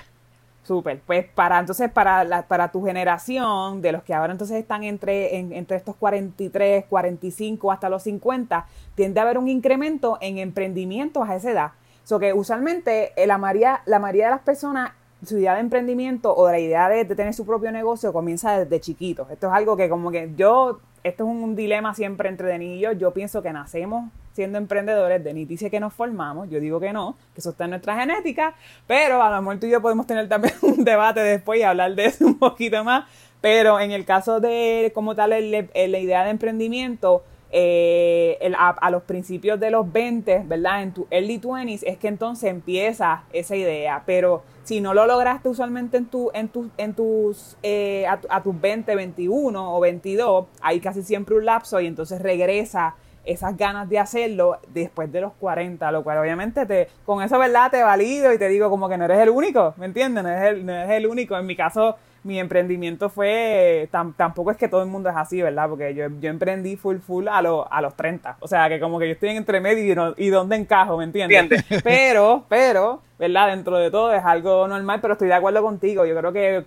Súper. 0.62 1.00
Pues 1.04 1.26
para 1.34 1.58
entonces, 1.58 1.90
para, 1.90 2.22
la, 2.22 2.42
para 2.42 2.70
tu 2.70 2.84
generación, 2.84 3.82
de 3.82 3.90
los 3.90 4.04
que 4.04 4.14
ahora 4.14 4.30
entonces 4.30 4.58
están 4.58 4.84
entre, 4.84 5.36
entre 5.36 5.76
estos 5.76 5.96
43, 5.96 6.84
45 6.88 7.72
hasta 7.72 7.88
los 7.88 8.04
50, 8.04 8.68
tiende 8.94 9.18
a 9.18 9.24
haber 9.24 9.36
un 9.38 9.48
incremento 9.48 10.16
en 10.20 10.38
emprendimientos 10.38 11.28
a 11.28 11.34
esa 11.34 11.50
edad. 11.50 11.72
So 12.04 12.20
que 12.20 12.32
usualmente 12.32 13.20
eh, 13.20 13.26
la 13.26 13.38
mayoría, 13.38 13.82
la 13.84 13.98
mayoría 13.98 14.26
de 14.26 14.30
las 14.30 14.42
personas, 14.42 14.92
su 15.24 15.38
idea 15.38 15.54
de 15.54 15.60
emprendimiento 15.60 16.32
o 16.32 16.48
la 16.48 16.60
idea 16.60 16.88
de, 16.88 17.04
de 17.04 17.16
tener 17.16 17.34
su 17.34 17.44
propio 17.44 17.72
negocio 17.72 18.12
comienza 18.12 18.56
desde 18.56 18.78
chiquitos. 18.78 19.28
Esto 19.28 19.48
es 19.48 19.52
algo 19.52 19.76
que 19.76 19.88
como 19.88 20.12
que 20.12 20.32
yo, 20.36 20.78
esto 21.02 21.24
es 21.24 21.30
un 21.30 21.56
dilema 21.56 21.96
siempre 21.96 22.28
entre 22.28 22.46
Denis 22.46 22.78
y 22.78 22.80
yo. 22.80 22.92
Yo 22.92 23.12
pienso 23.12 23.42
que 23.42 23.52
nacemos 23.52 24.04
siendo 24.36 24.58
emprendedores. 24.58 25.24
Denis 25.24 25.48
dice 25.48 25.70
que 25.70 25.80
nos 25.80 25.92
formamos, 25.92 26.48
yo 26.48 26.60
digo 26.60 26.78
que 26.78 26.92
no, 26.92 27.16
que 27.34 27.40
eso 27.40 27.50
está 27.50 27.64
en 27.64 27.70
nuestra 27.70 27.98
genética, 27.98 28.54
pero 28.86 29.22
a 29.22 29.30
lo 29.30 29.42
mejor 29.42 29.58
tú 29.58 29.66
y 29.66 29.70
yo 29.70 29.82
podemos 29.82 30.06
tener 30.06 30.28
también 30.28 30.54
un 30.62 30.84
debate 30.84 31.20
después 31.20 31.58
y 31.58 31.64
hablar 31.64 31.94
de 31.96 32.04
eso 32.06 32.26
un 32.26 32.38
poquito 32.38 32.84
más. 32.84 33.04
Pero 33.40 33.80
en 33.80 33.90
el 33.90 34.04
caso 34.04 34.40
de, 34.40 34.92
como 34.94 35.14
tal, 35.14 35.30
la 35.30 35.98
idea 35.98 36.24
de 36.24 36.30
emprendimiento, 36.30 37.22
eh, 37.52 38.52
a, 38.58 38.90
los 38.90 39.04
principios 39.04 39.58
de 39.60 39.70
los 39.70 39.90
20, 39.90 40.44
¿verdad? 40.46 40.82
En 40.82 40.92
tu 40.92 41.06
early 41.10 41.40
20s 41.40 41.84
es 41.86 41.96
que 41.96 42.08
entonces 42.08 42.50
empieza 42.50 43.22
esa 43.32 43.56
idea. 43.56 44.02
Pero 44.04 44.42
si 44.64 44.80
no 44.80 44.94
lo 44.94 45.06
lograste 45.06 45.48
usualmente 45.48 45.96
en, 45.96 46.06
tu, 46.06 46.30
en, 46.34 46.48
tu, 46.48 46.70
en 46.76 46.94
tus, 46.94 47.56
eh, 47.62 48.04
a, 48.06 48.42
tus 48.42 48.60
20, 48.60 48.94
21 48.94 49.76
o 49.76 49.80
22, 49.80 50.46
hay 50.60 50.80
casi 50.80 51.02
siempre 51.02 51.36
un 51.36 51.44
lapso 51.44 51.80
y 51.80 51.86
entonces 51.86 52.20
regresa 52.20 52.96
esas 53.26 53.56
ganas 53.56 53.88
de 53.88 53.98
hacerlo 53.98 54.58
después 54.68 55.10
de 55.12 55.20
los 55.20 55.32
40, 55.34 55.90
lo 55.90 56.02
cual 56.02 56.18
obviamente 56.18 56.64
te, 56.64 56.88
con 57.04 57.22
eso, 57.22 57.38
¿verdad? 57.38 57.70
Te 57.70 57.82
valido 57.82 58.32
y 58.32 58.38
te 58.38 58.48
digo 58.48 58.70
como 58.70 58.88
que 58.88 58.96
no 58.96 59.04
eres 59.04 59.18
el 59.18 59.30
único, 59.30 59.74
¿me 59.76 59.86
entiendes? 59.86 60.22
No 60.24 60.30
eres 60.30 60.54
el, 60.54 60.66
no 60.66 60.72
eres 60.72 60.90
el 60.90 61.06
único. 61.06 61.36
En 61.36 61.44
mi 61.44 61.56
caso, 61.56 61.96
mi 62.22 62.38
emprendimiento 62.38 63.08
fue, 63.08 63.88
tampoco 63.90 64.50
es 64.50 64.56
que 64.56 64.68
todo 64.68 64.82
el 64.82 64.88
mundo 64.88 65.10
es 65.10 65.16
así, 65.16 65.42
¿verdad? 65.42 65.68
Porque 65.68 65.94
yo, 65.94 66.06
yo 66.20 66.30
emprendí 66.30 66.76
full 66.76 66.98
full 66.98 67.28
a, 67.28 67.38
a 67.38 67.80
los 67.80 67.94
30. 67.96 68.38
O 68.40 68.48
sea, 68.48 68.68
que 68.68 68.80
como 68.80 68.98
que 68.98 69.06
yo 69.06 69.12
estoy 69.12 69.30
en 69.30 69.36
entre 69.36 69.60
medio 69.60 70.14
y, 70.16 70.26
y 70.26 70.30
dónde 70.30 70.56
encajo, 70.56 70.96
¿me 70.96 71.04
entiendes? 71.04 71.64
Pero, 71.84 72.44
pero, 72.48 73.02
¿verdad? 73.18 73.48
Dentro 73.48 73.76
de 73.76 73.90
todo 73.90 74.12
es 74.12 74.24
algo 74.24 74.66
normal, 74.66 75.00
pero 75.00 75.12
estoy 75.12 75.28
de 75.28 75.34
acuerdo 75.34 75.62
contigo. 75.62 76.04
Yo 76.04 76.16
creo 76.16 76.32
que 76.32 76.64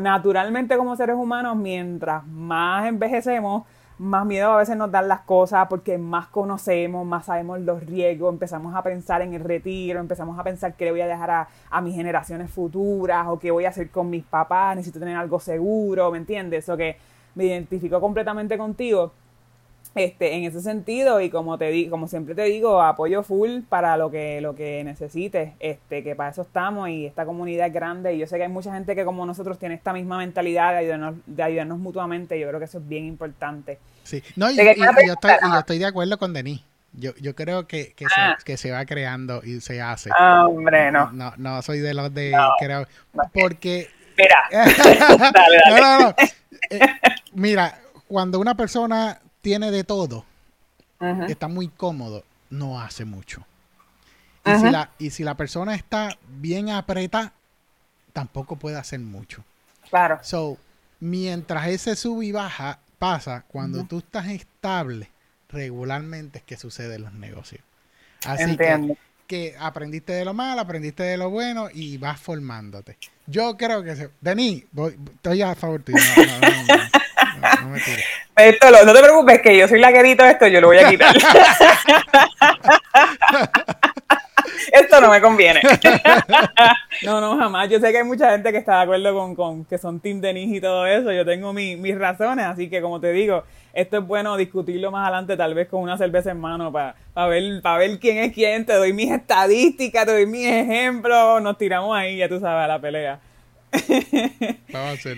naturalmente 0.00 0.76
como 0.76 0.96
seres 0.96 1.16
humanos, 1.16 1.56
mientras 1.56 2.26
más 2.26 2.86
envejecemos, 2.86 3.64
más 3.98 4.24
miedo 4.24 4.52
a 4.52 4.58
veces 4.58 4.76
nos 4.76 4.90
dan 4.90 5.08
las 5.08 5.20
cosas 5.20 5.66
porque 5.68 5.98
más 5.98 6.28
conocemos, 6.28 7.04
más 7.04 7.26
sabemos 7.26 7.60
los 7.60 7.84
riesgos, 7.84 8.32
empezamos 8.32 8.74
a 8.74 8.82
pensar 8.82 9.22
en 9.22 9.34
el 9.34 9.42
retiro, 9.42 10.00
empezamos 10.00 10.38
a 10.38 10.44
pensar 10.44 10.74
qué 10.74 10.86
le 10.86 10.90
voy 10.92 11.00
a 11.00 11.06
dejar 11.06 11.30
a, 11.30 11.48
a 11.70 11.80
mis 11.80 11.94
generaciones 11.94 12.50
futuras 12.50 13.26
o 13.28 13.38
qué 13.38 13.50
voy 13.50 13.64
a 13.64 13.70
hacer 13.70 13.90
con 13.90 14.08
mis 14.08 14.24
papás, 14.24 14.76
necesito 14.76 15.00
tener 15.00 15.16
algo 15.16 15.40
seguro, 15.40 16.10
¿me 16.10 16.18
entiendes? 16.18 16.68
O 16.68 16.76
que 16.76 16.96
me 17.34 17.44
identifico 17.44 18.00
completamente 18.00 18.56
contigo 18.56 19.12
este, 19.94 20.34
en 20.34 20.44
ese 20.44 20.60
sentido, 20.60 21.20
y 21.20 21.30
como 21.30 21.58
te 21.58 21.70
digo, 21.70 21.90
como 21.90 22.08
siempre 22.08 22.34
te 22.34 22.42
digo, 22.44 22.82
apoyo 22.82 23.22
full 23.22 23.60
para 23.68 23.96
lo 23.96 24.10
que, 24.10 24.40
lo 24.40 24.54
que 24.54 24.82
necesites, 24.84 25.52
este, 25.60 26.02
que 26.02 26.14
para 26.14 26.30
eso 26.30 26.42
estamos, 26.42 26.88
y 26.88 27.06
esta 27.06 27.24
comunidad 27.24 27.66
es 27.66 27.72
grande, 27.72 28.14
y 28.14 28.18
yo 28.18 28.26
sé 28.26 28.36
que 28.36 28.44
hay 28.44 28.48
mucha 28.48 28.72
gente 28.72 28.94
que 28.94 29.04
como 29.04 29.26
nosotros 29.26 29.58
tiene 29.58 29.74
esta 29.74 29.92
misma 29.92 30.18
mentalidad 30.18 30.72
de 30.72 30.78
ayudarnos, 30.78 31.14
de 31.26 31.42
ayudarnos 31.42 31.78
mutuamente, 31.78 32.38
yo 32.38 32.48
creo 32.48 32.58
que 32.58 32.66
eso 32.66 32.78
es 32.78 32.88
bien 32.88 33.04
importante. 33.06 33.78
Sí, 34.04 34.22
no, 34.36 34.50
y, 34.50 34.56
yo, 34.56 34.62
estoy, 34.62 35.32
yo 35.42 35.58
estoy 35.58 35.78
de 35.78 35.86
acuerdo 35.86 36.18
con 36.18 36.32
Denis. 36.32 36.62
Yo, 36.92 37.12
yo 37.20 37.34
creo 37.34 37.66
que, 37.66 37.92
que, 37.92 38.06
se, 38.06 38.20
ah. 38.20 38.38
que 38.44 38.56
se 38.56 38.70
va 38.70 38.84
creando 38.86 39.42
y 39.44 39.60
se 39.60 39.80
hace. 39.80 40.10
Ah, 40.18 40.46
hombre, 40.46 40.90
no. 40.90 41.12
No, 41.12 41.32
no 41.36 41.62
soy 41.62 41.80
de 41.80 41.94
los 41.94 42.12
de... 42.12 42.32
creo, 42.58 42.86
porque... 43.32 43.88
Mira. 44.16 44.36
dale, 44.50 45.58
dale. 45.64 45.80
No, 45.80 46.00
no, 46.00 46.14
eh, 46.70 46.80
mira, 47.34 47.78
cuando 48.08 48.40
una 48.40 48.56
persona 48.56 49.20
tiene 49.48 49.70
de 49.70 49.82
todo, 49.82 50.26
está 51.26 51.48
muy 51.48 51.68
cómodo, 51.68 52.22
no 52.50 52.78
hace 52.82 53.06
mucho. 53.06 53.46
Y 54.44 54.54
si, 54.58 54.70
la, 54.70 54.90
y 54.98 55.08
si 55.08 55.24
la 55.24 55.38
persona 55.38 55.74
está 55.74 56.18
bien 56.28 56.68
apretada, 56.68 57.32
tampoco 58.12 58.56
puede 58.56 58.76
hacer 58.76 59.00
mucho. 59.00 59.42
Claro. 59.88 60.18
So, 60.22 60.58
mientras 61.00 61.66
ese 61.68 61.96
sub 61.96 62.20
y 62.20 62.30
baja 62.30 62.80
pasa, 62.98 63.46
cuando 63.48 63.84
tú 63.84 64.00
estás 64.00 64.26
estable, 64.26 65.08
regularmente 65.48 66.40
es 66.40 66.44
que 66.44 66.58
sucede 66.58 66.96
en 66.96 67.02
los 67.04 67.14
negocios. 67.14 67.62
Así 68.26 68.54
que, 68.54 68.96
que, 69.26 69.56
aprendiste 69.58 70.12
de 70.12 70.26
lo 70.26 70.34
malo, 70.34 70.60
aprendiste 70.60 71.04
de 71.04 71.16
lo 71.16 71.30
bueno 71.30 71.70
y 71.72 71.96
vas 71.96 72.20
formándote. 72.20 72.98
Yo 73.26 73.56
creo 73.56 73.82
que 73.82 73.96
se... 73.96 74.10
Denis, 74.20 74.66
estoy 75.14 75.40
a 75.40 75.54
favor 75.54 75.82
tuyo. 75.82 75.96
No, 76.18 76.98
me 77.68 77.78
Esto 78.36 78.70
no 78.84 78.92
te 78.92 79.02
preocupes, 79.02 79.42
que 79.42 79.56
yo 79.56 79.68
soy 79.68 79.80
la 79.80 79.92
que 79.92 80.00
edito 80.00 80.24
esto, 80.24 80.46
yo 80.46 80.60
lo 80.60 80.68
voy 80.68 80.78
a 80.78 80.88
quitar. 80.88 81.16
esto 84.72 85.00
no 85.00 85.10
me 85.10 85.20
conviene. 85.20 85.60
no, 87.02 87.20
no, 87.20 87.36
jamás. 87.36 87.68
Yo 87.68 87.78
sé 87.80 87.90
que 87.92 87.98
hay 87.98 88.04
mucha 88.04 88.30
gente 88.30 88.52
que 88.52 88.58
está 88.58 88.76
de 88.76 88.82
acuerdo 88.82 89.14
con, 89.14 89.34
con 89.34 89.64
que 89.64 89.78
son 89.78 90.00
Team 90.00 90.20
Denis 90.20 90.54
y 90.56 90.60
todo 90.60 90.86
eso. 90.86 91.12
Yo 91.12 91.24
tengo 91.24 91.52
mis 91.52 91.98
razones, 91.98 92.46
así 92.46 92.68
que 92.68 92.80
como 92.80 93.00
te 93.00 93.12
digo, 93.12 93.44
esto 93.72 93.98
es 93.98 94.06
bueno 94.06 94.36
discutirlo 94.36 94.90
más 94.90 95.04
adelante, 95.04 95.36
tal 95.36 95.54
vez 95.54 95.68
con 95.68 95.82
una 95.82 95.96
cerveza 95.96 96.30
en 96.30 96.40
mano, 96.40 96.72
para 96.72 96.94
ver, 97.28 97.62
para 97.62 97.78
ver 97.78 97.98
quién 97.98 98.18
es 98.18 98.32
quién. 98.32 98.66
Te 98.66 98.74
doy 98.74 98.92
mis 98.92 99.10
estadísticas, 99.10 100.06
te 100.06 100.12
doy 100.12 100.26
mis 100.26 100.46
ejemplos, 100.46 101.42
nos 101.42 101.56
tiramos 101.58 101.96
ahí, 101.96 102.16
ya 102.16 102.28
tú 102.28 102.40
sabes, 102.40 102.64
a 102.64 102.68
la 102.68 102.80
pelea. 102.80 103.20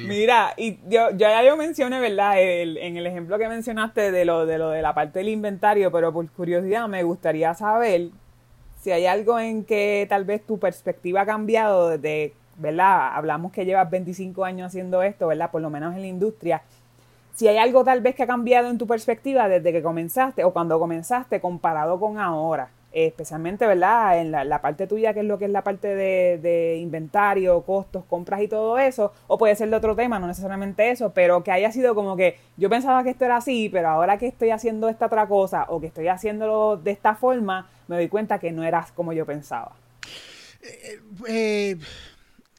Mira, 0.08 0.54
y 0.56 0.78
yo, 0.88 1.10
ya 1.16 1.42
yo 1.42 1.56
mencioné, 1.56 2.00
¿verdad? 2.00 2.34
en 2.38 2.96
el 2.96 3.06
ejemplo 3.06 3.38
que 3.38 3.48
mencionaste 3.48 4.10
de 4.10 4.24
lo, 4.24 4.46
de 4.46 4.58
lo 4.58 4.70
de 4.70 4.82
la 4.82 4.94
parte 4.94 5.20
del 5.20 5.28
inventario, 5.28 5.90
pero 5.92 6.12
por 6.12 6.28
curiosidad 6.30 6.88
me 6.88 7.02
gustaría 7.02 7.54
saber 7.54 8.10
si 8.80 8.90
hay 8.90 9.06
algo 9.06 9.38
en 9.38 9.64
que 9.64 10.06
tal 10.08 10.24
vez 10.24 10.44
tu 10.46 10.58
perspectiva 10.58 11.22
ha 11.22 11.26
cambiado 11.26 11.90
desde, 11.90 12.34
¿verdad? 12.56 13.10
Hablamos 13.14 13.52
que 13.52 13.64
llevas 13.64 13.90
25 13.90 14.44
años 14.44 14.68
haciendo 14.68 15.02
esto, 15.02 15.26
¿verdad? 15.26 15.50
Por 15.50 15.62
lo 15.62 15.70
menos 15.70 15.94
en 15.94 16.00
la 16.00 16.06
industria. 16.06 16.62
Si 17.34 17.46
hay 17.46 17.58
algo 17.58 17.84
tal 17.84 18.00
vez 18.00 18.14
que 18.14 18.24
ha 18.24 18.26
cambiado 18.26 18.68
en 18.68 18.78
tu 18.78 18.86
perspectiva 18.86 19.48
desde 19.48 19.72
que 19.72 19.82
comenzaste 19.82 20.44
o 20.44 20.52
cuando 20.52 20.78
comenzaste 20.78 21.40
comparado 21.40 21.98
con 22.00 22.18
ahora 22.18 22.70
especialmente, 22.92 23.66
¿verdad? 23.66 24.20
En 24.20 24.32
la, 24.32 24.60
parte 24.60 24.86
tuya, 24.86 25.14
que 25.14 25.20
es 25.20 25.26
lo 25.26 25.38
que 25.38 25.44
es 25.44 25.50
la 25.50 25.62
parte 25.62 25.88
de, 25.94 26.76
inventario, 26.80 27.62
costos, 27.62 28.04
compras 28.04 28.42
y 28.42 28.48
todo 28.48 28.78
eso, 28.78 29.12
o 29.26 29.38
puede 29.38 29.54
ser 29.56 29.70
de 29.70 29.76
otro 29.76 29.94
tema, 29.94 30.18
no 30.18 30.26
necesariamente 30.26 30.90
eso, 30.90 31.12
pero 31.12 31.44
que 31.44 31.52
haya 31.52 31.70
sido 31.72 31.94
como 31.94 32.16
que 32.16 32.38
yo 32.56 32.68
pensaba 32.68 33.02
que 33.04 33.10
esto 33.10 33.24
era 33.24 33.36
así, 33.36 33.68
pero 33.70 33.88
ahora 33.88 34.18
que 34.18 34.26
estoy 34.26 34.50
haciendo 34.50 34.88
esta 34.88 35.06
otra 35.06 35.26
cosa 35.26 35.66
o 35.68 35.80
que 35.80 35.86
estoy 35.86 36.08
haciéndolo 36.08 36.76
de 36.76 36.90
esta 36.90 37.14
forma, 37.14 37.70
me 37.88 37.96
doy 37.96 38.08
cuenta 38.08 38.38
que 38.38 38.52
no 38.52 38.64
era 38.64 38.86
como 38.94 39.12
yo 39.12 39.24
pensaba. 39.26 39.72
Eh, 40.62 41.00
eh, 41.28 41.78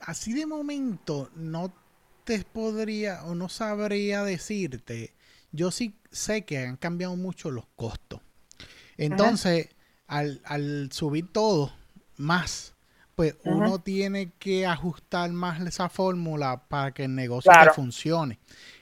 así 0.02 0.34
de 0.34 0.46
momento 0.46 1.30
no 1.36 1.74
te 2.24 2.44
podría 2.44 3.24
o 3.26 3.36
no 3.36 3.50
sabría 3.50 4.24
decirte. 4.24 5.14
Yo 5.52 5.72
sí 5.72 5.96
sé 6.12 6.44
que 6.44 6.60
han 6.60 6.78
cambiado 6.78 7.16
mucho 7.16 7.52
los 7.52 7.66
costos. 7.76 8.22
Entonces, 8.98 9.70
al, 10.12 10.42
al, 10.44 10.92
subir 10.92 11.32
todo 11.32 11.72
más, 12.18 12.74
pues 13.16 13.36
uno 13.46 13.80
tiene 13.80 14.34
que 14.40 14.66
ajustar 14.66 15.32
más 15.32 15.62
esa 15.62 15.88
fórmula 15.88 16.64
para 16.68 16.92
que 16.92 17.06
el 17.06 17.16
negocio 17.16 17.52
funcione. 17.74 18.38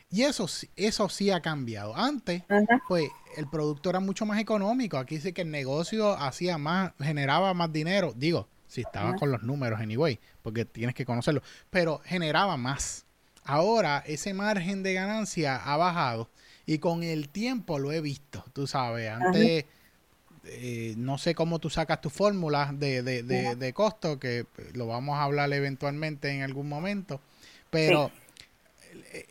Y 0.10 0.24
eso, 0.24 0.48
eso 0.76 1.08
sí 1.08 1.30
ha 1.30 1.40
cambiado. 1.40 1.96
Antes, 1.96 2.42
pues 2.88 3.10
el 3.38 3.48
producto 3.48 3.92
era 3.92 4.00
mucho 4.00 4.26
más 4.26 4.40
económico. 4.40 4.98
Aquí 4.98 5.16
dice 5.16 5.34
que 5.34 5.44
el 5.44 5.52
negocio 5.52 6.14
hacía 6.14 6.58
más, 6.58 6.94
generaba 7.00 7.54
más 7.54 7.72
dinero. 7.72 8.12
Digo, 8.16 8.48
si 8.68 8.82
estaba 8.82 9.16
con 9.16 9.32
los 9.32 9.44
números 9.44 9.80
anyway, 9.80 10.20
porque 10.42 10.66
tienes 10.66 10.96
que 10.96 11.06
conocerlo. 11.06 11.44
Pero 11.70 12.02
generaba 12.06 12.58
más. 12.58 13.06
Ahora 13.44 14.04
ese 14.08 14.34
margen 14.34 14.82
de 14.82 14.96
ganancia 14.96 15.58
ha 15.58 15.78
bajado 15.78 16.32
y 16.66 16.80
con 16.80 17.04
el 17.04 17.30
tiempo 17.30 17.78
lo 17.78 17.92
he 17.92 18.02
visto, 18.02 18.44
tú 18.52 18.66
sabes. 18.66 19.12
Antes 19.12 19.66
eh, 20.52 20.94
no 20.98 21.18
sé 21.18 21.36
cómo 21.36 21.60
tú 21.60 21.70
sacas 21.70 22.02
tu 22.02 22.10
fórmula 22.10 22.72
de, 22.74 23.04
de, 23.04 23.24
de, 23.24 23.74
costo, 23.74 24.20
que 24.20 24.46
lo 24.74 24.88
vamos 24.88 25.18
a 25.18 25.24
hablar 25.24 25.52
eventualmente 25.54 26.30
en 26.30 26.44
algún 26.44 26.68
momento, 26.68 27.22
pero 27.70 28.12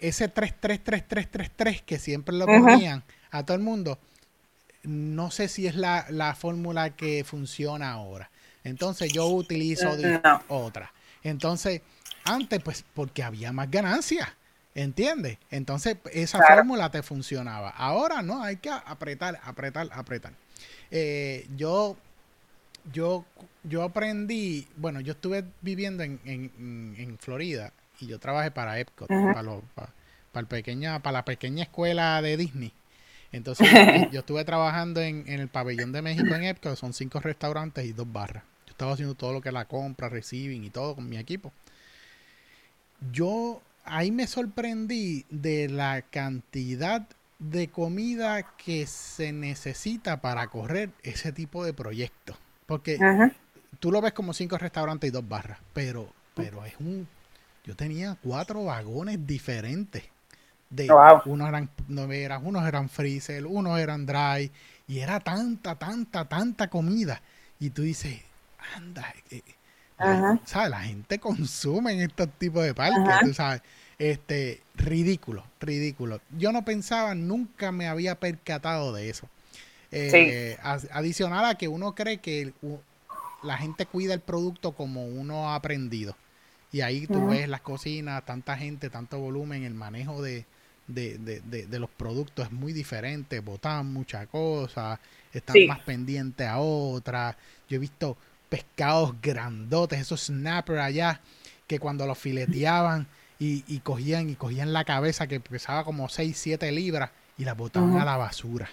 ese 0.00 0.32
3-3-3-3-3-3 0.32 1.82
que 1.82 1.98
siempre 1.98 2.36
lo 2.36 2.46
ponían 2.46 3.02
a 3.30 3.44
todo 3.44 3.56
el 3.56 3.62
mundo, 3.62 3.98
no 4.82 5.30
sé 5.30 5.48
si 5.48 5.66
es 5.66 5.74
la, 5.74 6.06
la 6.10 6.34
fórmula 6.34 6.90
que 6.90 7.24
funciona 7.24 7.90
ahora. 7.90 8.30
Entonces 8.64 9.12
yo 9.12 9.26
utilizo 9.26 9.96
otra. 10.48 10.92
Entonces, 11.22 11.82
antes, 12.24 12.62
pues, 12.62 12.84
porque 12.94 13.22
había 13.22 13.52
más 13.52 13.70
ganancias. 13.70 14.28
¿Entiendes? 14.74 15.38
Entonces, 15.50 15.96
esa 16.12 16.40
fórmula 16.46 16.90
te 16.90 17.02
funcionaba. 17.02 17.70
Ahora 17.70 18.22
no, 18.22 18.42
hay 18.44 18.58
que 18.58 18.70
apretar, 18.70 19.40
apretar, 19.42 19.88
apretar. 19.92 20.34
Eh, 20.90 21.46
yo, 21.56 21.96
yo, 22.92 23.24
yo 23.64 23.82
aprendí, 23.82 24.66
bueno, 24.76 25.00
yo 25.00 25.12
estuve 25.12 25.44
viviendo 25.60 26.02
en, 26.02 26.20
en, 26.24 27.18
Florida 27.18 27.72
y 28.00 28.06
yo 28.06 28.18
trabajé 28.18 28.50
para 28.50 28.78
Epcot, 28.78 29.08
para, 29.08 29.60
para, 30.32 30.48
pequeña, 30.48 31.00
para 31.00 31.18
la 31.18 31.24
pequeña 31.24 31.64
escuela 31.64 32.22
de 32.22 32.36
Disney. 32.36 32.72
Entonces, 33.32 33.68
yo 34.12 34.20
estuve 34.20 34.44
trabajando 34.44 35.00
en, 35.00 35.24
en, 35.26 35.40
el 35.40 35.48
pabellón 35.48 35.92
de 35.92 36.02
México 36.02 36.34
en 36.34 36.44
Epcot, 36.44 36.76
son 36.76 36.92
cinco 36.92 37.20
restaurantes 37.20 37.84
y 37.84 37.92
dos 37.92 38.10
barras. 38.10 38.44
Yo 38.66 38.70
estaba 38.70 38.92
haciendo 38.92 39.14
todo 39.14 39.32
lo 39.32 39.40
que 39.40 39.50
es 39.50 39.54
la 39.54 39.66
compra, 39.66 40.08
receiving 40.08 40.64
y 40.64 40.70
todo 40.70 40.94
con 40.94 41.08
mi 41.08 41.18
equipo 41.18 41.52
yo 43.12 43.62
ahí 43.84 44.10
me 44.10 44.26
sorprendí 44.26 45.24
de 45.30 45.68
la 45.68 46.02
cantidad 46.02 47.06
de 47.38 47.68
comida 47.68 48.42
que 48.56 48.86
se 48.86 49.32
necesita 49.32 50.20
para 50.20 50.48
correr 50.48 50.90
ese 51.02 51.32
tipo 51.32 51.64
de 51.64 51.72
proyectos. 51.72 52.36
Porque 52.66 52.98
tú 53.78 53.90
lo 53.92 54.00
ves 54.00 54.12
como 54.12 54.32
cinco 54.32 54.58
restaurantes 54.58 55.08
y 55.08 55.10
dos 55.12 55.26
barras, 55.28 55.58
pero, 55.72 56.12
pero 56.34 56.64
es 56.64 56.74
un... 56.80 57.08
Yo 57.64 57.76
tenía 57.76 58.16
cuatro 58.22 58.64
vagones 58.64 59.26
diferentes. 59.26 60.04
De, 60.70 60.90
oh, 60.90 61.22
unos 61.26 61.48
eran 61.48 61.70
unos 61.88 62.66
eran 62.66 62.88
freezer, 62.90 63.46
unos 63.46 63.78
eran 63.78 64.04
dry, 64.04 64.50
y 64.86 64.98
era 64.98 65.20
tanta, 65.20 65.76
tanta, 65.76 66.26
tanta 66.26 66.68
comida. 66.68 67.22
Y 67.58 67.70
tú 67.70 67.82
dices, 67.82 68.20
anda, 68.74 69.14
eh, 69.30 69.42
¿sabes? 70.44 70.70
La 70.70 70.80
gente 70.80 71.18
consume 71.18 71.92
en 71.92 72.00
estos 72.02 72.28
tipos 72.38 72.62
de 72.64 72.74
parques, 72.74 73.20
tú 73.22 73.32
sabes. 73.32 73.62
Este, 73.98 74.60
ridículo, 74.76 75.44
ridículo. 75.60 76.20
Yo 76.38 76.52
no 76.52 76.64
pensaba, 76.64 77.14
nunca 77.14 77.72
me 77.72 77.88
había 77.88 78.14
percatado 78.14 78.92
de 78.92 79.10
eso. 79.10 79.28
Eh, 79.90 80.56
adicional 80.92 81.44
a 81.46 81.54
que 81.56 81.66
uno 81.66 81.94
cree 81.94 82.18
que 82.18 82.52
la 83.42 83.56
gente 83.56 83.86
cuida 83.86 84.14
el 84.14 84.20
producto 84.20 84.72
como 84.72 85.06
uno 85.06 85.50
ha 85.50 85.54
aprendido. 85.54 86.16
Y 86.70 86.82
ahí 86.82 87.06
tú 87.06 87.28
ves 87.28 87.48
las 87.48 87.62
cocinas, 87.62 88.24
tanta 88.24 88.56
gente, 88.56 88.90
tanto 88.90 89.18
volumen, 89.18 89.64
el 89.64 89.74
manejo 89.74 90.20
de, 90.20 90.44
de, 90.86 91.78
los 91.78 91.90
productos 91.90 92.46
es 92.46 92.52
muy 92.52 92.72
diferente, 92.72 93.40
botan 93.40 93.92
muchas 93.92 94.26
cosas, 94.28 94.98
están 95.32 95.56
más 95.66 95.80
pendientes 95.80 96.46
a 96.46 96.58
otras. 96.58 97.36
Yo 97.68 97.76
he 97.76 97.78
visto 97.78 98.16
pescados 98.48 99.14
grandotes, 99.20 100.00
esos 100.00 100.26
snappers 100.26 100.80
allá, 100.80 101.20
que 101.66 101.78
cuando 101.78 102.06
los 102.06 102.18
fileteaban 102.18 103.06
y, 103.38 103.78
cogían 103.80 104.28
y 104.28 104.34
cogían 104.34 104.72
la 104.72 104.84
cabeza 104.84 105.26
que 105.26 105.40
pesaba 105.40 105.84
como 105.84 106.08
6, 106.08 106.36
7 106.36 106.72
libras 106.72 107.10
y 107.36 107.44
la 107.44 107.54
botaban 107.54 107.96
a 107.98 108.04
la 108.04 108.16
basura. 108.16 108.68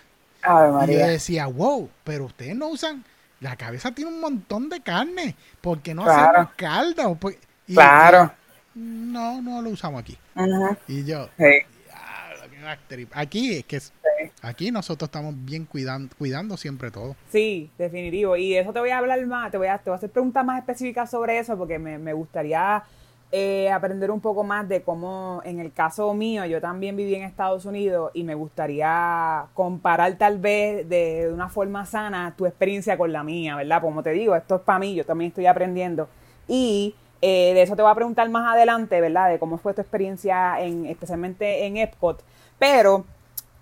y 0.88 0.93
yo 0.93 1.07
decía, 1.07 1.45
wow, 1.47 1.89
pero 2.03 2.26
ustedes 2.26 2.55
no 2.55 2.70
usan, 2.70 3.03
la 3.41 3.55
cabeza 3.55 3.91
tiene 3.91 4.11
un 4.11 4.20
montón 4.20 4.70
de 4.70 4.82
carne, 4.82 5.36
porque 5.61 5.93
no 5.93 6.05
hacen 6.05 6.47
caldo? 6.55 7.16
Pues, 7.16 7.38
claro. 7.68 8.32
no, 8.74 9.41
no 9.41 9.61
lo 9.61 9.70
usamos 9.70 10.01
aquí. 10.01 10.18
Y 10.88 11.05
yo, 11.05 11.30
Aquí 13.13 13.57
es 13.57 13.66
que 13.66 13.80
aquí 14.41 14.72
nosotros 14.72 15.07
estamos 15.07 15.34
bien 15.38 15.66
cuidando, 15.66 16.13
cuidando 16.18 16.57
siempre 16.57 16.91
todo. 16.91 17.16
Sí, 17.32 17.70
definitivo. 17.78 18.36
Y 18.36 18.55
eso 18.55 18.74
te 18.74 18.80
voy 18.80 18.89
a 18.89 18.97
hablar 18.97 19.24
más, 19.26 19.51
te 19.51 19.57
voy 19.57 19.68
a, 19.68 19.78
te 19.78 19.89
voy 19.89 19.95
a 19.95 19.97
hacer 19.97 20.09
preguntas 20.09 20.43
más 20.45 20.59
específicas 20.59 21.11
sobre 21.11 21.38
eso 21.39 21.57
porque 21.57 21.78
me, 21.78 22.13
gustaría 22.13 22.84
eh, 23.38 23.69
aprender 23.69 24.11
un 24.11 24.21
poco 24.21 24.45
más 24.45 24.69
de 24.69 24.81
cómo, 24.81 25.41
en 25.43 25.59
el 25.59 25.73
caso 25.73 26.13
mío, 26.13 26.45
yo 26.45 26.61
también 26.61 26.95
viví 26.95 27.15
en 27.15 27.23
Estados 27.23 27.65
Unidos 27.65 28.11
y 28.13 28.23
me 28.23 28.33
gustaría 28.33 29.47
comparar 29.53 30.17
tal 30.17 30.39
vez 30.39 30.88
de, 30.88 31.29
una 31.33 31.49
forma 31.49 31.86
sana 31.86 32.33
tu 32.38 32.45
experiencia 32.45 32.97
con 32.97 33.11
la 33.11 33.25
mía, 33.25 33.57
¿verdad? 33.57 33.81
Como 33.81 34.01
te 34.03 34.11
digo, 34.11 34.38
esto 34.38 34.55
es 34.55 34.61
para 34.61 34.79
mí, 34.79 34.95
yo 34.95 35.03
también 35.05 35.31
estoy 35.31 35.47
aprendiendo. 35.47 36.07
Y 36.47 36.95
eh, 37.21 37.53
de 37.53 37.61
eso 37.61 37.75
te 37.75 37.81
voy 37.81 37.91
a 37.91 37.95
preguntar 37.95 38.29
más 38.29 38.53
adelante, 38.53 39.01
¿verdad? 39.01 39.29
De 39.29 39.38
cómo 39.38 39.57
fue 39.57 39.73
tu 39.73 39.81
experiencia 39.81 40.61
en, 40.61 40.86
especialmente 40.86 41.65
en 41.65 41.75
Epcot. 41.75 42.23
Pero 42.57 43.03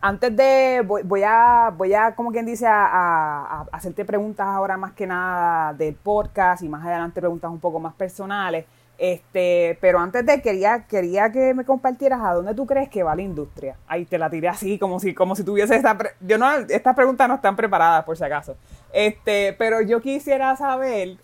antes 0.01 0.35
de, 0.35 0.83
voy, 0.85 1.23
a, 1.25 1.73
voy 1.75 1.95
a, 1.95 2.13
como 2.13 2.31
quien 2.31 2.45
dice, 2.45 2.67
a, 2.67 3.65
hacerte 3.71 4.05
preguntas 4.05 4.45
ahora 4.45 4.77
más 4.77 4.93
que 4.93 5.07
nada 5.07 5.73
del 5.73 5.95
podcast 5.95 6.61
y 6.61 6.69
más 6.69 6.85
adelante 6.85 7.19
preguntas 7.21 7.49
un 7.49 7.59
poco 7.59 7.79
más 7.79 7.95
personales. 7.95 8.65
Este, 8.97 9.77
pero 9.81 9.99
antes 9.99 10.25
de 10.25 10.41
quería, 10.41 10.85
quería 10.87 11.31
que 11.31 11.53
me 11.53 11.65
compartieras 11.65 12.21
a 12.21 12.33
dónde 12.33 12.53
tú 12.53 12.65
crees 12.65 12.89
que 12.89 13.03
va 13.03 13.15
la 13.15 13.21
industria. 13.21 13.75
Ahí 13.87 14.05
te 14.05 14.17
la 14.17 14.29
tiré 14.29 14.47
así, 14.47 14.77
como 14.77 14.99
si, 14.99 15.13
como 15.13 15.35
si 15.35 15.43
tuviese 15.43 15.75
esta, 15.75 15.97
yo 16.21 16.37
no, 16.37 16.49
estas 16.51 16.95
preguntas 16.95 17.27
no 17.27 17.35
están 17.35 17.55
preparadas 17.55 18.05
por 18.05 18.15
si 18.15 18.23
acaso. 18.23 18.55
Este, 18.93 19.53
pero 19.53 19.81
yo 19.81 20.01
quisiera 20.01 20.55
saber 20.55 21.17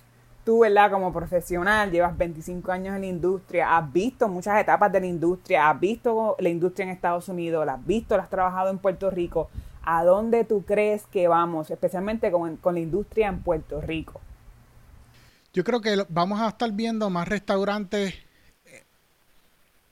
tú, 0.44 0.60
¿verdad? 0.62 0.90
Como 0.92 1.14
profesional, 1.14 1.92
llevas 1.92 2.18
25 2.18 2.72
años 2.72 2.96
en 2.96 3.02
la 3.02 3.08
industria, 3.08 3.78
has 3.78 3.94
visto 3.94 4.28
muchas 4.28 4.60
etapas 4.60 4.92
de 4.92 5.00
la 5.00 5.06
industria, 5.06 5.70
has 5.70 5.80
visto 5.80 6.36
la 6.40 6.50
industria 6.50 6.86
en 6.86 6.90
Estados 6.90 7.30
Unidos, 7.30 7.66
la 7.66 7.74
has 7.74 7.86
visto, 7.86 8.18
la 8.18 8.24
has 8.24 8.30
trabajado 8.30 8.70
en 8.70 8.80
Puerto 8.80 9.10
Rico. 9.10 9.50
¿A 9.84 10.04
dónde 10.04 10.44
tú 10.44 10.64
crees 10.66 11.06
que 11.08 11.28
vamos, 11.28 11.72
especialmente 11.72 12.32
con, 12.32 12.60
la 12.64 12.80
industria 12.80 13.28
en 13.28 13.42
Puerto 13.42 13.80
Rico? 13.82 14.22
Yo 15.54 15.64
creo 15.64 15.82
que 15.82 16.06
vamos 16.10 16.40
a 16.42 16.50
estar 16.50 16.72
viendo 16.72 17.10
más 17.10 17.28
restaurantes 17.28 18.14
eh, 18.66 18.84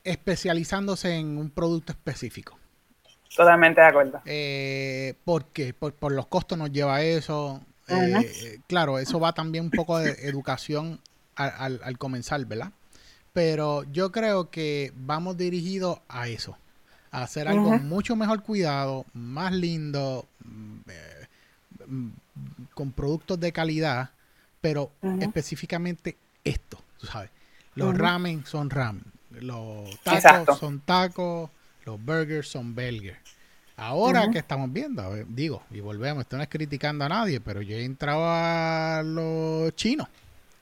especializándose 0.03 1.15
en 1.15 1.37
un 1.37 1.49
producto 1.49 1.91
específico. 1.91 2.57
Totalmente 3.35 3.81
de 3.81 3.87
acuerdo. 3.87 4.21
Eh, 4.25 5.15
¿Por 5.23 5.45
qué? 5.45 5.73
Por, 5.73 5.93
por, 5.93 6.11
los 6.11 6.27
costos 6.27 6.57
nos 6.57 6.71
lleva 6.71 6.95
a 6.95 7.01
eso. 7.03 7.61
Eh, 7.87 8.59
claro, 8.67 8.99
eso 8.99 9.19
va 9.19 9.33
también 9.33 9.65
un 9.65 9.71
poco 9.71 9.99
de 9.99 10.11
educación 10.27 10.99
al, 11.35 11.97
comenzar, 11.97 12.43
¿verdad? 12.45 12.71
Pero 13.33 13.83
yo 13.83 14.11
creo 14.11 14.49
que 14.49 14.91
vamos 14.95 15.37
dirigidos 15.37 15.99
a 16.09 16.27
eso, 16.27 16.57
a 17.11 17.21
hacer 17.23 17.47
algo 17.47 17.77
mucho 17.77 18.15
mejor 18.15 18.41
cuidado, 18.43 19.05
más 19.13 19.53
lindo, 19.53 20.27
mm, 20.43 20.77
eh, 20.89 21.27
mm, 21.85 22.09
con 22.73 22.91
productos 22.91 23.39
de 23.39 23.51
calidad, 23.51 24.09
pero 24.61 24.91
específicamente 25.21 26.17
esto, 26.43 26.79
¿sabes? 26.97 27.29
Los 27.75 27.97
ramen 27.97 28.45
son 28.45 28.69
ramen, 28.69 29.05
los 29.31 29.99
tacos 30.01 30.57
son 30.57 30.79
tacos, 30.81 31.49
los 31.85 32.03
burgers 32.03 32.47
son 32.47 32.73
burgers. 32.73 33.19
Ahora 33.79 34.31
que 34.31 34.39
estamos 34.39 34.73
viendo, 34.73 35.13
digo, 35.27 35.61
y 35.69 35.81
volvemos, 35.81 36.21
esto 36.21 36.35
no 36.35 36.41
es 36.41 36.49
criticando 36.49 37.05
a 37.05 37.09
nadie, 37.09 37.39
pero 37.39 37.61
yo 37.61 37.77
he 37.77 37.83
entrado 37.85 38.23
a 38.25 39.03
los 39.03 39.75
chinos. 39.75 40.07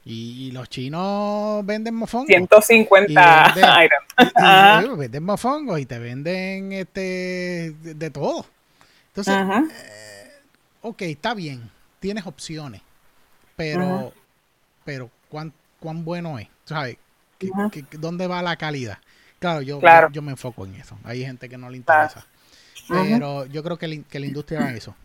Y, 0.07 0.51
los 0.51 0.69
chinos 0.69 1.65
venden 1.65 1.95
mofongos. 1.95 2.27
150 2.27 3.53
venden, 3.55 4.97
venden 4.99 5.23
mofongos 5.23 5.79
y 5.79 5.85
te 5.87 5.97
venden 5.97 6.73
este 6.73 7.73
de, 7.81 8.09
todo. 8.11 8.45
Entonces, 9.07 9.33
eh, 9.33 10.31
ok, 10.81 11.01
está 11.03 11.33
bien, 11.33 11.71
tienes 11.99 12.27
opciones, 12.27 12.81
pero, 13.55 14.11
pero 14.83 15.09
cuán 15.29 15.53
bueno 16.03 16.39
es, 16.39 16.47
¿sabes? 16.65 16.97
¿Dónde 17.99 18.27
va 18.27 18.41
la 18.41 18.55
calidad? 18.55 18.97
Claro 19.39 19.61
yo, 19.61 19.79
yo, 20.11 20.21
me 20.21 20.31
enfoco 20.31 20.65
en 20.65 20.75
eso. 20.75 20.97
Hay 21.03 21.23
gente 21.23 21.49
que 21.49 21.57
no 21.57 21.69
le 21.69 21.77
interesa. 21.77 22.25
Pero 22.87 23.45
yo 23.45 23.63
creo 23.63 23.77
que, 23.77 23.87
la 23.87 24.25
industria 24.25 24.61
va 24.61 24.69
en 24.69 24.77
eso. 24.77 24.95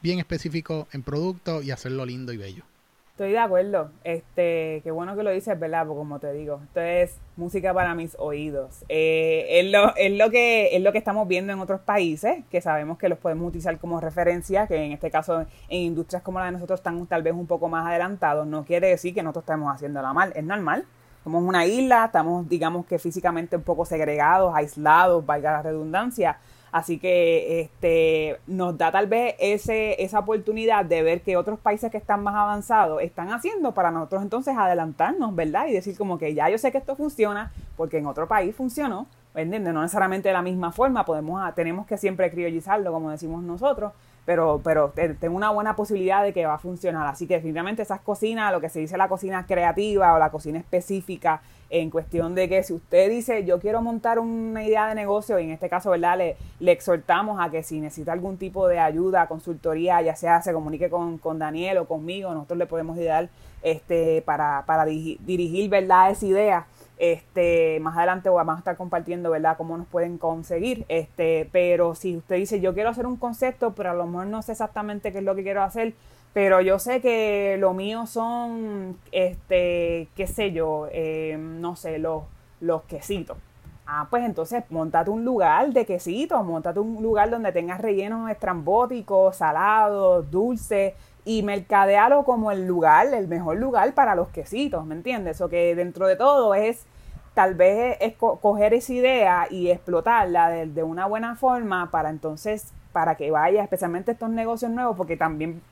bien 0.00 0.18
específico 0.18 0.88
en 0.92 1.02
producto 1.02 1.62
y 1.62 1.70
hacerlo 1.70 2.06
lindo 2.06 2.32
y 2.32 2.36
bello. 2.36 2.64
Estoy 3.12 3.32
de 3.32 3.38
acuerdo. 3.38 3.90
Este, 4.02 4.80
qué 4.82 4.90
bueno 4.90 5.14
que 5.14 5.22
lo 5.22 5.30
dices, 5.30 5.58
¿verdad? 5.60 5.86
Porque 5.86 5.98
como 5.98 6.18
te 6.18 6.32
digo, 6.32 6.60
esto 6.64 6.80
es 6.80 7.16
música 7.40 7.74
para 7.74 7.94
mis 7.94 8.14
oídos. 8.18 8.84
Eh, 8.88 9.46
es, 9.48 9.72
lo, 9.72 9.96
es, 9.96 10.12
lo 10.12 10.30
que, 10.30 10.76
es 10.76 10.82
lo 10.82 10.92
que 10.92 10.98
estamos 10.98 11.26
viendo 11.26 11.52
en 11.52 11.58
otros 11.58 11.80
países, 11.80 12.44
que 12.50 12.60
sabemos 12.60 12.98
que 12.98 13.08
los 13.08 13.18
podemos 13.18 13.48
utilizar 13.48 13.76
como 13.78 14.00
referencia, 14.00 14.66
que 14.68 14.76
en 14.76 14.92
este 14.92 15.10
caso 15.10 15.40
en 15.40 15.80
industrias 15.80 16.22
como 16.22 16.38
la 16.38 16.44
de 16.44 16.52
nosotros 16.52 16.78
están 16.78 17.04
tal 17.06 17.22
vez 17.22 17.32
un 17.32 17.46
poco 17.46 17.68
más 17.68 17.86
adelantados. 17.86 18.46
No 18.46 18.64
quiere 18.64 18.88
decir 18.88 19.14
que 19.14 19.22
nosotros 19.22 19.44
estemos 19.44 19.74
haciéndola 19.74 20.12
mal, 20.12 20.32
es 20.36 20.44
normal. 20.44 20.84
Somos 21.24 21.42
una 21.42 21.66
isla, 21.66 22.06
estamos 22.06 22.48
digamos 22.48 22.86
que 22.86 22.98
físicamente 22.98 23.56
un 23.56 23.62
poco 23.62 23.84
segregados, 23.84 24.54
aislados, 24.54 25.24
valga 25.26 25.52
la 25.52 25.62
redundancia, 25.62 26.38
Así 26.72 26.98
que 26.98 27.60
este, 27.60 28.38
nos 28.46 28.78
da 28.78 28.92
tal 28.92 29.06
vez 29.08 29.34
ese, 29.40 30.02
esa 30.02 30.20
oportunidad 30.20 30.84
de 30.84 31.02
ver 31.02 31.22
que 31.22 31.36
otros 31.36 31.58
países 31.58 31.90
que 31.90 31.98
están 31.98 32.22
más 32.22 32.34
avanzados 32.34 33.02
están 33.02 33.32
haciendo 33.32 33.72
para 33.72 33.90
nosotros 33.90 34.22
entonces 34.22 34.56
adelantarnos, 34.56 35.34
¿verdad? 35.34 35.66
Y 35.66 35.72
decir 35.72 35.96
como 35.98 36.18
que 36.18 36.32
ya 36.32 36.48
yo 36.48 36.58
sé 36.58 36.70
que 36.70 36.78
esto 36.78 36.94
funciona 36.94 37.52
porque 37.76 37.98
en 37.98 38.06
otro 38.06 38.28
país 38.28 38.54
funcionó, 38.54 39.06
¿entiendes? 39.34 39.74
No 39.74 39.82
necesariamente 39.82 40.28
de 40.28 40.34
la 40.34 40.42
misma 40.42 40.70
forma, 40.70 41.04
podemos, 41.04 41.42
tenemos 41.54 41.86
que 41.86 41.98
siempre 41.98 42.30
criollizarlo, 42.30 42.92
como 42.92 43.10
decimos 43.10 43.42
nosotros, 43.42 43.92
pero, 44.30 44.60
pero 44.62 44.92
tengo 45.18 45.34
una 45.34 45.50
buena 45.50 45.74
posibilidad 45.74 46.22
de 46.22 46.32
que 46.32 46.46
va 46.46 46.54
a 46.54 46.58
funcionar. 46.58 47.04
Así 47.08 47.26
que 47.26 47.34
definitivamente 47.34 47.82
esas 47.82 48.00
cocinas, 48.00 48.52
lo 48.52 48.60
que 48.60 48.68
se 48.68 48.78
dice 48.78 48.96
la 48.96 49.08
cocina 49.08 49.44
creativa 49.44 50.14
o 50.14 50.20
la 50.20 50.30
cocina 50.30 50.60
específica, 50.60 51.42
en 51.68 51.90
cuestión 51.90 52.36
de 52.36 52.48
que 52.48 52.62
si 52.62 52.72
usted 52.72 53.10
dice 53.10 53.44
yo 53.44 53.58
quiero 53.58 53.82
montar 53.82 54.20
una 54.20 54.62
idea 54.62 54.86
de 54.86 54.94
negocio, 54.94 55.36
y 55.40 55.46
en 55.46 55.50
este 55.50 55.68
caso, 55.68 55.90
¿verdad? 55.90 56.16
Le, 56.16 56.36
le 56.60 56.70
exhortamos 56.70 57.40
a 57.40 57.50
que 57.50 57.64
si 57.64 57.80
necesita 57.80 58.12
algún 58.12 58.36
tipo 58.36 58.68
de 58.68 58.78
ayuda, 58.78 59.26
consultoría, 59.26 60.00
ya 60.00 60.14
sea 60.14 60.40
se 60.42 60.52
comunique 60.52 60.88
con, 60.88 61.18
con 61.18 61.40
Daniel 61.40 61.78
o 61.78 61.88
conmigo, 61.88 62.32
nosotros 62.32 62.56
le 62.60 62.66
podemos 62.66 62.96
ayudar 62.96 63.30
este, 63.64 64.22
para, 64.22 64.62
para 64.64 64.84
dirigir, 64.84 65.68
¿verdad? 65.68 66.12
Esa 66.12 66.26
idea. 66.26 66.66
Este, 67.00 67.80
más 67.80 67.96
adelante 67.96 68.28
vamos 68.28 68.56
a 68.56 68.58
estar 68.58 68.76
compartiendo, 68.76 69.30
¿verdad?, 69.30 69.56
cómo 69.56 69.78
nos 69.78 69.86
pueden 69.86 70.18
conseguir. 70.18 70.84
Este, 70.88 71.48
pero 71.50 71.94
si 71.94 72.18
usted 72.18 72.36
dice, 72.36 72.60
yo 72.60 72.74
quiero 72.74 72.90
hacer 72.90 73.06
un 73.06 73.16
concepto, 73.16 73.72
pero 73.72 73.90
a 73.90 73.94
lo 73.94 74.06
mejor 74.06 74.26
no 74.26 74.42
sé 74.42 74.52
exactamente 74.52 75.10
qué 75.10 75.18
es 75.18 75.24
lo 75.24 75.34
que 75.34 75.42
quiero 75.42 75.62
hacer, 75.62 75.94
pero 76.34 76.60
yo 76.60 76.78
sé 76.78 77.00
que 77.00 77.56
lo 77.58 77.72
mío 77.72 78.06
son, 78.06 78.98
este, 79.12 80.08
qué 80.14 80.26
sé 80.26 80.52
yo, 80.52 80.88
eh, 80.92 81.38
no 81.40 81.74
sé, 81.74 81.98
los, 81.98 82.24
los 82.60 82.82
quesitos. 82.82 83.38
Ah, 83.86 84.06
pues 84.10 84.22
entonces 84.22 84.62
montate 84.68 85.08
un 85.08 85.24
lugar 85.24 85.72
de 85.72 85.86
quesitos, 85.86 86.44
montate 86.44 86.80
un 86.80 87.02
lugar 87.02 87.30
donde 87.30 87.50
tengas 87.50 87.80
rellenos 87.80 88.30
estrambóticos, 88.30 89.36
salados, 89.36 90.30
dulces 90.30 90.92
y 91.24 91.42
mercadealo 91.42 92.24
como 92.24 92.50
el 92.50 92.66
lugar, 92.66 93.12
el 93.14 93.28
mejor 93.28 93.58
lugar 93.58 93.94
para 93.94 94.14
los 94.14 94.28
quesitos, 94.28 94.84
¿me 94.86 94.94
entiendes? 94.94 95.40
O 95.40 95.48
que 95.48 95.74
dentro 95.74 96.06
de 96.06 96.16
todo 96.16 96.54
es 96.54 96.86
tal 97.34 97.54
vez 97.54 97.96
es 98.00 98.14
coger 98.16 98.74
esa 98.74 98.92
idea 98.92 99.46
y 99.50 99.70
explotarla 99.70 100.50
de, 100.50 100.66
de, 100.66 100.82
una 100.82 101.06
buena 101.06 101.36
forma 101.36 101.90
para 101.90 102.10
entonces, 102.10 102.72
para 102.92 103.14
que 103.14 103.30
vaya, 103.30 103.62
especialmente 103.62 104.12
estos 104.12 104.30
negocios 104.30 104.70
nuevos, 104.70 104.96
porque 104.96 105.16
también 105.16 105.62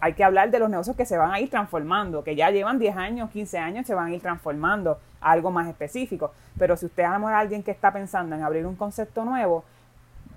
hay 0.00 0.12
que 0.12 0.24
hablar 0.24 0.50
de 0.50 0.58
los 0.58 0.68
negocios 0.68 0.96
que 0.96 1.06
se 1.06 1.16
van 1.16 1.32
a 1.32 1.40
ir 1.40 1.50
transformando, 1.50 2.22
que 2.22 2.36
ya 2.36 2.50
llevan 2.50 2.78
10 2.78 2.96
años, 2.96 3.30
15 3.30 3.58
años, 3.58 3.86
se 3.86 3.94
van 3.94 4.08
a 4.08 4.14
ir 4.14 4.20
transformando 4.20 4.98
a 5.20 5.30
algo 5.30 5.50
más 5.50 5.68
específico. 5.68 6.32
Pero 6.58 6.76
si 6.76 6.86
usted 6.86 7.04
es 7.04 7.08
alguien 7.08 7.62
que 7.62 7.70
está 7.70 7.92
pensando 7.92 8.36
en 8.36 8.42
abrir 8.42 8.66
un 8.66 8.76
concepto 8.76 9.24
nuevo, 9.24 9.64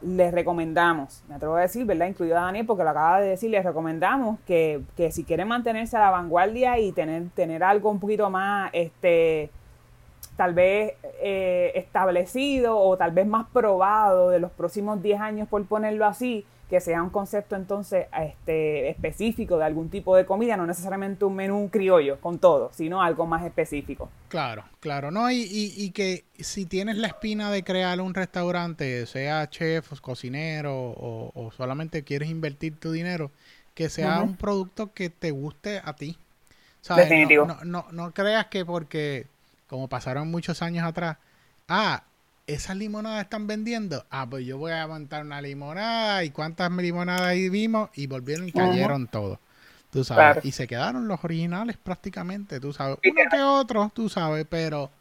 les 0.01 0.33
recomendamos, 0.33 1.23
me 1.27 1.35
atrevo 1.35 1.55
a 1.55 1.61
decir, 1.61 1.85
¿verdad? 1.85 2.07
Incluido 2.07 2.37
a 2.37 2.41
Daniel, 2.41 2.65
porque 2.65 2.83
lo 2.83 2.89
acaba 2.89 3.19
de 3.19 3.29
decir, 3.29 3.49
les 3.49 3.65
recomendamos 3.65 4.39
que, 4.47 4.81
que 4.95 5.11
si 5.11 5.23
quieren 5.23 5.47
mantenerse 5.47 5.97
a 5.97 5.99
la 5.99 6.09
vanguardia 6.09 6.79
y 6.79 6.91
tener, 6.91 7.29
tener 7.35 7.63
algo 7.63 7.91
un 7.91 7.99
poquito 7.99 8.29
más, 8.29 8.69
este, 8.73 9.49
tal 10.37 10.53
vez 10.53 10.93
eh, 11.21 11.73
establecido 11.75 12.77
o 12.77 12.95
tal 12.95 13.11
vez 13.11 13.27
más 13.27 13.47
probado 13.47 14.29
de 14.29 14.39
los 14.39 14.51
próximos 14.51 15.01
10 15.01 15.19
años, 15.19 15.47
por 15.49 15.65
ponerlo 15.65 16.05
así, 16.05 16.45
que 16.69 16.79
sea 16.79 17.01
un 17.01 17.09
concepto 17.09 17.55
entonces 17.55 18.05
este, 18.21 18.89
específico 18.89 19.57
de 19.57 19.65
algún 19.65 19.89
tipo 19.89 20.15
de 20.15 20.25
comida, 20.25 20.55
no 20.55 20.67
necesariamente 20.67 21.25
un 21.25 21.35
menú 21.35 21.67
criollo 21.71 22.19
con 22.21 22.37
todo, 22.37 22.69
sino 22.73 23.01
algo 23.01 23.25
más 23.25 23.43
específico. 23.43 24.09
Claro, 24.27 24.63
claro, 24.79 25.09
¿no? 25.09 25.31
Y, 25.31 25.47
y, 25.49 25.89
que 25.89 26.25
si 26.37 26.67
tienes 26.67 26.97
la 26.97 27.07
espina 27.07 27.49
de 27.49 27.63
crear 27.63 27.99
un 27.99 28.13
restaurante, 28.13 29.07
sea 29.07 29.49
chef, 29.49 29.99
cocinero 29.99 30.71
o, 30.75 31.51
solamente 31.57 32.03
quieres 32.03 32.29
invertir 32.29 32.79
tu 32.79 32.91
dinero, 32.91 33.31
que 33.73 33.89
sea 33.89 34.21
un 34.21 34.35
producto 34.35 34.93
que 34.93 35.09
te 35.09 35.31
guste 35.31 35.81
a 35.83 35.93
ti. 35.93 36.17
Definitivo. 36.95 37.47
No, 37.47 37.57
no, 37.63 37.87
no 37.91 38.11
creas 38.13 38.45
que 38.45 38.63
porque, 38.63 39.25
como 39.67 39.87
pasaron 39.87 40.29
muchos 40.29 40.61
años 40.61 40.85
atrás, 40.85 41.17
ah, 41.67 42.03
esas 42.53 42.75
limonadas 42.75 43.23
están 43.23 43.47
vendiendo. 43.47 44.05
Ah, 44.09 44.27
pues 44.29 44.45
yo 44.45 44.57
voy 44.57 44.71
a 44.71 44.87
montar 44.87 45.23
una 45.23 45.41
limonada. 45.41 46.23
¿Y 46.23 46.31
cuántas 46.31 46.71
limonadas 46.71 47.21
ahí 47.21 47.49
vimos? 47.49 47.89
Y 47.93 48.07
volvieron 48.07 48.47
y 48.47 48.51
cayeron 48.51 49.07
todos. 49.07 49.39
Tú 49.91 50.03
sabes. 50.03 50.43
Y 50.45 50.51
se 50.51 50.67
quedaron 50.67 51.07
los 51.07 51.23
originales 51.23 51.77
prácticamente, 51.77 52.59
tú 52.59 52.73
sabes. 52.73 52.97
Uno 53.03 53.21
que 53.31 53.41
otro, 53.41 53.91
tú 53.93 54.09
sabes, 54.09 54.45
pero 54.49 54.91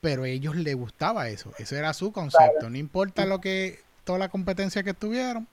pero 0.00 0.22
a 0.22 0.28
ellos 0.28 0.54
les 0.54 0.76
gustaba 0.76 1.28
eso. 1.28 1.52
Ese 1.58 1.76
era 1.76 1.92
su 1.92 2.12
concepto. 2.12 2.70
No 2.70 2.76
importa 2.76 3.26
lo 3.26 3.40
que, 3.40 3.80
toda 4.04 4.20
la 4.20 4.28
competencia 4.28 4.84
que 4.84 4.94
tuvieron, 4.94 5.48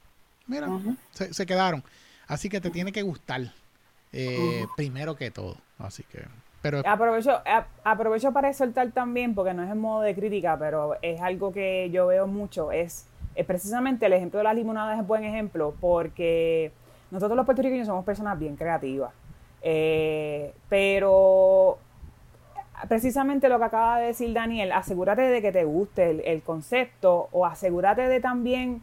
mira, 0.46 0.68
se, 1.12 1.46
quedaron. 1.48 1.84
Así 2.28 2.50
que 2.50 2.62
te 2.62 2.70
tiene 2.70 2.92
que 2.92 3.02
gustar 3.02 3.52
eh, 4.12 4.68
primero 4.76 5.16
que 5.16 5.32
todo. 5.32 5.58
Así 5.80 6.04
que 6.04 6.24
Aprovecho, 6.86 7.41
aprovecho 7.84 8.32
para 8.32 8.53
soltar 8.53 8.91
también, 8.91 9.36
porque 9.36 9.53
no 9.53 9.64
es 9.64 9.70
en 9.70 9.80
modo 9.80 10.01
de 10.01 10.16
crítica, 10.16 10.57
pero 10.57 10.95
es 11.01 11.20
algo 11.22 11.51
que 11.51 11.89
yo 11.91 12.07
veo 12.07 12.26
mucho, 12.26 12.72
es, 12.72 13.07
precisamente 13.45 14.05
el 14.05 14.14
ejemplo 14.14 14.38
de 14.38 14.45
las 14.45 14.55
limonadas 14.55 14.99
es 14.99 15.05
buen 15.05 15.26
ejemplo, 15.26 15.76
porque 15.82 16.72
nosotros 17.11 17.36
los 17.36 17.45
puertorriqueños 17.45 17.88
somos 17.88 18.05
personas 18.05 18.39
bien 18.39 18.55
creativas, 18.55 19.11
eh, 19.61 20.53
pero 20.70 21.80
precisamente 22.88 23.49
lo 23.49 23.59
que 23.59 23.66
acaba 23.66 23.99
de 23.99 24.07
decir 24.07 24.34
Daniel, 24.34 24.72
asegúrate 24.72 25.24
de 25.24 25.41
que 25.41 25.51
te 25.51 25.66
guste 25.66 26.11
el, 26.11 26.22
el, 26.22 26.41
concepto 26.43 27.28
o 27.34 27.45
asegúrate 27.45 28.07
de 28.07 28.20
también 28.22 28.82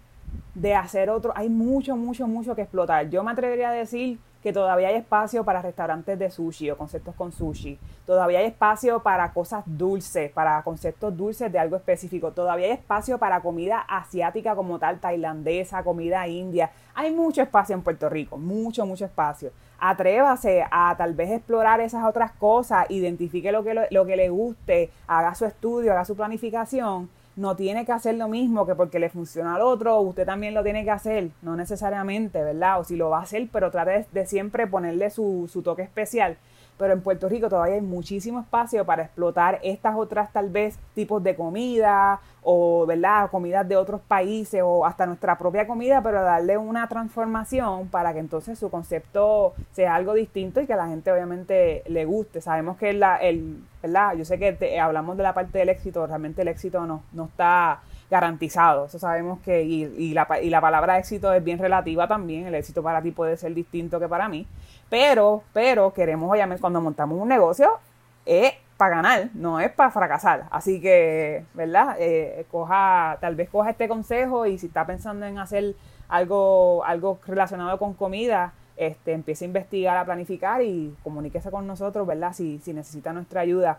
de 0.55 0.75
hacer 0.75 1.09
otro, 1.09 1.33
hay 1.35 1.49
mucho, 1.49 1.97
mucho, 1.97 2.27
mucho 2.27 2.55
que 2.55 2.63
explotar. 2.63 3.09
Yo 3.09 3.25
me 3.25 3.33
atrevería 3.33 3.71
a 3.71 3.73
decir 3.73 4.19
que 4.43 4.53
todavía 4.53 4.89
hay 4.89 4.97
espacio 4.97 5.45
para 5.45 5.61
restaurantes 5.63 6.19
de 6.19 6.31
sushi 6.31 6.71
o 6.71 6.79
conceptos 6.79 7.15
con 7.15 7.33
sushi. 7.33 7.79
Todavía 8.07 8.39
hay 8.39 8.47
espacio 8.47 9.01
para 9.01 9.33
cosas 9.33 9.63
dulces, 9.67 10.31
para 10.33 10.63
conceptos 10.63 11.17
dulces 11.17 11.53
de 11.53 11.59
algo 11.59 11.77
específico. 11.77 12.33
Todavía 12.33 12.67
hay 12.67 12.73
espacio 12.73 13.19
para 13.19 13.41
comida 13.41 13.81
asiática 13.81 14.55
como 14.55 14.79
tal, 14.79 14.99
tailandesa, 14.99 15.83
comida 15.83 16.27
india. 16.27 16.71
Hay 16.95 17.13
mucho 17.13 17.43
espacio 17.43 17.75
en 17.75 17.83
Puerto 17.83 18.09
Rico, 18.09 18.39
mucho, 18.39 18.87
mucho 18.87 19.05
espacio. 19.05 19.53
Atrévase 19.79 20.65
a 20.71 20.95
tal 20.97 21.15
vez 21.15 21.31
explorar 21.31 21.81
esas 21.81 22.05
otras 22.05 22.33
cosas, 22.33 22.87
identifique 22.91 23.53
lo 23.53 23.63
que, 23.63 23.75
lo, 23.75 23.83
lo 23.91 24.07
que 24.07 24.17
le 24.17 24.29
guste, 24.29 24.91
haga 25.07 25.35
su 25.35 25.45
estudio, 25.45 25.93
haga 25.93 26.05
su 26.05 26.17
planificación 26.17 27.09
no 27.41 27.57
tiene 27.57 27.87
que 27.87 27.93
hacer 27.93 28.17
lo 28.17 28.29
mismo 28.29 28.67
que 28.67 28.75
porque 28.75 28.99
le 28.99 29.09
funciona 29.09 29.55
al 29.55 29.63
otro, 29.63 29.99
usted 30.01 30.27
también 30.27 30.53
lo 30.53 30.63
tiene 30.63 30.85
que 30.85 30.91
hacer, 30.91 31.31
no 31.41 31.57
necesariamente, 31.57 32.43
¿verdad? 32.45 32.81
O 32.81 32.85
si 32.85 32.97
lo 32.97 33.09
va 33.09 33.21
a 33.21 33.23
hacer, 33.23 33.49
pero 33.51 33.71
trate 33.71 34.07
de, 34.13 34.27
siempre 34.27 34.67
ponerle 34.67 35.09
su, 35.09 35.49
su 35.51 35.63
toque 35.63 35.83
especial 35.83 36.37
pero 36.81 36.95
en 36.95 37.03
Puerto 37.03 37.29
Rico 37.29 37.51
todavía 37.51 37.75
hay 37.75 37.83
muchísimo 37.83 38.41
espacio 38.41 38.87
para 38.87 39.03
explotar 39.03 39.61
estas 39.63 39.95
otras 39.97 40.33
tal 40.33 40.49
vez 40.49 40.79
tipos 40.95 41.23
de 41.23 41.37
comida 41.37 42.21
o, 42.43 42.87
¿verdad? 42.87 43.31
Comidas 43.31 43.69
de 43.69 43.77
otros 43.77 44.01
países 44.01 44.63
o 44.65 44.87
hasta 44.87 45.05
nuestra 45.05 45.37
propia 45.37 45.67
comida, 45.67 46.03
pero 46.03 46.23
darle 46.23 46.57
una 46.57 46.89
transformación 46.89 47.89
para 47.89 48.15
que 48.15 48.21
entonces 48.21 48.59
su 48.59 48.71
concepto 48.71 49.53
sea 49.73 49.95
algo 49.95 50.15
distinto 50.15 50.63
y 50.63 50.67
que 50.67 50.73
a 50.73 50.77
la 50.77 50.89
gente 50.89 51.13
obviamente 51.13 51.83
le 51.87 52.07
guste. 52.07 52.41
Sabemos 52.41 52.79
que 52.79 52.95
la, 52.95 53.19
el, 53.19 53.63
¿verdad? 53.83 54.15
Yo 54.15 54.25
sé 54.25 54.39
que 54.39 54.81
hablamos 54.81 55.19
de 55.19 55.23
la 55.23 55.35
parte 55.35 55.59
del 55.59 55.69
éxito, 55.69 56.07
realmente 56.07 56.41
el 56.41 56.49
éxito 56.49 56.87
no, 56.87 57.03
no 57.13 57.27
está 57.27 57.81
garantizado. 58.11 58.87
Eso 58.87 58.99
sabemos 58.99 59.41
que, 59.41 59.63
y, 59.63 59.85
y, 59.85 60.15
la, 60.15 60.27
y 60.43 60.51
la 60.51 60.61
palabra 60.61 60.99
éxito 60.99 61.33
es 61.33 61.43
bien 61.43 61.59
relativa 61.59 62.09
también. 62.09 62.47
El 62.47 62.55
éxito 62.55 62.83
para 62.83 63.01
ti 63.01 63.13
puede 63.13 63.37
ser 63.37 63.55
distinto 63.55 64.01
que 64.01 64.09
para 64.09 64.29
mí. 64.29 64.47
Pero, 64.89 65.43
pero 65.53 65.93
queremos, 65.93 66.31
obviamente, 66.31 66.61
cuando 66.61 66.81
montamos 66.81 67.19
un 67.21 67.29
negocio, 67.29 67.79
es 68.27 68.53
para 68.77 68.97
ganar, 68.97 69.29
no 69.35 69.61
es 69.61 69.71
para 69.71 69.91
fracasar. 69.91 70.45
Así 70.51 70.81
que, 70.81 71.45
¿verdad? 71.55 71.97
Eh, 71.99 72.47
coja, 72.51 73.19
tal 73.21 73.37
vez 73.37 73.49
coja 73.49 73.71
este 73.71 73.87
consejo 73.89 74.47
y 74.47 74.59
si 74.59 74.67
está 74.67 74.87
pensando 74.87 75.27
en 75.27 75.39
hacer 75.39 75.75
algo, 76.09 76.83
algo 76.85 77.19
relacionado 77.27 77.79
con 77.79 77.95
comida, 77.95 78.53
este, 78.77 79.13
empiece 79.13 79.45
a 79.45 79.49
investigar, 79.49 79.97
a 79.99 80.05
planificar 80.07 80.63
y 80.63 80.97
comuníquese 81.05 81.51
con 81.51 81.67
nosotros, 81.67 82.07
¿verdad? 82.07 82.33
Si, 82.33 82.59
si 82.61 82.73
necesita 82.73 83.13
nuestra 83.13 83.43
ayuda. 83.43 83.79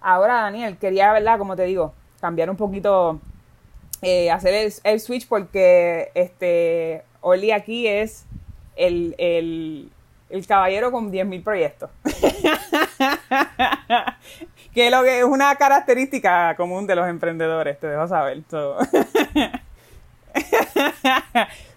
Ahora, 0.00 0.42
Daniel, 0.42 0.76
quería, 0.76 1.12
¿verdad? 1.12 1.38
Como 1.38 1.54
te 1.54 1.62
digo, 1.62 1.94
cambiar 2.20 2.50
un 2.50 2.56
poquito, 2.56 3.20
eh, 4.02 4.30
hacer 4.30 4.72
el, 4.82 5.00
switch 5.00 5.26
porque 5.28 6.10
este, 6.14 7.02
Oli 7.20 7.52
aquí 7.52 7.86
es 7.86 8.24
el, 8.76 9.14
el, 9.18 9.90
el 10.28 10.46
caballero 10.46 10.90
con 10.90 11.12
10.000 11.12 11.44
proyectos. 11.44 11.90
que 14.74 14.90
lo 14.90 15.02
que 15.02 15.20
es 15.20 15.24
una 15.24 15.54
característica 15.56 16.54
común 16.56 16.86
de 16.86 16.96
los 16.96 17.08
emprendedores, 17.08 17.78
te 17.78 17.86
dejo 17.86 18.08
saber. 18.08 18.42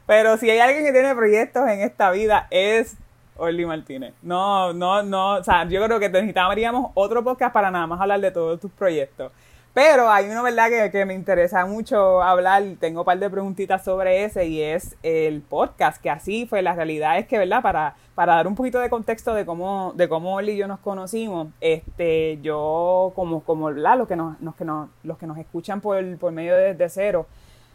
Pero 0.08 0.38
si 0.38 0.50
hay 0.50 0.60
alguien 0.60 0.86
que 0.86 0.92
tiene 0.92 1.16
proyectos 1.16 1.68
en 1.70 1.82
esta 1.82 2.12
vida 2.12 2.48
es 2.50 2.98
Orly 3.38 3.66
Martínez. 3.66 4.14
No, 4.22 4.74
no, 4.74 5.04
no, 5.04 5.36
o 5.36 5.44
sea, 5.44 5.68
yo 5.68 5.84
creo 5.84 6.00
que 6.00 6.10
necesitaríamos 6.10 6.92
otro 6.94 7.24
podcast 7.24 7.54
para 7.54 7.72
nada 7.72 7.88
más 7.88 8.00
hablar 8.00 8.22
de 8.22 8.32
todos 8.32 8.60
tus 8.60 8.72
proyectos. 8.72 9.32
Pero 9.76 10.10
hay 10.10 10.30
uno, 10.30 10.42
¿verdad?, 10.42 10.70
que, 10.70 10.90
que, 10.90 11.04
me 11.04 11.14
interesa 11.14 11.66
mucho 11.66 12.24
hablar, 12.24 12.64
tengo 12.80 13.02
un 13.02 13.06
par 13.06 13.20
de 13.20 13.30
preguntitas 13.30 13.84
sobre 13.84 14.24
ese 14.24 14.46
y 14.46 14.62
es 14.62 14.96
el 15.04 15.42
podcast, 15.42 16.02
que 16.02 16.10
así 16.10 16.46
fue, 16.46 16.62
la 16.62 16.74
realidad 16.74 17.18
es 17.18 17.28
que, 17.28 17.38
¿verdad?, 17.38 17.62
para, 17.62 17.94
para 18.16 18.36
dar 18.36 18.48
un 18.48 18.56
poquito 18.56 18.80
de 18.80 18.90
contexto 18.90 19.34
de 19.34 19.46
cómo, 19.46 19.92
de 19.98 20.08
cómo 20.08 20.36
Oli 20.36 20.54
y 20.54 20.58
yo 20.58 20.70
nos 20.70 20.80
conocimos, 20.80 21.50
este, 21.60 22.40
yo, 22.42 23.12
como, 23.18 23.44
como, 23.44 23.70
los 23.70 24.08
que 24.08 24.16
nos, 24.16 24.40
los 24.40 24.56
que 24.56 24.64
nos, 24.64 24.88
los 25.04 25.18
que 25.18 25.28
nos 25.28 25.38
escuchan 25.38 25.82
por, 25.82 26.18
por 26.20 26.32
medio 26.32 26.56
de, 26.56 26.74
de 26.74 26.88
cero, 26.88 27.28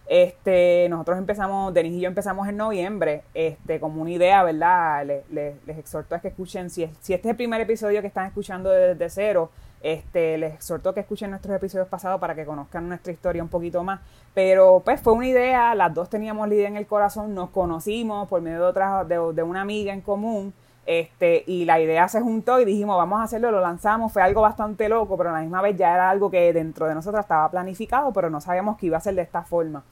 este, 0.08 0.88
nosotros 0.88 1.18
empezamos, 1.18 1.74
Denis 1.74 1.92
y 1.92 2.00
yo 2.00 2.08
empezamos 2.08 2.48
en 2.48 2.56
noviembre, 2.56 3.24
este, 3.34 3.78
como 3.78 4.00
una 4.00 4.10
idea, 4.10 4.42
¿verdad? 4.42 5.04
Les, 5.30 5.54
exhorto 5.68 6.14
a 6.14 6.20
que 6.20 6.28
escuchen, 6.28 6.70
si, 6.70 6.90
si 7.02 7.12
este 7.12 7.28
es 7.28 7.32
el 7.32 7.36
primer 7.36 7.60
episodio 7.60 8.00
que 8.00 8.06
están 8.06 8.26
escuchando 8.26 8.70
desde 8.70 9.10
cero, 9.10 9.50
este, 9.82 10.38
les 10.38 10.54
exhorto 10.54 10.92
que 10.92 11.00
escuchen 11.00 11.30
nuestros 11.30 11.56
episodios 11.56 11.88
pasados 11.88 12.20
para 12.20 12.34
que 12.34 12.44
conozcan 12.44 12.88
nuestra 12.88 13.12
historia 13.12 13.42
un 13.42 13.48
poquito 13.48 13.82
más. 13.82 14.00
Pero 14.34 14.82
pues 14.84 15.00
fue 15.00 15.14
una 15.14 15.26
idea, 15.26 15.74
las 15.74 15.94
dos 15.94 16.10
teníamos 16.10 16.48
la 16.48 16.54
idea 16.54 16.68
en 16.68 16.76
el 16.76 16.86
corazón, 16.86 17.34
nos 17.34 17.50
conocimos 17.50 18.28
por 18.28 18.40
medio 18.42 18.58
de, 18.58 18.64
otra, 18.64 19.04
de, 19.04 19.16
de 19.34 19.42
una 19.42 19.62
amiga 19.62 19.92
en 19.92 20.00
común. 20.00 20.52
Este, 20.86 21.44
y 21.46 21.66
la 21.66 21.78
idea 21.78 22.08
se 22.08 22.20
juntó 22.20 22.58
y 22.60 22.64
dijimos, 22.64 22.96
vamos 22.96 23.20
a 23.20 23.24
hacerlo, 23.24 23.50
lo 23.50 23.60
lanzamos, 23.60 24.12
fue 24.12 24.22
algo 24.22 24.40
bastante 24.40 24.88
loco, 24.88 25.16
pero 25.16 25.30
a 25.30 25.34
la 25.34 25.40
misma 25.40 25.62
vez 25.62 25.76
ya 25.76 25.94
era 25.94 26.10
algo 26.10 26.30
que 26.30 26.52
dentro 26.52 26.86
de 26.86 26.94
nosotros 26.94 27.22
estaba 27.22 27.48
planificado, 27.50 28.12
pero 28.12 28.28
no 28.28 28.40
sabíamos 28.40 28.76
que 28.76 28.86
iba 28.86 28.96
a 28.96 29.00
ser 29.00 29.14
de 29.14 29.22
esta 29.22 29.42
forma. 29.42 29.84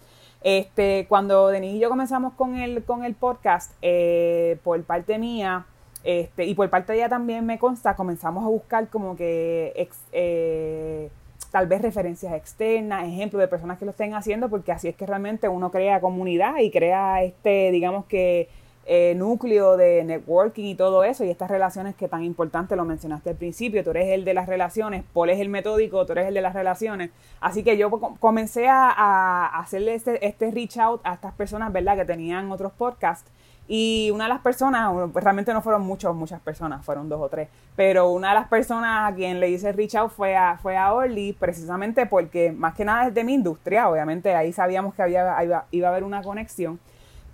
Este, 0.43 1.07
cuando 1.09 1.49
Denis 1.49 1.75
y 1.75 1.79
yo 1.79 1.89
comenzamos 1.89 2.33
con 2.35 2.57
el, 2.57 2.85
con 2.85 3.05
el 3.05 3.15
podcast, 3.15 3.73
eh, 3.83 4.59
por 4.65 4.83
parte 4.85 5.19
mía, 5.19 5.67
este, 6.09 6.47
y 6.47 6.55
por 6.55 6.71
parte 6.71 6.93
de 6.93 7.01
ella 7.01 7.11
también 7.11 7.45
me 7.45 7.59
consta, 7.59 7.95
comenzamos 7.95 8.43
a 8.43 8.49
buscar 8.49 8.89
como 8.89 9.15
que 9.15 9.91
eh, 10.13 11.11
tal 11.51 11.67
vez 11.67 11.83
referencias 11.83 12.33
externas, 12.33 13.07
ejemplos 13.07 13.43
de 13.43 13.47
personas 13.47 13.79
que 13.79 13.85
lo 13.85 13.91
estén 13.91 14.15
haciendo, 14.15 14.49
porque 14.49 14.73
así 14.73 14.89
es 14.89 14.97
que 14.97 15.05
realmente 15.05 15.51
uno 15.51 15.71
crea 15.71 16.01
comunidad 16.01 16.61
y 16.61 16.71
crea 16.71 17.23
este, 17.23 17.71
digamos 17.73 18.07
que 18.07 18.49
eh, 18.87 19.15
núcleo 19.17 19.77
de 19.77 20.03
networking 20.03 20.65
y 20.65 20.75
todo 20.75 21.05
eso, 21.05 21.25
y 21.25 21.29
estas 21.29 21.51
relaciones 21.51 21.95
que 21.95 22.09
tan 22.09 22.25
importante 22.25 22.75
lo 22.75 22.87
mencionaste 22.87 23.29
al 23.29 23.37
principio, 23.37 23.85
tú 23.85 23.91
eres 23.91 24.09
el 24.09 24.25
de 24.25 24.33
las 24.33 24.47
relaciones, 24.47 25.05
Paul 25.13 25.29
es 25.29 25.41
el 25.41 25.51
metódico, 25.51 26.07
tú 26.07 26.13
eres 26.13 26.29
el 26.29 26.33
de 26.33 26.41
las 26.41 26.55
relaciones, 26.55 27.11
así 27.39 27.63
que 27.63 27.77
yo 27.77 27.91
comencé 27.91 28.67
a, 28.67 29.45
hacerle 29.61 29.93
este, 29.93 30.27
este 30.27 30.51
reach 30.53 30.79
out 30.79 31.03
a 31.05 31.13
estas 31.13 31.35
personas, 31.35 31.71
¿verdad?, 31.71 31.99
que 31.99 32.07
tenían 32.07 32.51
otros 32.51 32.73
podcasts, 32.73 33.31
y 33.69 34.11
una 34.13 34.25
de 34.25 34.31
las 34.31 34.41
personas, 34.41 34.91
pues 35.13 35.23
realmente 35.23 35.53
no 35.53 35.61
fueron 35.61 35.83
muchos, 35.83 36.17
muchas 36.17 36.41
personas, 36.41 36.85
fueron 36.85 37.09
dos 37.09 37.21
o 37.21 37.29
tres, 37.29 37.49
pero 37.77 38.11
una 38.11 38.31
de 38.31 38.35
las 38.35 38.49
personas 38.49 39.13
a 39.13 39.15
quien 39.15 39.39
le 39.41 39.51
hice 39.51 39.71
reach 39.73 39.95
out 39.95 40.11
fue 40.11 40.35
a, 40.35 40.57
fue 40.57 40.77
a 40.77 40.93
Orly, 40.95 41.35
precisamente 41.35 42.07
porque 42.07 42.51
más 42.51 42.75
que 42.75 42.87
nada 42.87 43.09
es 43.09 43.15
de 43.15 43.25
mi 43.25 43.35
industria, 43.35 43.89
obviamente 43.91 44.35
ahí 44.35 44.53
sabíamos 44.55 44.95
que 44.95 45.03
había, 45.03 45.45
iba, 45.45 45.67
iba 45.71 45.89
a 45.89 45.91
haber 45.91 46.03
una 46.03 46.23
conexión, 46.23 46.81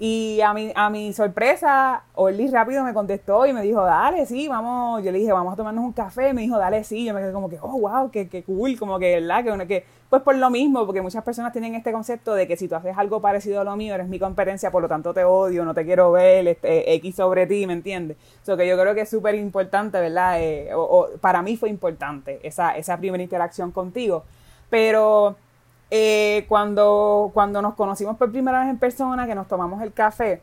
y 0.01 0.41
a 0.41 0.53
mi, 0.53 0.73
a 0.75 0.91
mi 0.91 1.13
sorpresa, 1.13 2.03
Orly 2.15 2.49
rápido 2.49 2.83
me 2.83 2.93
contestó 2.93 3.47
y 3.47 3.53
me 3.53 3.63
dijo, 3.63 3.85
dale, 3.85 4.27
sí, 4.27 4.49
vamos. 4.49 5.05
Yo 5.05 5.13
le 5.13 5.19
dije, 5.19 5.33
vamos 5.33 5.53
a 5.53 5.57
tomarnos 5.57 5.85
un 5.85 5.93
café. 5.93 6.35
Me 6.35 6.43
dijo, 6.43 6.59
dale, 6.59 6.83
sí. 6.83 7.05
Yo 7.05 7.15
me 7.15 7.21
quedé 7.21 7.33
como 7.33 7.49
que, 7.49 7.59
oh, 7.63 7.79
wow, 7.79 8.11
qué, 8.11 8.29
qué 8.29 8.43
cool. 8.43 8.77
Como 8.77 8.99
que, 8.99 9.21
¿verdad? 9.21 9.45
Que, 9.45 9.67
que, 9.69 9.85
pues 10.11 10.23
por 10.23 10.35
lo 10.35 10.51
mismo, 10.51 10.85
porque 10.85 11.01
muchas 11.01 11.23
personas 11.23 11.53
tienen 11.53 11.77
este 11.77 11.93
concepto 11.93 12.35
de 12.35 12.49
que 12.49 12.57
si 12.57 12.67
tú 12.67 12.75
haces 12.75 12.99
algo 12.99 13.21
parecido 13.21 13.61
a 13.61 13.65
lo 13.65 13.77
mío, 13.77 13.95
eres 13.95 14.09
mi 14.09 14.19
competencia, 14.19 14.73
por 14.73 14.83
lo 14.83 14.89
tanto 14.89 15.15
te 15.15 15.25
odio, 15.25 15.65
no 15.65 15.75
te 15.75 15.85
quiero 15.85 16.11
ver, 16.11 16.49
este, 16.49 16.93
X 16.95 17.15
sobre 17.15 17.47
ti, 17.47 17.67
¿me 17.67 17.73
entiendes? 17.73 18.17
O 18.49 18.57
que 18.57 18.67
yo 18.67 18.77
creo 18.77 18.95
que 18.97 19.03
es 19.03 19.09
súper 19.09 19.37
importante, 19.37 20.01
¿verdad? 20.01 20.41
Eh, 20.43 20.71
o, 20.75 21.09
para 21.21 21.41
mí 21.43 21.57
fue 21.57 21.71
importante 21.71 22.41
esa, 22.43 22.77
esa 22.77 22.99
primera 22.99 23.23
interacción 23.23 23.71
contigo. 23.71 24.25
Pero 24.71 25.37
eh, 25.97 26.45
cuando, 26.49 27.31
cuando 27.33 27.63
nos 27.63 27.75
conocimos 27.75 28.17
por 28.17 28.33
primera 28.33 28.59
vez 28.59 28.69
en 28.69 28.79
persona, 28.79 29.29
que 29.29 29.35
nos 29.37 29.47
tomamos 29.47 29.81
el 29.81 29.93
café, 29.93 30.41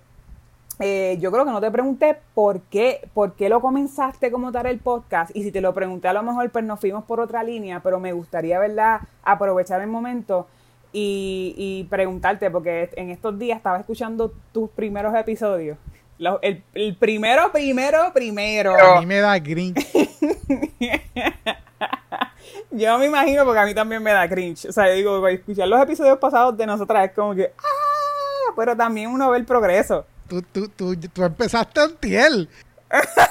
eh, 0.80 1.18
yo 1.20 1.30
creo 1.30 1.44
que 1.44 1.52
no 1.52 1.60
te 1.60 1.70
pregunté 1.70 2.18
por 2.34 2.62
qué, 2.62 3.10
por 3.14 3.34
qué 3.34 3.50
lo 3.50 3.60
comenzaste 3.60 4.32
como 4.32 4.54
tal 4.54 4.68
el 4.68 4.80
podcast. 4.80 5.36
Y 5.36 5.44
si 5.44 5.52
te 5.52 5.60
lo 5.60 5.74
pregunté, 5.74 6.08
a 6.08 6.14
lo 6.14 6.24
mejor 6.24 6.50
pues 6.52 6.64
nos 6.64 6.80
fuimos 6.80 7.04
por 7.04 7.20
otra 7.20 7.44
línea, 7.44 7.82
pero 7.82 8.00
me 8.00 8.14
gustaría, 8.14 8.60
¿verdad?, 8.60 9.02
aprovechar 9.24 9.82
el 9.82 9.88
momento 9.88 10.48
y, 10.94 11.86
preguntarte, 11.90 12.50
porque 12.50 12.90
en 12.96 13.10
estos 13.10 13.38
días 13.38 13.58
estaba 13.58 13.78
escuchando 13.78 14.32
tus 14.54 14.70
primeros 14.70 15.14
episodios. 15.16 15.78
el, 16.42 16.64
el, 16.74 16.96
primero, 16.96 17.52
primero, 17.52 18.14
primero. 18.14 18.74
A 18.80 19.02
mí 19.02 19.06
me 19.06 19.20
da 19.20 19.38
green. 19.38 19.76
Yo 22.72 22.98
me 22.98 23.06
imagino 23.06 23.44
porque 23.44 23.60
a 23.60 23.66
mí 23.66 23.74
también 23.74 24.02
me 24.02 24.12
da 24.12 24.28
cringe. 24.30 24.66
O 24.66 24.72
sea, 24.72 24.88
yo 24.88 24.94
digo, 24.94 25.28
escuchar 25.28 25.68
los 25.68 25.82
episodios 25.82 26.18
pasados 26.20 26.56
de 26.58 26.66
nosotras 26.66 27.10
es 27.10 27.16
como 27.16 27.36
que, 27.36 27.52
¡ah! 27.58 28.54
Pero 28.56 28.76
también 28.78 29.10
uno 29.10 29.30
ve 29.30 29.38
el 29.40 29.46
progreso. 29.46 30.06
Tú, 30.28 30.42
tú, 30.42 30.70
tú, 30.70 30.96
tú 30.96 31.24
empezaste 31.24 31.84
en 31.84 31.96
tiel. 31.98 32.50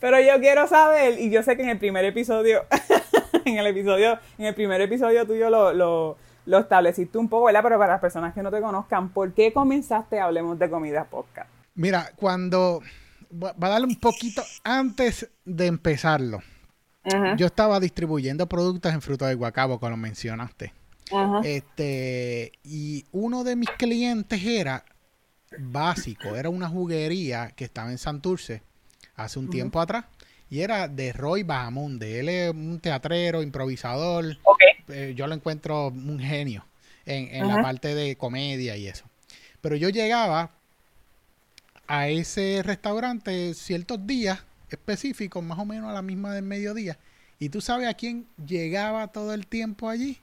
Pero 0.00 0.20
yo 0.20 0.38
quiero 0.40 0.66
saber, 0.68 1.18
y 1.18 1.30
yo 1.30 1.42
sé 1.42 1.56
que 1.56 1.62
en 1.62 1.70
el 1.70 1.78
primer 1.78 2.04
episodio, 2.04 2.64
en 3.44 3.58
el 3.58 3.66
episodio, 3.66 4.18
en 4.38 4.46
el 4.46 4.54
primer 4.54 4.80
episodio 4.80 5.26
tuyo 5.26 5.50
lo, 5.50 5.72
lo, 5.72 6.16
lo 6.46 6.58
estableciste 6.58 7.18
un 7.18 7.28
poco, 7.28 7.46
¿verdad? 7.46 7.62
Pero 7.62 7.78
para 7.78 7.94
las 7.94 8.00
personas 8.00 8.32
que 8.32 8.42
no 8.42 8.50
te 8.50 8.60
conozcan, 8.60 9.08
¿por 9.08 9.32
qué 9.32 9.52
comenzaste 9.52 10.20
Hablemos 10.20 10.58
de 10.58 10.70
Comida 10.70 11.04
Podcast? 11.04 11.50
Mira, 11.74 12.10
cuando 12.16 12.80
va 13.32 13.54
a 13.60 13.68
darle 13.68 13.86
un 13.86 13.96
poquito 13.96 14.42
antes 14.64 15.28
de 15.44 15.66
empezarlo. 15.66 16.42
Yo 17.36 17.46
estaba 17.46 17.80
distribuyendo 17.80 18.46
productos 18.48 18.92
en 18.92 19.00
Fruto 19.00 19.24
de 19.24 19.34
Guacabo, 19.34 19.80
como 19.80 19.96
mencionaste. 19.96 20.74
Este, 21.42 22.52
y 22.62 23.06
uno 23.12 23.44
de 23.44 23.56
mis 23.56 23.70
clientes 23.70 24.44
era 24.44 24.84
básico, 25.58 26.36
era 26.36 26.50
una 26.50 26.68
juguería 26.68 27.52
que 27.56 27.64
estaba 27.64 27.90
en 27.90 27.98
Santurce 27.98 28.62
hace 29.16 29.38
un 29.38 29.48
tiempo 29.48 29.80
atrás. 29.80 30.04
Y 30.50 30.60
era 30.60 30.88
de 30.88 31.12
Roy 31.12 31.42
Bahamonde. 31.42 32.20
Él 32.20 32.28
es 32.28 32.50
un 32.50 32.80
teatrero, 32.80 33.42
improvisador. 33.42 34.36
Eh, 34.88 35.12
yo 35.16 35.26
lo 35.26 35.34
encuentro 35.34 35.88
un 35.88 36.18
genio 36.18 36.66
en, 37.04 37.34
en 37.34 37.48
la 37.48 37.62
parte 37.62 37.94
de 37.94 38.16
comedia 38.16 38.76
y 38.76 38.86
eso. 38.86 39.04
Pero 39.60 39.76
yo 39.76 39.88
llegaba 39.90 40.57
a 41.88 42.08
ese 42.08 42.62
restaurante 42.62 43.54
ciertos 43.54 44.06
días 44.06 44.44
específicos, 44.70 45.42
más 45.42 45.58
o 45.58 45.64
menos 45.64 45.90
a 45.90 45.94
la 45.94 46.02
misma 46.02 46.34
del 46.34 46.44
mediodía. 46.44 46.98
¿Y 47.38 47.48
tú 47.48 47.60
sabes 47.60 47.88
a 47.88 47.94
quién 47.94 48.26
llegaba 48.44 49.08
todo 49.08 49.32
el 49.32 49.46
tiempo 49.46 49.88
allí? 49.88 50.18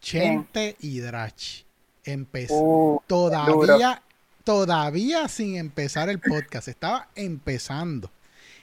Chente 0.00 0.76
y 0.80 1.00
Drach. 1.00 1.64
Empezó 2.04 2.54
uh, 2.54 3.02
todavía, 3.06 4.02
todavía 4.44 5.28
sin 5.28 5.56
empezar 5.56 6.08
el 6.08 6.20
podcast. 6.20 6.68
Estaba 6.68 7.08
empezando. 7.14 8.10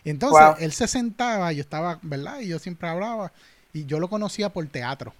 Entonces, 0.06 0.64
él 0.64 0.72
se 0.72 0.88
sentaba, 0.88 1.52
yo 1.52 1.62
estaba, 1.62 2.00
¿verdad? 2.02 2.40
Y 2.42 2.48
yo 2.48 2.60
siempre 2.60 2.90
hablaba. 2.90 3.32
Y 3.74 3.86
yo 3.86 4.00
lo 4.00 4.10
conocía 4.10 4.50
por 4.50 4.66
teatro. 4.68 5.14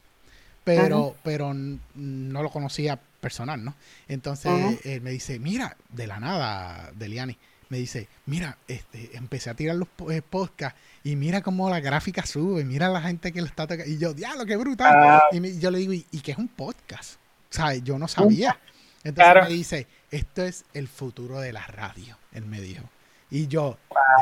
Pero, 0.64 1.16
pero 1.24 1.54
no 1.54 2.44
lo 2.44 2.50
conocía 2.50 3.00
personal, 3.24 3.64
¿no? 3.64 3.74
Entonces 4.10 4.86
él 4.86 5.00
me 5.02 5.12
dice, 5.12 5.40
mira, 5.40 5.78
de 5.90 6.08
la 6.08 6.20
nada, 6.20 6.92
Deliani, 6.94 7.38
me 7.70 7.78
dice, 7.78 8.10
mira, 8.26 8.58
este, 8.68 9.16
empecé 9.16 9.50
a 9.50 9.54
tirar 9.56 9.78
los 9.78 9.88
eh, 10.12 10.22
podcasts 10.22 10.78
y 11.06 11.16
mira 11.16 11.42
cómo 11.42 11.70
la 11.70 11.80
gráfica 11.80 12.26
sube, 12.26 12.66
mira 12.66 12.90
la 12.90 13.02
gente 13.02 13.32
que 13.32 13.40
lo 13.40 13.48
está 13.48 13.66
tocando. 13.66 13.90
Y 13.90 13.98
yo, 13.98 14.14
diablo, 14.14 14.46
qué 14.46 14.58
brutal. 14.58 14.94
Ah. 14.96 15.24
Y 15.32 15.58
yo 15.58 15.72
le 15.72 15.80
digo, 15.80 15.94
¿y, 15.94 16.20
qué 16.20 16.34
es 16.34 16.38
un 16.38 16.50
podcast? 16.50 17.16
O 17.50 17.56
sea, 17.56 17.74
yo 17.76 17.98
no 17.98 18.10
sabía. 18.10 18.60
Entonces 19.06 19.44
me 19.44 19.50
dice, 19.50 19.88
esto 20.12 20.44
es 20.44 20.66
el 20.74 20.90
futuro 20.90 21.40
de 21.40 21.54
la 21.54 21.66
radio, 21.66 22.18
él 22.34 22.46
me 22.46 22.60
dijo. 22.60 22.84
Y 23.32 23.48
yo, 23.48 23.78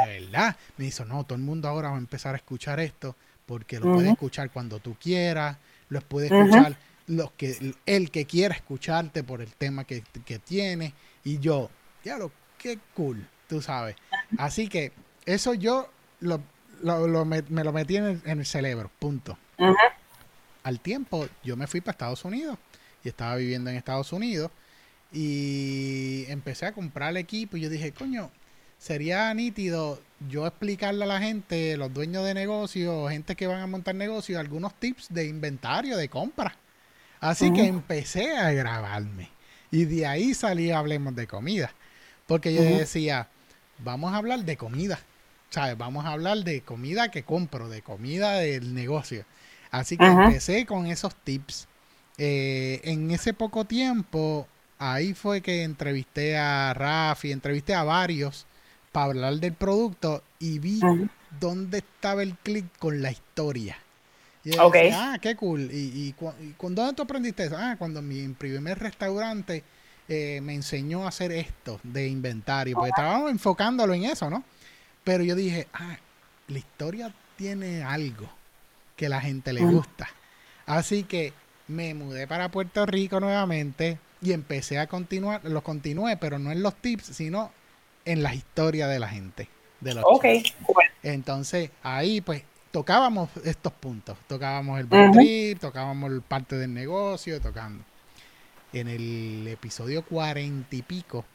de 0.06 0.22
verdad, 0.22 0.56
me 0.78 0.86
dice, 0.86 1.04
no, 1.06 1.24
todo 1.24 1.36
el 1.36 1.44
mundo 1.44 1.68
ahora 1.68 1.90
va 1.90 1.96
a 1.96 2.00
empezar 2.00 2.36
a 2.36 2.38
escuchar 2.38 2.80
esto 2.80 3.16
porque 3.48 3.80
lo 3.80 3.94
puede 3.96 4.12
escuchar 4.12 4.52
cuando 4.52 4.80
tú 4.80 4.96
quieras, 5.02 5.58
lo 5.90 6.00
puede 6.02 6.28
escuchar 6.28 6.78
los 7.12 7.32
que, 7.34 7.74
el 7.86 8.10
que 8.10 8.26
quiera 8.26 8.56
escucharte 8.56 9.24
por 9.24 9.42
el 9.42 9.54
tema 9.54 9.84
que, 9.84 10.02
tiene, 10.46 10.94
Y 11.24 11.40
yo, 11.40 11.70
lo 12.06 12.32
qué 12.58 12.80
cool, 12.94 13.28
tú 13.48 13.62
sabes. 13.62 13.96
Así 14.38 14.68
que 14.68 14.92
eso 15.26 15.54
yo 15.54 15.90
lo, 16.20 16.42
me, 17.26 17.42
lo 17.42 17.74
metí 17.74 17.98
en 17.98 18.22
el, 18.26 18.46
cerebro, 18.46 18.90
punto. 18.98 19.38
Al 20.64 20.80
tiempo, 20.80 21.28
yo 21.44 21.58
me 21.58 21.68
fui 21.68 21.82
para 21.82 21.92
Estados 21.92 22.24
Unidos 22.24 22.58
y 23.04 23.10
estaba 23.10 23.36
viviendo 23.36 23.70
en 23.70 23.76
Estados 23.76 24.14
Unidos 24.14 24.52
y 25.12 26.26
empecé 26.30 26.68
a 26.68 26.72
comprar 26.72 27.10
el 27.10 27.18
equipo 27.18 27.58
y 27.58 27.62
yo 27.62 27.70
dije, 27.70 27.92
coño, 27.92 28.32
sería 28.78 29.34
nítido 29.34 30.00
yo 30.30 30.48
explicarle 30.48 31.04
a 31.04 31.08
la 31.08 31.20
gente, 31.20 31.76
los 31.78 31.94
dueños 31.94 32.24
de 32.24 32.34
negocios, 32.34 33.10
gente 33.10 33.36
que 33.36 33.48
van 33.48 33.60
a 33.60 33.68
montar 33.68 33.96
negocios, 33.96 34.40
algunos 34.40 34.74
tips 34.76 35.08
de 35.10 35.26
inventario, 35.26 35.98
de 35.98 36.08
compra. 36.08 36.56
Así 37.22 37.54
que 37.54 37.68
empecé 37.68 38.36
a 38.36 38.52
grabarme. 38.52 39.30
Y 39.70 39.86
de 39.86 40.06
ahí 40.06 40.34
salí 40.34 40.72
Hablemos 40.72 41.16
de 41.16 41.28
Comida. 41.28 41.72
Porque 42.28 42.54
yo 42.54 42.62
decía, 42.64 43.28
vamos 43.80 44.14
a 44.14 44.18
hablar 44.18 44.44
de 44.44 44.58
comida. 44.58 45.00
¿Sabes? 45.50 45.78
Vamos 45.78 46.06
a 46.06 46.12
hablar 46.12 46.40
de 46.40 46.62
comida 46.62 47.12
que 47.12 47.24
compro, 47.24 47.70
de 47.70 47.82
comida 47.82 48.36
del 48.40 48.74
negocio. 48.74 49.26
Así 49.70 49.98
que 49.98 50.06
empecé 50.06 50.66
con 50.66 50.88
esos 50.88 51.16
tips. 51.16 51.68
Eh, 52.18 52.82
en 52.84 53.12
ese 53.12 53.34
poco 53.34 53.66
tiempo, 53.66 54.48
ahí 54.80 55.14
fue 55.14 55.42
que 55.42 55.64
entrevisté 55.64 56.38
a 56.38 56.74
Rafi, 56.74 57.32
entrevisté 57.32 57.74
a 57.74 57.84
varios 57.84 58.46
para 58.92 59.08
hablar 59.08 59.36
del 59.36 59.54
producto 59.54 60.24
y 60.40 60.60
vi 60.60 60.80
dónde 61.40 61.80
estaba 61.80 62.24
el 62.24 62.36
clic 62.38 62.66
con 62.80 63.02
la 63.02 63.12
historia. 63.12 63.78
Y 64.44 64.52
ah, 64.58 65.20
qué 65.22 65.36
cool. 65.36 65.70
¿Y, 65.72 66.10
y, 66.10 66.16
dónde 66.60 66.94
tú 66.94 67.04
aprendiste 67.04 67.44
eso? 67.44 67.56
Ah, 67.58 67.76
cuando 67.78 68.02
mi 68.02 68.28
primer 68.30 68.80
restaurante 68.80 69.64
eh, 70.08 70.42
me 70.42 70.56
enseñó 70.56 71.06
a 71.06 71.10
hacer 71.10 71.32
esto 71.32 71.80
de 71.84 72.08
inventario, 72.08 72.76
porque 72.76 72.90
estábamos 72.90 73.30
enfocándolo 73.30 73.94
en 73.94 74.06
eso, 74.06 74.30
¿no? 74.30 74.44
Pero 75.04 75.24
yo 75.24 75.36
dije, 75.36 75.68
ah, 75.74 75.98
la 76.48 76.58
historia 76.58 77.14
tiene 77.36 77.84
algo 77.84 78.30
que 78.96 79.10
la 79.10 79.22
gente 79.22 79.54
le 79.54 79.62
gusta. 79.62 80.10
Así 80.66 81.04
que 81.04 81.34
me 81.68 81.94
mudé 81.94 82.28
para 82.28 82.50
Puerto 82.50 82.86
Rico 82.86 83.20
nuevamente 83.20 84.00
y 84.22 84.34
empecé 84.34 84.80
a 84.80 84.88
continuar, 84.88 85.44
lo 85.46 85.64
continué, 85.64 86.18
pero 86.18 86.40
no 86.40 86.52
en 86.52 86.64
los 86.64 86.76
tips, 86.76 87.06
sino 87.06 87.52
en 88.06 88.24
la 88.24 88.34
historia 88.34 88.88
de 88.88 89.00
la 89.00 89.08
gente. 89.08 89.50
De 89.80 89.96
los 89.96 90.04
ok, 90.06 90.26
Entonces, 91.04 91.72
ahí 91.82 92.22
pues 92.22 92.44
tocábamos 92.72 93.30
estos 93.44 93.74
puntos. 93.74 94.18
Tocábamos 94.28 94.80
el 94.80 94.86
uh 94.86 95.60
tocábamos 95.60 96.24
parte 96.28 96.58
del 96.58 96.74
negocio, 96.74 97.40
tocando. 97.40 97.84
En 98.74 98.88
el 98.88 99.48
episodio 99.48 100.04
cuarenta 100.04 100.76
y 100.76 100.82
pico, 100.82 101.26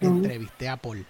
entrevisté 0.00 0.68
a 0.68 0.76
Paul. 0.76 1.04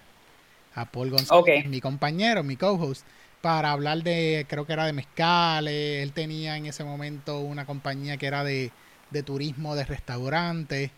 A 0.73 0.85
Paul 0.85 1.11
González, 1.11 1.67
mi 1.67 1.81
compañero, 1.81 2.43
mi 2.43 2.55
co-host, 2.55 3.05
para 3.41 3.71
hablar 3.71 4.01
de, 4.03 4.45
creo 4.49 4.65
que 4.65 4.73
era 4.73 4.85
de 4.85 4.93
mezcales. 4.93 6.01
Él 6.01 6.13
tenía 6.13 6.57
en 6.57 6.65
ese 6.65 6.83
momento 6.83 7.39
una 7.39 7.65
compañía 7.65 8.17
que 8.17 8.25
era 8.25 8.43
de, 8.43 8.71
de 9.11 9.23
turismo, 9.23 9.75
de 9.75 9.85
restaurantes. 9.85 10.91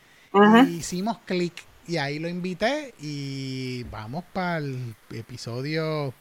hicimos 0.69 1.17
clic 1.25 1.53
y 1.87 1.97
ahí 1.97 2.19
lo 2.19 2.29
invité 2.29 2.93
y 3.01 3.83
vamos 3.83 4.23
para 4.31 4.59
el 4.59 4.95
episodio 5.11 6.13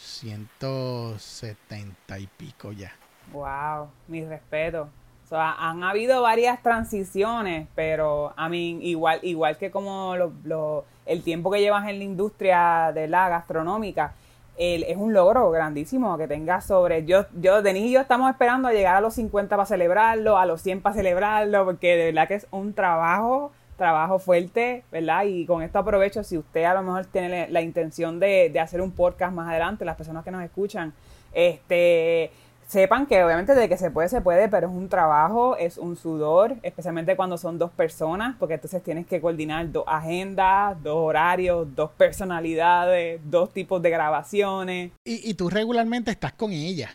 170 0.00 2.18
y 2.18 2.26
pico 2.26 2.72
ya. 2.72 2.90
Wow, 3.32 3.88
mi 4.08 4.24
respeto. 4.24 4.88
O 5.24 5.28
sea, 5.28 5.52
han 5.52 5.84
habido 5.84 6.22
varias 6.22 6.60
transiciones, 6.62 7.68
pero 7.76 8.32
a 8.36 8.48
mí 8.48 8.80
igual 8.82 9.20
igual 9.22 9.56
que 9.58 9.70
como 9.70 10.16
lo, 10.16 10.84
el 11.06 11.22
tiempo 11.22 11.52
que 11.52 11.60
llevas 11.60 11.88
en 11.88 11.98
la 11.98 12.04
industria 12.04 12.90
de 12.92 13.06
la 13.06 13.28
gastronómica, 13.28 14.14
el, 14.58 14.82
es 14.82 14.96
un 14.96 15.12
logro 15.12 15.48
grandísimo 15.50 16.18
que 16.18 16.26
tengas 16.26 16.66
sobre 16.66 17.04
yo 17.04 17.26
yo 17.40 17.62
Denis 17.62 17.84
y 17.84 17.92
yo 17.92 18.00
estamos 18.00 18.28
esperando 18.30 18.66
a 18.68 18.72
llegar 18.72 18.96
a 18.96 19.00
los 19.00 19.14
50 19.14 19.56
para 19.56 19.66
celebrarlo, 19.66 20.36
a 20.36 20.46
los 20.46 20.60
100 20.62 20.80
para 20.80 20.96
celebrarlo, 20.96 21.64
porque 21.64 21.96
de 21.96 22.06
verdad 22.06 22.26
que 22.26 22.34
es 22.34 22.48
un 22.50 22.74
trabajo 22.74 23.52
trabajo 23.80 24.18
fuerte, 24.18 24.84
¿verdad? 24.92 25.24
Y 25.24 25.46
con 25.46 25.62
esto 25.62 25.78
aprovecho, 25.78 26.22
si 26.22 26.36
usted 26.36 26.64
a 26.64 26.74
lo 26.74 26.82
mejor 26.82 27.06
tiene 27.06 27.48
la 27.48 27.62
intención 27.62 28.20
de, 28.20 28.52
hacer 28.60 28.82
un 28.82 28.92
podcast 28.92 29.32
más 29.32 29.48
adelante, 29.48 29.86
las 29.86 29.96
personas 29.96 30.22
que 30.22 30.30
nos 30.30 30.44
escuchan, 30.44 30.92
este 31.32 32.30
sepan 32.68 33.06
que 33.06 33.24
obviamente 33.24 33.54
de 33.54 33.68
que 33.70 33.78
se 33.78 33.90
puede, 33.90 34.08
se 34.10 34.20
puede, 34.20 34.48
pero 34.48 34.68
es 34.68 34.72
un 34.72 34.88
trabajo, 34.90 35.56
es 35.56 35.78
un 35.78 35.96
sudor, 35.96 36.56
especialmente 36.62 37.16
cuando 37.16 37.38
son 37.38 37.58
dos 37.58 37.70
personas, 37.70 38.36
porque 38.38 38.54
entonces 38.54 38.82
tienes 38.82 39.06
que 39.06 39.20
coordinar 39.20 39.72
dos 39.72 39.84
agendas, 39.88 40.80
dos 40.82 40.96
horarios, 40.96 41.66
dos 41.74 41.90
personalidades, 41.92 43.20
dos 43.24 43.50
tipos 43.52 43.80
de 43.80 43.90
grabaciones. 43.90 44.92
Y, 45.04 45.30
y 45.30 45.34
tú 45.34 45.48
regularmente 45.48 46.10
estás 46.10 46.34
con 46.34 46.52
ella. 46.52 46.90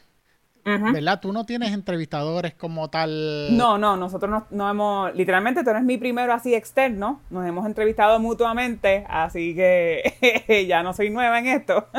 ¿Verdad? 0.65 1.19
Tú 1.21 1.31
no 1.31 1.45
tienes 1.45 1.71
entrevistadores 1.73 2.55
como 2.55 2.89
tal. 2.89 3.55
No, 3.55 3.77
no, 3.77 3.95
nosotros 3.97 4.43
no, 4.49 4.69
hemos. 4.69 5.13
Literalmente 5.13 5.63
tú 5.63 5.69
eres 5.69 5.83
mi 5.83 5.99
primero 5.99 6.33
así 6.33 6.55
externo. 6.55 7.21
Nos 7.29 7.45
hemos 7.45 7.67
entrevistado 7.67 8.19
mutuamente, 8.19 9.05
así 9.07 9.53
que 9.53 10.65
ya 10.67 10.81
no 10.81 10.93
soy 10.93 11.11
nueva 11.11 11.39
en 11.39 11.47
esto. 11.47 11.87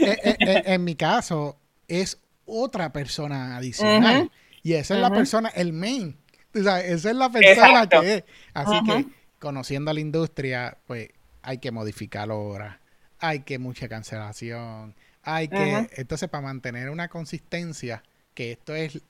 Eh, 0.00 0.16
eh, 0.22 0.36
eh, 0.38 0.62
en 0.66 0.84
mi 0.84 0.94
caso, 0.94 1.58
es 1.88 2.22
otra 2.46 2.92
persona 2.92 3.56
adicional. 3.56 4.30
Y 4.62 4.74
esa 4.74 4.94
es 4.94 5.00
la 5.00 5.10
persona, 5.10 5.48
el 5.48 5.72
main. 5.72 6.16
O 6.54 6.62
sea, 6.62 6.80
esa 6.80 7.10
es 7.10 7.16
la 7.16 7.28
persona 7.28 7.88
que 7.88 8.14
es. 8.14 8.24
Así 8.54 8.80
que, 8.84 9.06
conociendo 9.40 9.90
a 9.90 9.94
la 9.94 9.98
industria, 9.98 10.78
pues 10.86 11.08
hay 11.42 11.58
que 11.58 11.72
modificar 11.72 12.30
horas, 12.30 12.76
hay 13.18 13.40
que 13.40 13.58
mucha 13.58 13.88
cancelación 13.88 14.94
hay 15.34 15.48
que, 15.48 15.88
entonces 15.96 16.28
para 16.28 16.42
mantener 16.42 16.90
una 16.90 17.08
consistencia, 17.08 18.02
que 18.34 18.52
esto 18.52 18.74
es 18.74 19.00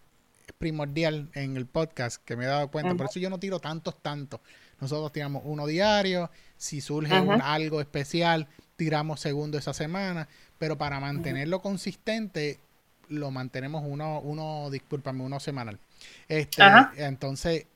primordial 0.58 1.30
en 1.34 1.56
el 1.56 1.66
podcast, 1.66 2.22
que 2.24 2.36
me 2.36 2.44
he 2.44 2.48
dado 2.48 2.70
cuenta, 2.70 2.94
por 2.94 3.06
eso 3.06 3.20
yo 3.20 3.30
no 3.30 3.38
tiro 3.38 3.60
tantos, 3.60 4.00
tantos. 4.02 4.40
Nosotros 4.80 5.12
tiramos 5.12 5.42
uno 5.44 5.66
diario, 5.66 6.30
si 6.56 6.80
surge 6.80 7.14
algo 7.14 7.80
especial, 7.80 8.48
tiramos 8.76 9.20
segundo 9.20 9.58
esa 9.58 9.72
semana, 9.72 10.28
pero 10.58 10.78
para 10.78 11.00
mantenerlo 11.00 11.60
consistente, 11.60 12.58
lo 13.08 13.30
mantenemos 13.30 13.82
uno, 13.86 14.20
uno, 14.20 14.70
discúlpame, 14.70 15.22
uno 15.22 15.40
semanal. 15.40 15.78
Este, 16.28 16.62
entonces, 16.96 17.66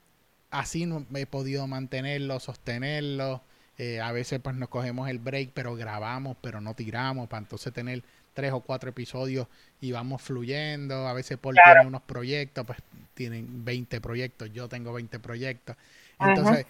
así 0.50 0.86
no 0.86 1.06
he 1.14 1.26
podido 1.26 1.66
mantenerlo, 1.66 2.38
sostenerlo. 2.40 3.42
Eh, 3.78 4.00
a 4.00 4.12
veces 4.12 4.38
pues 4.40 4.54
nos 4.54 4.68
cogemos 4.68 5.08
el 5.08 5.18
break, 5.18 5.50
pero 5.54 5.74
grabamos, 5.74 6.36
pero 6.40 6.60
no 6.60 6.74
tiramos, 6.74 7.28
para 7.28 7.42
entonces 7.42 7.72
tener 7.72 8.04
tres 8.34 8.52
o 8.52 8.60
cuatro 8.60 8.90
episodios 8.90 9.46
y 9.80 9.92
vamos 9.92 10.22
fluyendo. 10.22 11.06
A 11.06 11.12
veces 11.12 11.38
Paul 11.38 11.56
tiene 11.64 11.86
unos 11.86 12.02
proyectos, 12.02 12.66
pues 12.66 12.78
tienen 13.14 13.64
20 13.64 14.00
proyectos, 14.00 14.52
yo 14.52 14.68
tengo 14.68 14.92
20 14.92 15.18
proyectos. 15.18 15.76
Entonces, 16.18 16.66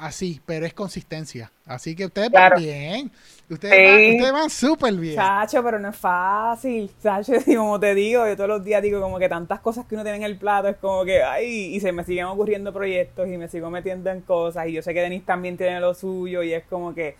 así, 0.00 0.40
pero 0.44 0.66
es 0.66 0.74
consistencia. 0.74 1.50
Así 1.66 1.94
que 1.94 2.06
ustedes 2.06 2.30
van 2.30 2.52
bien. 2.56 3.10
Ustedes, 3.48 4.32
van, 4.32 4.50
súper 4.50 4.94
bien. 4.94 5.16
Chacho, 5.16 5.62
pero 5.62 5.78
no 5.78 5.90
es 5.90 5.96
fácil. 5.96 6.90
Chacho, 7.02 7.32
como 7.56 7.78
te 7.78 7.94
digo, 7.94 8.26
yo 8.26 8.36
todos 8.36 8.48
los 8.48 8.64
días 8.64 8.82
digo 8.82 9.00
como 9.00 9.18
que 9.18 9.28
tantas 9.28 9.60
cosas 9.60 9.86
que 9.86 9.94
uno 9.94 10.04
tiene 10.04 10.18
en 10.18 10.24
el 10.24 10.38
plato, 10.38 10.68
es 10.68 10.76
como 10.76 11.04
que, 11.04 11.22
ay, 11.22 11.74
y 11.74 11.80
se 11.80 11.92
me 11.92 12.04
siguen 12.04 12.26
ocurriendo 12.26 12.72
proyectos 12.72 13.28
y 13.28 13.36
me 13.36 13.48
sigo 13.48 13.70
metiendo 13.70 14.10
en 14.10 14.22
cosas. 14.22 14.66
Y 14.68 14.72
yo 14.72 14.82
sé 14.82 14.94
que 14.94 15.00
Denis 15.00 15.24
también 15.24 15.56
tiene 15.56 15.80
lo 15.80 15.94
suyo 15.94 16.42
y 16.42 16.54
es 16.54 16.64
como 16.64 16.94
que, 16.94 17.16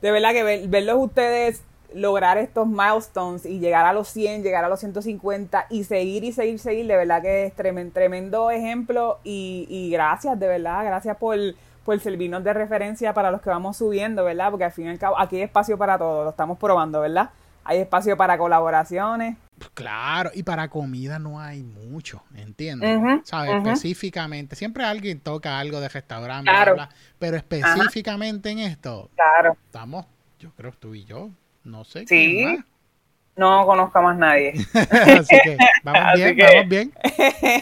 de 0.00 0.10
verdad 0.10 0.32
que 0.32 0.66
verlos 0.66 0.96
ustedes 0.98 1.62
lograr 1.94 2.38
estos 2.38 2.66
milestones 2.66 3.46
y 3.46 3.58
llegar 3.58 3.86
a 3.86 3.92
los 3.92 4.08
100, 4.08 4.42
llegar 4.42 4.64
a 4.64 4.68
los 4.68 4.80
150 4.80 5.66
y 5.70 5.84
seguir 5.84 6.24
y 6.24 6.32
seguir, 6.32 6.58
seguir, 6.58 6.86
de 6.86 6.96
verdad 6.96 7.22
que 7.22 7.46
es 7.46 7.54
tremendo, 7.54 8.50
ejemplo 8.50 9.18
y, 9.24 9.90
gracias, 9.92 10.38
de 10.38 10.48
verdad, 10.48 10.84
gracias 10.84 11.16
por, 11.16 11.38
por 11.84 11.98
servirnos 12.00 12.44
de 12.44 12.52
referencia 12.52 13.12
para 13.14 13.30
los 13.30 13.40
que 13.40 13.50
vamos 13.50 13.76
subiendo, 13.76 14.24
¿verdad? 14.24 14.50
Porque 14.50 14.64
al 14.64 14.72
fin 14.72 14.86
y 14.86 14.90
al 14.90 14.98
cabo 14.98 15.18
aquí 15.18 15.36
hay 15.36 15.42
espacio 15.42 15.78
para 15.78 15.98
todo, 15.98 16.24
lo 16.24 16.30
estamos 16.30 16.58
probando, 16.58 17.00
¿verdad? 17.00 17.30
Hay 17.64 17.78
espacio 17.78 18.16
para 18.16 18.36
colaboraciones. 18.36 19.36
Claro, 19.74 20.30
y 20.34 20.42
para 20.42 20.68
comida 20.68 21.18
no 21.18 21.40
hay 21.40 21.62
mucho, 21.62 22.22
¿entiendes? 22.34 23.20
¿Sabes? 23.24 23.54
Específicamente, 23.56 24.56
siempre 24.56 24.84
alguien 24.84 25.20
toca 25.20 25.58
algo 25.58 25.80
de 25.80 25.88
restaurante, 25.88 26.50
pero 27.18 27.36
específicamente 27.36 28.50
en 28.50 28.58
esto, 28.58 29.10
claro. 29.14 29.56
estamos, 29.66 30.06
yo 30.40 30.50
creo, 30.56 30.72
tú 30.72 30.94
y 30.94 31.04
yo, 31.04 31.30
no 31.64 31.84
sé. 31.84 32.06
Sí. 32.06 32.44
Más. 32.44 32.64
No 33.34 33.64
conozco 33.64 33.98
a 33.98 34.02
más 34.02 34.18
nadie. 34.18 34.52
Así 34.74 35.36
que 35.42 35.56
vamos 35.82 36.12
bien, 36.14 36.36
vamos 36.36 36.68
bien. 36.68 36.92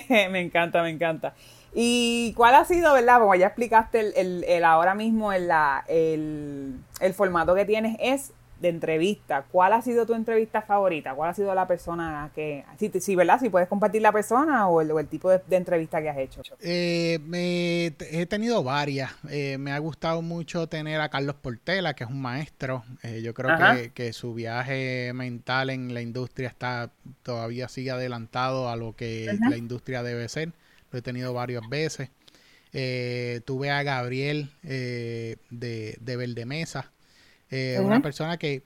me 0.32 0.40
encanta, 0.40 0.82
me 0.82 0.90
encanta. 0.90 1.34
¿Y 1.72 2.32
cuál 2.36 2.57
ha 2.57 2.64
sido, 2.64 2.92
verdad? 2.92 3.20
Como 3.20 3.34
ya 3.36 3.46
explicaste, 3.46 4.20
el, 4.20 4.44
el, 4.44 4.64
ahora 4.64 4.94
mismo 4.94 5.32
el, 5.32 5.48
el, 5.86 6.74
el, 7.01 7.14
formato 7.14 7.55
que 7.55 7.64
tienes 7.64 7.96
es 8.01 8.32
entrevista, 8.68 9.44
¿cuál 9.50 9.72
ha 9.72 9.82
sido 9.82 10.06
tu 10.06 10.14
entrevista 10.14 10.62
favorita? 10.62 11.14
¿Cuál 11.14 11.30
ha 11.30 11.34
sido 11.34 11.54
la 11.54 11.66
persona 11.66 12.30
que, 12.34 12.64
si, 12.78 12.90
si 13.00 13.16
¿verdad? 13.16 13.40
Si 13.40 13.48
puedes 13.48 13.68
compartir 13.68 14.02
la 14.02 14.12
persona 14.12 14.68
o 14.68 14.80
el, 14.80 15.08
tipo 15.08 15.30
de, 15.30 15.40
entrevista 15.50 16.02
que 16.02 16.11
has 16.11 16.18
hecho. 16.18 16.42
Eh, 16.61 17.18
me, 17.24 17.86
he 17.86 18.26
tenido 18.26 18.62
varias. 18.62 19.12
Eh, 19.30 19.56
me 19.58 19.72
ha 19.72 19.78
gustado 19.78 20.22
mucho 20.22 20.66
tener 20.66 21.00
a 21.00 21.08
Carlos 21.08 21.36
Portela, 21.36 21.94
que 21.94 22.04
es 22.04 22.11
un 22.11 22.20
maestro. 22.20 22.84
Eh, 23.02 23.22
yo 23.22 23.34
creo 23.34 23.56
que, 23.94 24.12
su 24.12 24.34
viaje 24.34 25.12
mental 25.14 25.70
en 25.70 25.94
la 25.94 26.02
industria 26.02 26.48
está 26.48 26.90
todavía 27.22 27.68
sigue 27.68 27.92
adelantado 27.92 28.68
a 28.68 28.76
lo 28.76 28.94
que 28.94 29.38
la 29.48 29.56
industria 29.56 30.02
debe 30.02 30.28
ser. 30.28 30.52
Lo 30.90 30.98
he 30.98 31.02
tenido 31.02 31.32
varias 31.32 31.62
veces. 31.68 32.11
tuve 33.44 33.70
a 33.70 33.82
Gabriel 33.82 34.50
de, 34.62 35.38
de 36.00 36.16
Eh, 37.51 37.78
una 37.80 38.01
persona 38.01 38.36
que 38.36 38.62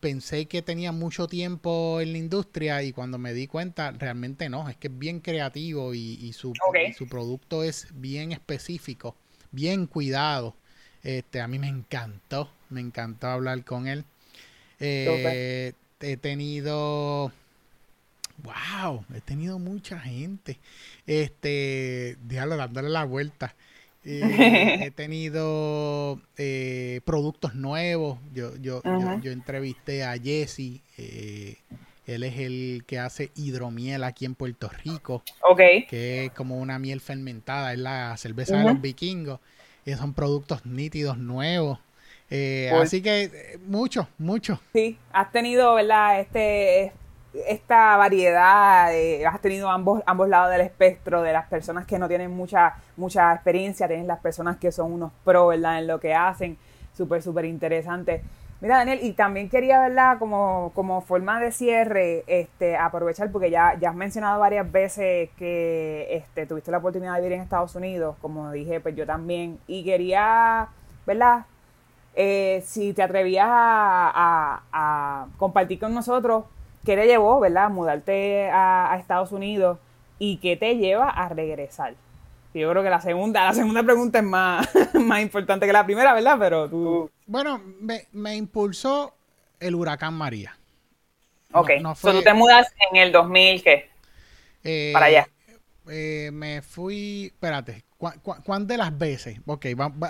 pensé 0.00 0.46
que 0.46 0.62
tenía 0.62 0.92
mucho 0.92 1.26
tiempo 1.26 2.00
en 2.00 2.12
la 2.12 2.18
industria 2.18 2.82
y 2.82 2.92
cuando 2.92 3.18
me 3.18 3.34
di 3.34 3.46
cuenta, 3.46 3.90
realmente 3.92 4.48
no, 4.48 4.68
es 4.68 4.76
que 4.76 4.88
es 4.88 4.98
bien 4.98 5.20
creativo 5.20 5.94
y, 5.94 6.32
su, 6.32 6.52
su, 6.96 7.06
producto 7.08 7.62
es 7.62 7.88
bien 7.92 8.32
específico, 8.32 9.16
bien 9.52 9.86
cuidado. 9.86 10.56
Este, 11.02 11.40
a 11.40 11.48
mí 11.48 11.58
me 11.58 11.68
encantó, 11.68 12.50
me 12.70 12.80
encantó 12.80 13.28
hablar 13.28 13.64
con 13.64 13.86
él. 13.86 14.04
Eh, 14.80 15.72
he 16.00 16.16
tenido, 16.16 17.32
wow, 18.42 19.04
he 19.14 19.20
tenido 19.20 19.58
mucha 19.58 19.98
gente. 19.98 20.58
Este, 21.06 22.16
déjalo 22.22 22.56
dándole 22.56 22.88
la 22.88 23.04
vuelta. 23.04 23.54
Eh, 24.04 24.20
he 24.86 24.90
tenido 24.90 26.20
eh, 26.36 27.00
productos 27.04 27.54
nuevos. 27.54 28.18
Yo, 28.32 28.56
yo, 28.56 28.82
yo, 29.22 29.30
entrevisté 29.30 30.04
a 30.04 30.16
Jesse. 30.16 30.82
Eh, 30.96 31.56
él 32.06 32.24
es 32.24 32.38
el 32.38 32.84
que 32.86 32.98
hace 32.98 33.30
hidromiel 33.36 34.04
aquí 34.04 34.24
en 34.24 34.34
Puerto 34.34 34.68
Rico. 34.84 35.22
Que 35.56 36.26
es 36.26 36.32
como 36.32 36.58
una 36.58 36.78
miel 36.78 37.00
fermentada. 37.00 37.72
Es 37.72 37.78
la 37.78 38.16
cerveza 38.16 38.56
de 38.56 38.64
los 38.64 38.80
vikingos. 38.80 39.40
Y 39.84 39.92
son 39.92 40.14
productos 40.14 40.66
nítidos, 40.66 41.18
nuevos. 41.18 41.78
Así 42.72 43.02
que 43.02 43.58
mucho, 43.66 44.08
mucho. 44.18 44.60
Sí, 44.72 44.98
has 45.12 45.30
tenido, 45.30 45.74
¿verdad? 45.74 46.20
Este 46.20 46.92
esta 47.32 47.96
variedad, 47.96 48.90
has 49.26 49.40
tenido 49.40 49.70
ambos, 49.70 50.02
ambos 50.06 50.28
lados 50.28 50.50
del 50.50 50.62
espectro 50.62 51.22
de 51.22 51.32
las 51.32 51.46
personas 51.46 51.86
que 51.86 51.98
no 51.98 52.08
tienen 52.08 52.30
mucha, 52.30 52.74
mucha 52.96 53.32
experiencia, 53.32 53.86
tienes 53.86 54.06
las 54.06 54.18
personas 54.18 54.56
que 54.56 54.72
son 54.72 54.92
unos 54.92 55.12
pro, 55.24 55.48
¿verdad? 55.48 55.78
En 55.78 55.86
lo 55.86 56.00
que 56.00 56.14
hacen, 56.14 56.58
súper, 56.92 57.22
súper 57.22 57.44
interesante. 57.44 58.22
Mira, 58.60 58.78
Daniel, 58.78 58.98
y 59.02 59.12
también 59.12 59.48
quería, 59.48 59.80
¿verdad? 59.80 60.18
Como, 60.18 60.72
como 60.74 61.00
forma 61.00 61.40
de 61.40 61.50
cierre, 61.50 62.24
este, 62.26 62.76
aprovechar, 62.76 63.30
porque 63.30 63.50
ya, 63.50 63.78
ya 63.80 63.90
has 63.90 63.94
mencionado 63.94 64.38
varias 64.40 64.70
veces 64.70 65.30
que 65.38 66.08
este, 66.10 66.46
tuviste 66.46 66.70
la 66.70 66.78
oportunidad 66.78 67.14
de 67.14 67.20
vivir 67.20 67.36
en 67.36 67.42
Estados 67.42 67.74
Unidos, 67.74 68.16
como 68.20 68.50
dije, 68.50 68.80
pues 68.80 68.96
yo 68.96 69.06
también, 69.06 69.58
y 69.66 69.84
quería, 69.84 70.68
¿verdad? 71.06 71.46
Eh, 72.14 72.62
si 72.66 72.92
te 72.92 73.02
atrevías 73.02 73.48
a 73.48 75.26
compartir 75.38 75.78
con 75.78 75.94
nosotros 75.94 76.44
¿Qué 76.84 76.96
te 76.96 77.06
llevó, 77.06 77.40
verdad, 77.40 77.64
a 77.64 77.68
mudarte 77.68 78.48
a, 78.50 78.96
Estados 78.98 79.32
Unidos 79.32 79.78
y 80.18 80.38
qué 80.38 80.56
te 80.56 80.76
lleva 80.76 81.08
a 81.10 81.28
regresar? 81.28 81.94
Yo 82.52 82.70
creo 82.70 82.82
que 82.82 82.90
la 82.90 83.00
segunda, 83.00 83.44
la 83.44 83.54
segunda 83.54 83.82
pregunta 83.82 84.18
es 84.18 84.24
más, 84.24 84.68
más 84.94 85.22
importante 85.22 85.66
que 85.66 85.72
la 85.72 85.84
primera, 85.84 86.14
¿verdad? 86.14 86.36
Pero 86.38 86.68
tú... 86.68 87.10
Bueno, 87.26 87.62
me, 88.12 88.34
impulsó 88.34 89.14
el 89.60 89.74
huracán 89.74 90.14
María. 90.14 90.56
Ok, 91.52 91.70
no, 91.80 91.94
tú 91.94 92.22
te 92.22 92.32
mudas 92.32 92.72
en 92.90 92.96
el 92.96 93.12
2000, 93.12 93.62
¿qué? 93.62 93.90
Eh, 94.64 94.90
Para 94.92 95.06
allá. 95.06 95.28
Eh, 95.88 96.30
me 96.32 96.62
fui, 96.62 97.26
espérate, 97.26 97.84
¿cuántas 97.98 98.68
de 98.68 98.76
las 98.76 98.96
veces? 98.96 99.40
Ok, 99.46 99.66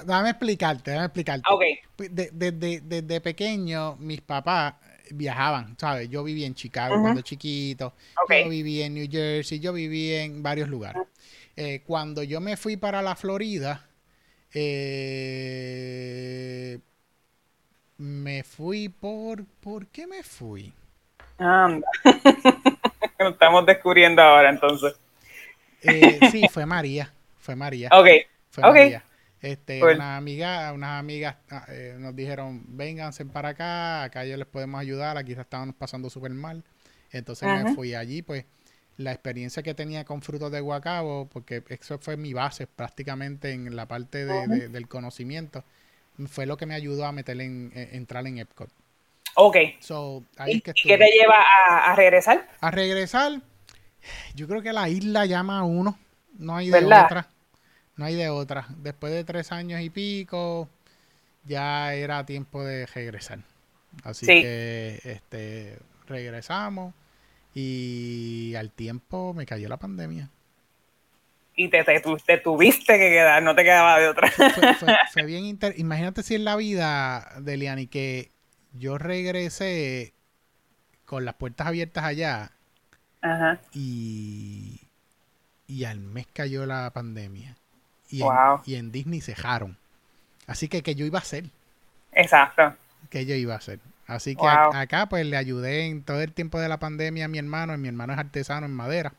déjame 0.06 0.30
explicarte, 0.30 0.90
déjame 0.90 1.06
explicarte. 1.06 1.44
Ok. 1.50 1.62
Desde 2.10 2.52
de, 3.02 3.20
pequeño, 3.20 3.96
mis 3.96 4.20
papás 4.20 4.74
viajaban, 5.10 5.76
¿sabes? 5.78 6.08
Yo 6.08 6.22
viví 6.24 6.44
en 6.44 6.54
Chicago 6.54 7.00
cuando 7.00 7.20
chiquito, 7.22 7.94
yo 8.28 8.48
viví 8.48 8.82
en 8.82 8.94
New 8.94 9.08
Jersey, 9.10 9.60
yo 9.60 9.72
viví 9.72 10.14
en 10.14 10.42
varios 10.42 10.68
lugares. 10.68 11.02
Eh, 11.56 11.82
cuando 11.86 12.22
yo 12.22 12.40
me 12.40 12.56
fui 12.56 12.76
para 12.76 13.02
la 13.02 13.16
Florida, 13.16 13.86
eh, 14.54 15.20
me 17.98 18.42
fui 18.44 18.88
por... 18.88 19.44
¿Por 19.44 19.86
qué 19.88 20.06
me 20.06 20.22
fui? 20.22 20.72
Anda. 21.38 21.86
Lo 23.18 23.28
estamos 23.30 23.66
descubriendo 23.66 24.22
ahora 24.22 24.48
entonces. 24.50 24.94
Eh, 25.82 26.18
sí, 26.30 26.46
fue 26.50 26.64
María. 26.66 27.12
Fue 27.38 27.54
María. 27.56 27.90
Ok. 27.92 28.08
Fue 28.50 28.62
María. 28.62 29.04
Este, 29.42 29.82
una 29.82 30.16
amiga, 30.16 30.72
unas 30.72 30.98
amigas 30.98 31.36
ah, 31.50 31.64
eh, 31.68 31.96
nos 31.98 32.14
dijeron, 32.14 32.62
vénganse 32.68 33.24
para 33.24 33.50
acá, 33.50 34.02
acá 34.02 34.24
yo 34.26 34.36
les 34.36 34.46
podemos 34.46 34.80
ayudar, 34.80 35.16
aquí 35.16 35.32
estábamos 35.32 35.74
pasando 35.76 36.10
súper 36.10 36.32
mal. 36.32 36.62
Entonces 37.10 37.48
me 37.48 37.74
fui 37.74 37.94
allí, 37.94 38.22
pues 38.22 38.44
la 38.98 39.12
experiencia 39.12 39.62
que 39.62 39.74
tenía 39.74 40.04
con 40.04 40.20
frutos 40.20 40.52
de 40.52 40.60
guacabo, 40.60 41.26
porque 41.26 41.62
eso 41.68 41.98
fue 41.98 42.16
mi 42.16 42.34
base 42.34 42.66
prácticamente 42.66 43.52
en 43.52 43.74
la 43.74 43.86
parte 43.86 44.26
del 44.26 44.88
conocimiento, 44.88 45.64
fue 46.28 46.46
lo 46.46 46.56
que 46.56 46.66
me 46.66 46.74
ayudó 46.74 47.06
a 47.06 47.12
meterle 47.12 47.44
en, 47.44 47.72
entrar 47.74 48.26
en 48.26 48.38
Epcot. 48.38 48.70
Ok. 49.36 49.56
So, 49.80 50.22
¿Y, 50.46 50.60
qué 50.60 50.74
te 50.74 51.10
lleva 51.10 51.36
a, 51.68 51.94
regresar? 51.96 52.46
A 52.60 52.70
regresar, 52.70 53.40
yo 54.34 54.46
creo 54.46 54.62
que 54.62 54.72
la 54.72 54.88
isla 54.88 55.24
llama 55.24 55.60
a 55.60 55.64
uno, 55.64 55.98
no 56.38 56.56
hay 56.56 56.70
de 56.70 56.84
otra. 56.84 57.28
No 58.00 58.06
hay 58.06 58.14
de 58.14 58.30
otra. 58.30 58.64
Después 58.78 59.12
de 59.12 59.24
tres 59.24 59.52
años 59.52 59.82
y 59.82 59.90
pico, 59.90 60.70
ya 61.44 61.92
era 61.92 62.24
tiempo 62.24 62.64
de 62.64 62.86
regresar. 62.86 63.40
Así 64.04 64.24
que 64.24 64.98
este 65.04 65.78
regresamos 66.08 66.94
y 67.52 68.54
al 68.56 68.70
tiempo 68.70 69.34
me 69.34 69.44
cayó 69.44 69.68
la 69.68 69.76
pandemia. 69.76 70.30
Y 71.54 71.68
te, 71.68 71.84
tuviste 72.42 72.94
que 72.94 73.10
quedar, 73.10 73.42
no 73.42 73.54
te 73.54 73.64
quedaba 73.64 74.00
de 74.00 74.08
otra. 74.08 74.30
Fue, 75.12 75.22
bien 75.26 75.44
inter... 75.44 75.74
Imagínate 75.76 76.22
si 76.22 76.36
en 76.36 76.44
la 76.46 76.56
vida 76.56 77.30
de 77.40 77.58
Liani 77.58 77.86
que 77.86 78.30
yo 78.72 78.96
regresé 78.96 80.14
con 81.04 81.26
las 81.26 81.34
puertas 81.34 81.66
abiertas 81.66 82.04
allá 82.04 82.52
Y, 83.74 84.80
y 85.66 85.84
al 85.84 86.00
mes 86.00 86.26
cayó 86.32 86.64
la 86.64 86.90
pandemia 86.94 87.59
y, 88.10 88.74
en, 88.74 88.92
Disney 88.92 89.20
cejaron. 89.20 89.76
Así 90.46 90.68
que 90.68 90.82
que 90.82 90.94
yo 90.94 91.04
iba 91.04 91.18
a 91.18 91.22
hacer. 91.22 91.44
Exacto. 92.12 92.74
Que 93.08 93.24
yo 93.26 93.34
iba 93.34 93.54
a 93.54 93.58
hacer. 93.58 93.78
Así 94.06 94.34
que 94.34 94.46
acá 94.46 95.06
pues 95.06 95.24
le 95.24 95.36
ayudé 95.36 95.86
en 95.86 96.02
todo 96.02 96.20
el 96.20 96.32
tiempo 96.32 96.58
de 96.58 96.68
la 96.68 96.78
pandemia 96.78 97.26
a 97.26 97.28
mi 97.28 97.38
hermano. 97.38 97.76
Mi 97.78 97.88
hermano 97.88 98.12
es 98.12 98.18
artesano 98.18 98.66
en 98.66 98.74
madera. 98.74 99.12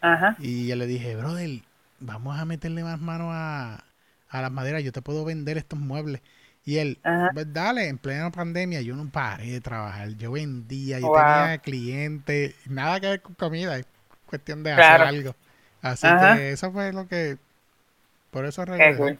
Ajá. 0.00 0.36
Y 0.38 0.66
yo 0.66 0.76
le 0.76 0.86
dije, 0.86 1.16
brother, 1.16 1.60
vamos 2.00 2.38
a 2.38 2.44
meterle 2.44 2.82
más 2.82 2.98
mano 2.98 3.30
a, 3.32 3.84
a 4.30 4.42
las 4.42 4.50
maderas. 4.50 4.82
Yo 4.82 4.92
te 4.92 5.02
puedo 5.02 5.24
vender 5.24 5.58
estos 5.58 5.78
muebles. 5.78 6.22
Y 6.66 6.78
él, 6.78 6.98
pues 7.34 7.52
dale, 7.52 7.88
en 7.88 7.98
plena 7.98 8.30
pandemia 8.30 8.80
yo 8.80 8.96
no 8.96 9.06
paré 9.10 9.52
de 9.52 9.60
trabajar. 9.60 10.08
Yo 10.16 10.32
vendía, 10.32 10.98
yo 10.98 11.12
tenía 11.12 11.58
clientes. 11.58 12.54
Nada 12.66 13.00
que 13.00 13.08
ver 13.08 13.20
con 13.20 13.34
comida, 13.34 13.76
es 13.76 13.86
cuestión 14.24 14.62
de 14.62 14.72
hacer 14.72 15.02
algo. 15.02 15.36
Así 15.82 16.06
que 16.36 16.52
eso 16.52 16.72
fue 16.72 16.92
lo 16.94 17.06
que 17.06 17.36
por 18.34 18.44
eso 18.44 18.64
regresé. 18.64 19.18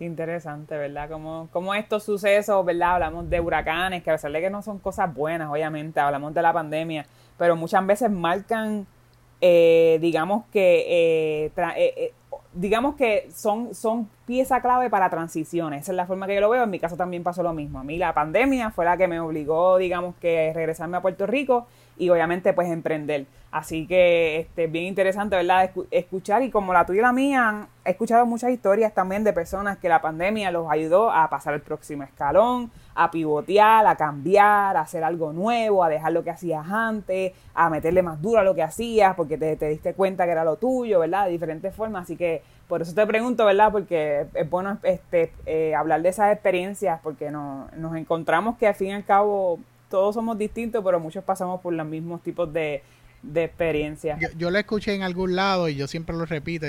Interesante, 0.00 0.76
¿verdad? 0.76 1.08
Como, 1.08 1.48
como 1.52 1.72
estos 1.72 2.02
sucesos, 2.02 2.64
¿verdad? 2.64 2.94
Hablamos 2.94 3.30
de 3.30 3.38
huracanes, 3.38 4.02
que 4.02 4.10
a 4.10 4.14
pesar 4.14 4.32
de 4.32 4.40
que 4.40 4.50
no 4.50 4.60
son 4.60 4.80
cosas 4.80 5.14
buenas, 5.14 5.48
obviamente, 5.48 6.00
hablamos 6.00 6.34
de 6.34 6.42
la 6.42 6.52
pandemia, 6.52 7.06
pero 7.38 7.54
muchas 7.54 7.86
veces 7.86 8.10
marcan, 8.10 8.88
eh, 9.40 9.98
digamos 10.00 10.46
que, 10.52 11.46
eh, 11.46 11.52
eh, 11.76 12.12
digamos 12.52 12.96
que 12.96 13.28
son, 13.32 13.72
son 13.72 14.10
pieza 14.26 14.60
clave 14.60 14.90
para 14.90 15.08
transiciones. 15.08 15.82
Esa 15.82 15.92
es 15.92 15.96
la 15.96 16.06
forma 16.06 16.26
que 16.26 16.34
yo 16.34 16.40
lo 16.40 16.50
veo. 16.50 16.64
En 16.64 16.70
mi 16.70 16.80
caso 16.80 16.96
también 16.96 17.22
pasó 17.22 17.44
lo 17.44 17.52
mismo. 17.52 17.78
A 17.78 17.84
mí 17.84 17.96
la 17.96 18.12
pandemia 18.12 18.72
fue 18.72 18.84
la 18.84 18.96
que 18.96 19.06
me 19.06 19.20
obligó, 19.20 19.78
digamos 19.78 20.16
que, 20.16 20.50
a 20.50 20.52
regresarme 20.52 20.96
a 20.96 21.02
Puerto 21.02 21.24
Rico 21.28 21.68
y 21.96 22.10
obviamente 22.10 22.52
pues 22.52 22.68
emprender. 22.68 23.26
Así 23.54 23.86
que 23.86 24.40
este, 24.40 24.66
bien 24.66 24.86
interesante, 24.86 25.36
¿verdad? 25.36 25.70
Escuchar 25.92 26.42
y 26.42 26.50
como 26.50 26.72
la 26.72 26.84
tuya 26.84 26.98
y 26.98 27.02
la 27.02 27.12
mía, 27.12 27.68
he 27.84 27.90
escuchado 27.92 28.26
muchas 28.26 28.50
historias 28.50 28.92
también 28.92 29.22
de 29.22 29.32
personas 29.32 29.78
que 29.78 29.88
la 29.88 30.02
pandemia 30.02 30.50
los 30.50 30.68
ayudó 30.68 31.12
a 31.12 31.30
pasar 31.30 31.54
el 31.54 31.60
próximo 31.60 32.02
escalón, 32.02 32.72
a 32.96 33.12
pivotear, 33.12 33.86
a 33.86 33.94
cambiar, 33.94 34.76
a 34.76 34.80
hacer 34.80 35.04
algo 35.04 35.32
nuevo, 35.32 35.84
a 35.84 35.88
dejar 35.88 36.12
lo 36.12 36.24
que 36.24 36.30
hacías 36.30 36.66
antes, 36.68 37.32
a 37.54 37.70
meterle 37.70 38.02
más 38.02 38.20
duro 38.20 38.40
a 38.40 38.42
lo 38.42 38.56
que 38.56 38.62
hacías 38.64 39.14
porque 39.14 39.38
te, 39.38 39.68
diste 39.68 39.94
cuenta 39.94 40.24
que 40.24 40.32
era 40.32 40.42
lo 40.42 40.56
tuyo, 40.56 40.98
¿verdad? 40.98 41.26
De 41.26 41.30
diferentes 41.30 41.72
formas. 41.72 42.02
Así 42.02 42.16
que 42.16 42.42
por 42.66 42.82
eso 42.82 42.92
te 42.92 43.06
pregunto, 43.06 43.44
¿verdad? 43.44 43.70
Porque 43.70 44.26
es 44.34 44.50
bueno 44.50 44.78
este, 44.82 45.32
eh, 45.46 45.76
hablar 45.76 46.02
de 46.02 46.08
esas 46.08 46.32
experiencias 46.32 46.98
porque 47.04 47.30
no, 47.30 47.68
nos 47.76 47.94
encontramos 47.94 48.58
que 48.58 48.66
al 48.66 48.74
fin 48.74 48.88
y 48.88 48.92
al 48.94 49.04
cabo 49.04 49.60
todos 49.94 50.14
somos 50.14 50.36
distintos, 50.36 50.82
pero 50.84 50.98
muchos 50.98 51.22
pasamos 51.22 51.60
por 51.60 51.72
los 51.72 51.86
mismos 51.86 52.22
tipos 52.22 52.52
de 52.52 52.82
de 53.24 53.44
experiencia. 53.44 54.18
Yo, 54.36 54.50
lo 54.50 54.58
escuché 54.58 54.94
en 54.94 55.02
algún 55.02 55.34
lado 55.34 55.68
y 55.68 55.74
yo 55.74 55.86
siempre 55.86 56.14
lo 56.16 56.26
repito, 56.26 56.66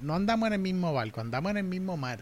no, 0.00 0.14
andamos 0.14 0.46
en 0.48 0.54
el 0.54 0.60
mismo 0.60 0.92
barco, 0.92 1.20
andamos 1.20 1.50
en 1.50 1.58
el 1.58 1.64
mismo 1.64 1.96
mar. 1.96 2.20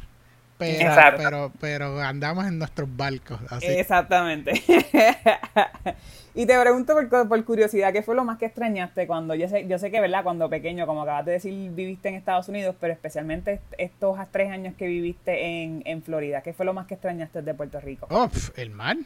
Pero, 0.59 0.93
pero, 1.17 1.53
pero 1.61 2.01
andamos 2.01 2.45
en 2.45 2.59
nuestros 2.59 2.89
barcos. 2.97 3.39
Exactamente. 3.61 4.61
y 6.35 6.47
te 6.47 6.61
pregunto 6.61 6.97
por, 7.29 7.45
curiosidad, 7.45 7.93
¿qué 7.93 8.03
fue 8.03 8.17
lo 8.17 8.25
más 8.25 8.39
que 8.39 8.47
extrañaste 8.47 9.07
cuando, 9.07 9.37
yo 9.37 9.49
sé, 9.49 9.69
yo 9.69 9.79
sé 9.79 9.93
que, 9.93 10.01
¿verdad? 10.01 10.25
Cuando 10.25 10.51
pequeño, 10.51 10.85
como 10.85 11.03
acabas 11.03 11.27
de 11.27 11.33
decir, 11.33 11.71
viviste 11.71 12.09
en 12.09 12.17
Estados 12.17 12.49
Unidos, 12.49 12.75
pero 12.81 12.93
especialmente 12.93 13.61
estos 13.79 14.19
tres 14.33 14.51
años 14.51 14.75
que 14.77 14.89
viviste 14.89 15.63
en, 15.63 15.83
en 15.85 16.03
Florida, 16.03 16.43
¿qué 16.43 16.53
fue 16.53 16.67
lo 16.67 16.75
más 16.75 16.89
que 16.89 16.95
extrañaste 16.95 17.43
de 17.43 17.55
Puerto 17.55 17.79
Rico? 17.79 18.09
Oh, 18.11 18.29
el 18.57 18.71
mar. 18.71 18.97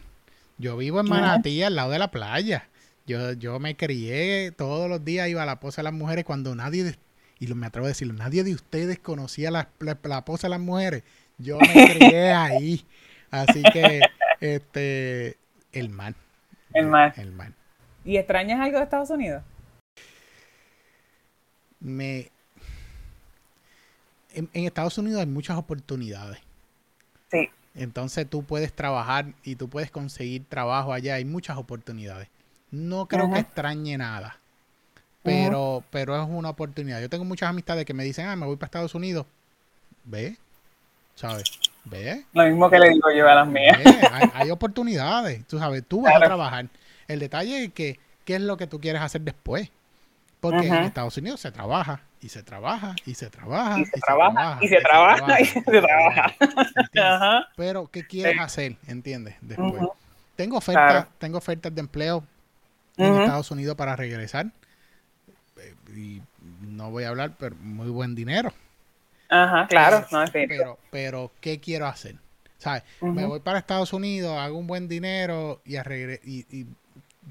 Yo 0.58 0.76
vivo 0.76 1.00
en 1.00 1.08
Manatí, 1.08 1.62
al 1.62 1.74
lado 1.74 1.90
de 1.90 1.98
la 1.98 2.10
playa. 2.10 2.68
Yo, 3.06 3.32
yo 3.32 3.58
me 3.58 3.76
crié 3.76 4.52
todos 4.52 4.88
los 4.88 5.04
días, 5.04 5.28
iba 5.28 5.42
a 5.42 5.46
la 5.46 5.60
posa 5.60 5.82
de 5.82 5.84
las 5.84 5.92
mujeres 5.92 6.24
cuando 6.24 6.54
nadie, 6.54 6.96
y 7.38 7.46
me 7.54 7.66
atrevo 7.66 7.86
a 7.86 7.88
decirlo, 7.88 8.14
nadie 8.14 8.44
de 8.44 8.54
ustedes 8.54 8.98
conocía 8.98 9.50
la, 9.50 9.68
la, 9.80 10.24
posa 10.24 10.46
de 10.46 10.50
las 10.50 10.60
mujeres. 10.60 11.02
Yo 11.38 11.58
me 11.58 11.94
crié 11.94 12.32
ahí. 12.32 12.86
Así 13.30 13.62
que, 13.72 14.00
este, 14.40 15.36
el 15.72 15.88
mar. 15.88 16.14
El 16.74 16.86
mar. 16.86 17.14
El 17.16 17.32
mar. 17.32 17.52
¿Y 18.04 18.16
extrañas 18.16 18.60
algo 18.60 18.78
de 18.78 18.84
Estados 18.84 19.10
Unidos? 19.10 19.42
Me. 21.80 22.30
En, 24.34 24.48
en, 24.52 24.64
Estados 24.64 24.96
Unidos 24.98 25.20
hay 25.20 25.26
muchas 25.26 25.56
oportunidades. 25.56 26.38
Sí. 27.30 27.50
Entonces 27.74 28.28
tú 28.28 28.42
puedes 28.44 28.72
trabajar 28.72 29.26
y 29.44 29.56
tú 29.56 29.68
puedes 29.68 29.90
conseguir 29.90 30.44
trabajo 30.48 30.92
allá. 30.92 31.14
Hay 31.14 31.24
muchas 31.24 31.56
oportunidades. 31.56 32.28
No 32.70 33.06
creo 33.06 33.30
que 33.32 33.40
extrañe 33.40 33.96
nada. 33.98 34.38
Pero, 35.22 35.84
pero 35.90 36.20
es 36.20 36.28
una 36.28 36.50
oportunidad. 36.50 37.00
Yo 37.00 37.08
tengo 37.08 37.24
muchas 37.24 37.48
amistades 37.48 37.84
que 37.84 37.94
me 37.94 38.02
dicen, 38.02 38.26
ah, 38.26 38.36
me 38.36 38.46
voy 38.46 38.56
para 38.56 38.66
Estados 38.66 38.94
Unidos. 38.94 39.26
Ve, 40.04 40.36
¿sabes? 41.14 41.44
Ve. 41.84 42.24
Lo 42.32 42.44
mismo 42.44 42.68
que 42.68 42.78
le 42.78 42.90
digo 42.90 43.10
yo 43.16 43.28
a 43.28 43.34
las 43.36 43.46
mías. 43.46 43.78
hay, 44.34 44.50
oportunidades, 44.50 45.46
tú 45.46 45.58
sabes, 45.58 45.84
tú 45.86 46.02
vas 46.02 46.16
a 46.16 46.20
trabajar. 46.20 46.66
El 47.06 47.20
detalle 47.20 47.64
es 47.64 47.72
que, 47.72 47.98
¿qué 48.24 48.36
es 48.36 48.40
lo 48.40 48.56
que 48.56 48.66
tú 48.66 48.80
quieres 48.80 49.02
hacer 49.02 49.20
después? 49.20 49.70
Porque 50.40 50.66
en 50.66 50.74
Estados 50.74 51.16
Unidos 51.16 51.40
se 51.40 51.52
trabaja, 51.52 52.00
y 52.22 52.28
se 52.28 52.42
trabaja, 52.44 52.94
y 53.04 53.14
se 53.14 53.28
trabaja, 53.28 53.80
y 53.80 53.84
se, 53.84 54.00
trabaja, 54.00 54.58
y 54.62 54.68
se 54.68 54.80
trabaja, 54.80 55.40
y 55.40 55.44
se 55.44 55.60
trabaja. 56.92 57.48
Pero, 57.56 57.88
¿qué 57.88 58.06
quieres 58.06 58.40
hacer? 58.40 58.76
¿Entiendes? 58.86 59.34
Después. 59.40 59.74
Tengo 60.36 60.56
ofertas, 60.56 61.08
tengo 61.18 61.38
ofertas 61.38 61.74
de 61.74 61.80
empleo 61.80 62.24
en 62.96 63.22
Estados 63.22 63.50
Unidos 63.50 63.76
para 63.76 63.96
regresar. 63.96 64.46
Eh, 65.58 65.74
y 65.94 66.22
no 66.60 66.90
voy 66.90 67.04
a 67.04 67.08
hablar, 67.08 67.32
pero 67.38 67.56
muy 67.56 67.90
buen 67.90 68.14
dinero. 68.14 68.52
Ajá, 69.28 69.66
claro. 69.66 70.06
pero, 70.32 70.78
pero, 70.90 71.32
¿qué 71.40 71.58
quiero 71.58 71.86
hacer? 71.86 72.16
¿Sabes? 72.58 72.84
Me 73.00 73.26
voy 73.26 73.40
para 73.40 73.58
Estados 73.58 73.92
Unidos, 73.92 74.38
hago 74.38 74.58
un 74.58 74.68
buen 74.68 74.86
dinero 74.86 75.60
y, 75.64 75.76
a 75.76 75.84
y, 76.24 76.46
y, 76.50 76.66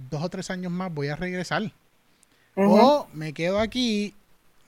dos 0.09 0.21
o 0.21 0.29
tres 0.29 0.49
años 0.51 0.71
más 0.71 0.93
voy 0.93 1.07
a 1.07 1.15
regresar. 1.15 1.63
O 2.55 3.07
me 3.13 3.31
quedo 3.33 3.59
aquí, 3.59 4.13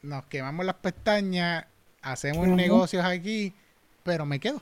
nos 0.03 0.25
quemamos 0.25 0.65
las 0.65 0.75
pestañas, 0.75 1.65
hacemos 2.01 2.47
negocios 2.47 3.03
aquí, 3.03 3.53
pero 4.03 4.25
me 4.25 4.39
quedo. 4.39 4.61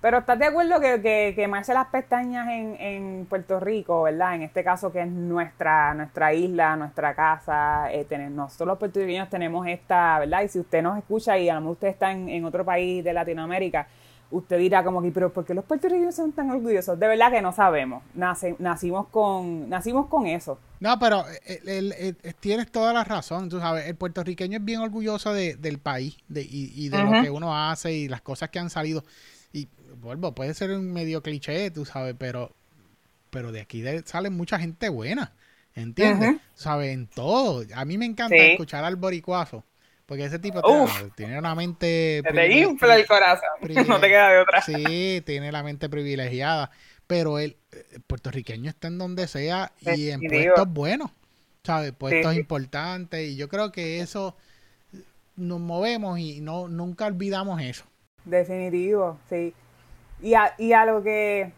Pero 0.00 0.18
¿estás 0.18 0.38
de 0.38 0.46
acuerdo 0.46 0.80
que, 0.80 1.02
que 1.02 1.34
quemarse 1.36 1.74
las 1.74 1.88
pestañas 1.88 2.48
en, 2.48 2.76
en, 2.80 3.26
Puerto 3.26 3.60
Rico, 3.60 4.04
¿verdad? 4.04 4.34
En 4.36 4.42
este 4.42 4.64
caso 4.64 4.90
que 4.90 5.02
es 5.02 5.08
nuestra, 5.08 5.92
nuestra 5.92 6.32
isla, 6.32 6.74
nuestra 6.76 7.14
casa, 7.14 7.92
eh, 7.92 8.06
nosotros 8.30 8.68
los 8.68 8.78
puertorriqueños 8.78 9.28
tenemos 9.28 9.66
esta, 9.66 10.18
¿verdad? 10.20 10.42
Y 10.42 10.48
si 10.48 10.58
usted 10.58 10.82
nos 10.82 10.96
escucha 10.96 11.36
y 11.36 11.50
a 11.50 11.54
lo 11.54 11.60
mejor 11.60 11.72
usted 11.74 11.88
está 11.88 12.12
en, 12.12 12.30
en 12.30 12.46
otro 12.46 12.64
país 12.64 13.04
de 13.04 13.12
Latinoamérica, 13.12 13.88
usted 14.30 14.58
dirá 14.58 14.84
como 14.84 15.02
que, 15.02 15.10
pero 15.10 15.32
¿por 15.32 15.44
qué 15.44 15.54
los 15.54 15.64
puertorriqueños 15.64 16.14
son 16.14 16.32
tan 16.32 16.50
orgullosos? 16.50 16.98
De 16.98 17.06
verdad 17.06 17.30
que 17.30 17.42
no 17.42 17.52
sabemos. 17.52 18.02
nacimos 18.14 19.08
con 19.08 19.68
nacimos 19.68 20.06
con 20.06 20.26
eso. 20.26 20.58
No, 20.80 20.98
pero 20.98 21.24
eh, 21.46 22.14
tienes 22.40 22.70
toda 22.70 22.92
la 22.92 23.04
razón. 23.04 23.48
Tú 23.48 23.60
sabes, 23.60 23.86
el 23.86 23.96
puertorriqueño 23.96 24.58
es 24.58 24.64
bien 24.64 24.80
orgulloso 24.80 25.32
de, 25.32 25.56
del 25.56 25.78
país 25.78 26.16
de, 26.28 26.42
y, 26.42 26.72
y 26.74 26.88
de 26.88 27.02
lo 27.02 27.22
que 27.22 27.30
uno 27.30 27.54
hace 27.56 27.92
y 27.92 28.08
las 28.08 28.22
cosas 28.22 28.50
que 28.50 28.58
han 28.58 28.70
salido 28.70 29.04
vuelvo, 30.00 30.34
puede 30.34 30.54
ser 30.54 30.70
un 30.70 30.92
medio 30.92 31.22
cliché, 31.22 31.70
tú 31.70 31.84
sabes, 31.84 32.14
pero, 32.18 32.54
pero 33.30 33.52
de 33.52 33.60
aquí 33.60 33.84
sale 34.04 34.30
mucha 34.30 34.58
gente 34.58 34.88
buena, 34.88 35.32
¿entiendes? 35.74 36.36
¿Sabes? 36.54 36.92
En 36.92 37.06
todo. 37.06 37.64
A 37.74 37.84
mí 37.84 37.98
me 37.98 38.06
encanta 38.06 38.36
escuchar 38.36 38.84
al 38.84 38.96
boricuazo. 38.96 39.64
Porque 40.10 40.24
ese 40.24 40.40
tipo 40.40 40.60
tiene 41.14 41.38
una 41.38 41.54
mente... 41.54 42.20
Te 42.34 42.52
infla 42.52 42.96
el 42.96 43.06
corazón. 43.06 43.48
No 43.86 44.00
te 44.00 44.08
queda 44.08 44.30
de 44.30 44.38
otra. 44.40 44.60
Sí, 44.60 45.22
tiene 45.24 45.52
la 45.52 45.62
mente 45.62 45.88
privilegiada. 45.88 46.72
Pero 47.06 47.38
el, 47.38 47.56
puertorriqueño 48.08 48.70
está 48.70 48.88
en 48.88 48.98
donde 48.98 49.28
sea 49.28 49.70
y 49.78 50.10
en 50.10 50.20
puestos 50.22 50.68
buenos. 50.68 51.12
¿Sabes? 51.62 51.92
Puestos 51.92 52.34
importantes. 52.34 53.20
Y 53.20 53.36
yo 53.36 53.48
creo 53.48 53.70
que 53.70 54.00
eso 54.00 54.34
nos 55.36 55.60
movemos 55.60 56.18
y 56.18 56.40
no 56.40 56.66
nunca 56.66 57.06
olvidamos 57.06 57.62
eso. 57.62 57.84
Definitivo, 58.24 59.16
sí. 59.28 59.54
Y 60.20 60.34
a, 60.34 60.54
y 60.58 60.72
a 60.72 60.86
lo 60.86 61.04
que 61.04 61.52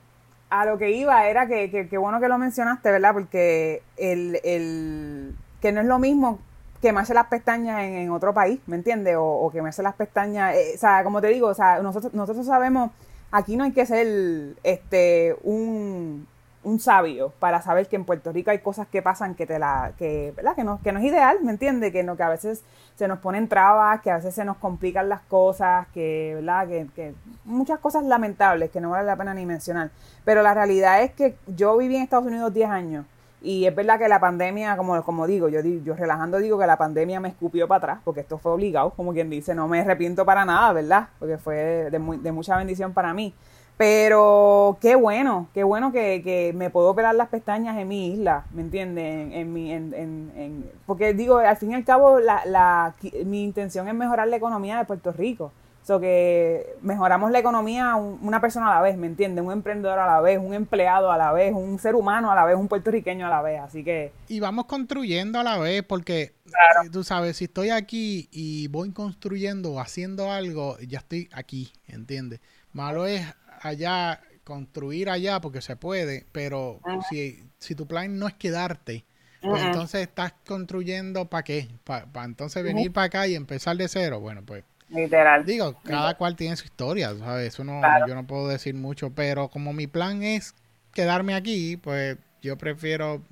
a 0.51 0.67
lo 0.67 0.77
que 0.77 0.91
iba 0.91 1.27
era 1.27 1.47
que, 1.47 1.71
que, 1.71 1.97
bueno 1.97 2.21
que 2.21 2.29
lo 2.29 2.37
mencionaste, 2.37 2.91
¿verdad? 2.91 3.15
Porque 3.15 3.83
el, 3.97 4.39
el 4.45 5.35
que 5.63 5.73
no 5.73 5.81
es 5.81 5.87
lo 5.87 5.99
mismo 5.99 6.39
quemarse 6.83 7.15
las 7.15 7.29
pestañas 7.29 7.81
en, 7.83 8.11
otro 8.11 8.35
país, 8.35 8.61
¿me 8.67 8.77
entiendes? 8.77 9.17
O, 9.17 9.25
o, 9.25 9.51
quemarse 9.51 9.83
las 9.83 9.95
pestañas, 9.95 10.57
eh, 10.57 10.73
o 10.75 10.79
sea, 10.79 11.05
como 11.05 11.21
te 11.23 11.29
digo, 11.29 11.47
o 11.47 11.55
sea, 11.55 11.81
nosotros, 11.81 12.45
sabemos, 12.45 12.91
aquí 13.31 13.57
no 13.57 13.65
hay 13.65 13.73
que 13.73 13.87
ser 13.87 14.57
este 14.65 15.37
un, 15.45 16.27
un 16.65 16.81
sabio 16.81 17.33
para 17.39 17.63
saber 17.63 17.87
que 17.87 17.95
en 17.97 18.05
Puerto 18.05 18.33
Rico 18.33 18.51
hay 18.51 18.59
cosas 18.59 18.89
que 18.89 19.01
pasan 19.01 19.37
que 19.37 19.47
te 19.47 19.61
la 19.61 19.93
que 19.97 20.33
verdad 20.37 20.57
que 20.57 20.65
no 20.65 20.81
que 20.83 20.93
no 20.93 20.99
es 20.99 21.05
ideal 21.07 21.39
me 21.43 21.53
entiende 21.53 21.93
que 21.93 22.03
no 22.03 22.17
que 22.17 22.23
a 22.25 22.29
veces 22.29 22.63
se 22.95 23.09
nos 23.09 23.19
ponen 23.21 23.49
trabas 23.49 24.01
que 24.01 24.11
a 24.11 24.17
veces 24.17 24.35
se 24.35 24.45
nos 24.45 24.57
complican 24.59 25.09
las 25.09 25.23
cosas 25.23 25.87
que 25.95 26.33
verdad 26.37 26.69
que, 26.69 26.87
que, 26.95 27.15
muchas 27.45 27.79
cosas 27.79 28.05
lamentables 28.05 28.71
que 28.71 28.81
no 28.81 28.91
vale 28.91 29.07
la 29.07 29.17
pena 29.17 29.35
ni 29.35 29.47
mencionar. 29.47 29.91
Pero 30.25 30.43
la 30.43 30.55
realidad 30.55 31.03
es 31.03 31.13
que 31.13 31.37
yo 31.47 31.77
viví 31.77 31.97
en 31.97 32.03
Estados 32.03 32.27
Unidos 32.27 32.53
10 32.53 32.71
años 32.71 33.07
y 33.43 33.67
es 33.67 33.75
verdad 33.75 33.99
que 33.99 34.09
la 34.09 34.21
pandemia 34.21 34.77
como 34.77 35.03
como 35.03 35.27
digo 35.27 35.49
yo 35.49 35.61
yo 35.61 35.95
relajando 35.95 36.39
digo 36.39 36.59
que 36.59 36.67
la 36.67 36.77
pandemia 36.77 37.21
me 37.21 37.29
escupió 37.29 37.67
para 37.67 37.79
atrás 37.79 37.99
porque 38.05 38.21
esto 38.21 38.39
fue 38.39 38.53
obligado 38.53 38.91
como 38.91 39.13
quien 39.13 39.31
dice 39.31 39.55
no 39.55 39.69
me 39.69 39.81
arrepiento 39.81 40.25
para 40.25 40.45
nada 40.45 40.73
verdad 40.73 41.09
porque 41.19 41.39
fue 41.39 41.91
de, 41.91 41.99
muy, 41.99 42.19
de 42.19 42.33
mucha 42.33 42.57
bendición 42.57 42.93
para 42.93 43.13
mí 43.13 43.35
pero 43.77 44.79
qué 44.81 44.95
bueno, 44.95 45.49
qué 45.55 45.65
bueno 45.65 45.91
que, 45.91 46.23
que, 46.23 46.53
me 46.55 46.71
puedo 46.71 46.91
operar 46.91 47.15
las 47.17 47.29
pestañas 47.29 47.77
en 47.79 47.89
mi 47.89 48.13
isla, 48.13 48.45
¿me 48.53 48.63
entiendes? 48.63 49.33
En, 49.33 49.53
mi, 49.53 49.73
en, 49.73 49.93
en, 49.95 50.71
porque 50.87 51.15
digo, 51.15 51.39
al 51.39 51.57
fin 51.57 51.73
y 51.73 51.75
al 51.75 51.85
cabo, 51.85 52.21
la, 52.21 52.43
la, 52.47 52.95
mi 53.25 53.43
intención 53.43 53.89
es 53.89 53.95
mejorar 53.95 54.29
la 54.29 54.37
economía 54.37 54.79
de 54.79 54.85
Puerto 54.85 55.11
Rico. 55.11 55.51
O 55.83 55.85
sea, 55.85 55.99
que 55.99 56.77
mejoramos 56.81 57.33
la 57.33 57.41
economía 57.41 57.97
una 57.97 58.41
persona 58.41 58.71
a 58.71 58.77
la 58.77 58.83
vez, 58.83 58.97
¿me 58.97 59.09
entiendes? 59.09 59.45
Un 59.45 59.51
emprendedor 59.51 59.99
a 59.99 60.07
la 60.07 60.21
vez, 60.21 60.39
un 60.39 60.55
empleado 60.55 61.11
a 61.11 61.17
la 61.17 61.33
vez, 61.33 61.53
un 61.53 61.77
ser 61.81 61.97
humano 61.97 62.31
a 62.31 62.37
la 62.37 62.45
vez, 62.45 62.55
un 62.55 62.69
puertorriqueño 62.69 63.27
a 63.27 63.31
la 63.31 63.43
vez, 63.43 63.61
así 63.61 63.83
que... 63.83 64.13
Y 64.29 64.39
vamos 64.39 64.67
construyendo 64.67 65.41
a 65.41 65.43
la 65.43 65.59
vez, 65.59 65.83
porque 65.83 66.35
eh, 66.47 66.91
tú 66.93 67.03
sabes, 67.03 67.37
si 67.37 67.47
estoy 67.47 67.71
aquí 67.71 68.29
y 68.31 68.69
voy 68.69 68.93
construyendo 68.93 69.73
o 69.73 69.81
haciendo 69.81 70.31
algo, 70.31 70.79
ya 70.87 71.01
estoy 71.01 71.29
aquí, 71.33 71.73
¿entiendes? 71.89 72.41
Malo 72.73 73.07
es 73.07 73.27
allá, 73.61 74.21
construir 74.45 75.11
allá 75.11 75.41
porque 75.41 75.63
se 75.63 75.75
puede, 75.75 76.27
pero 76.31 76.81
si, 77.11 77.43
si 77.59 77.75
tu 77.75 77.89
plan 77.89 78.21
no 78.21 78.29
es 78.29 78.35
quedarte, 78.35 79.05
pues 79.41 79.65
entonces 79.65 80.03
estás 80.03 80.33
construyendo 80.47 81.29
para 81.29 81.43
qué? 81.43 81.69
Para 81.83 82.25
entonces 82.25 82.63
venir 82.63 82.93
para 82.93 83.07
acá 83.07 83.27
y 83.27 83.35
empezar 83.35 83.77
de 83.77 83.89
cero. 83.89 84.21
Bueno, 84.21 84.43
pues. 84.47 84.63
Literal. 84.93 85.45
Digo, 85.45 85.75
cada 85.85 86.15
cual 86.15 86.37
tiene 86.37 86.57
su 86.57 86.65
historia, 86.65 87.15
¿sabes? 87.19 87.55
Eso 87.55 87.65
no, 87.65 87.81
yo 88.07 88.15
no 88.15 88.27
puedo 88.27 88.49
decir 88.49 88.75
mucho, 88.75 89.11
pero 89.11 89.49
como 89.49 89.73
mi 89.73 89.87
plan 89.87 90.23
es 90.23 90.55
quedarme 90.93 91.35
aquí, 91.35 91.77
pues 91.79 92.19
yo 92.43 92.59
prefiero 92.59 93.23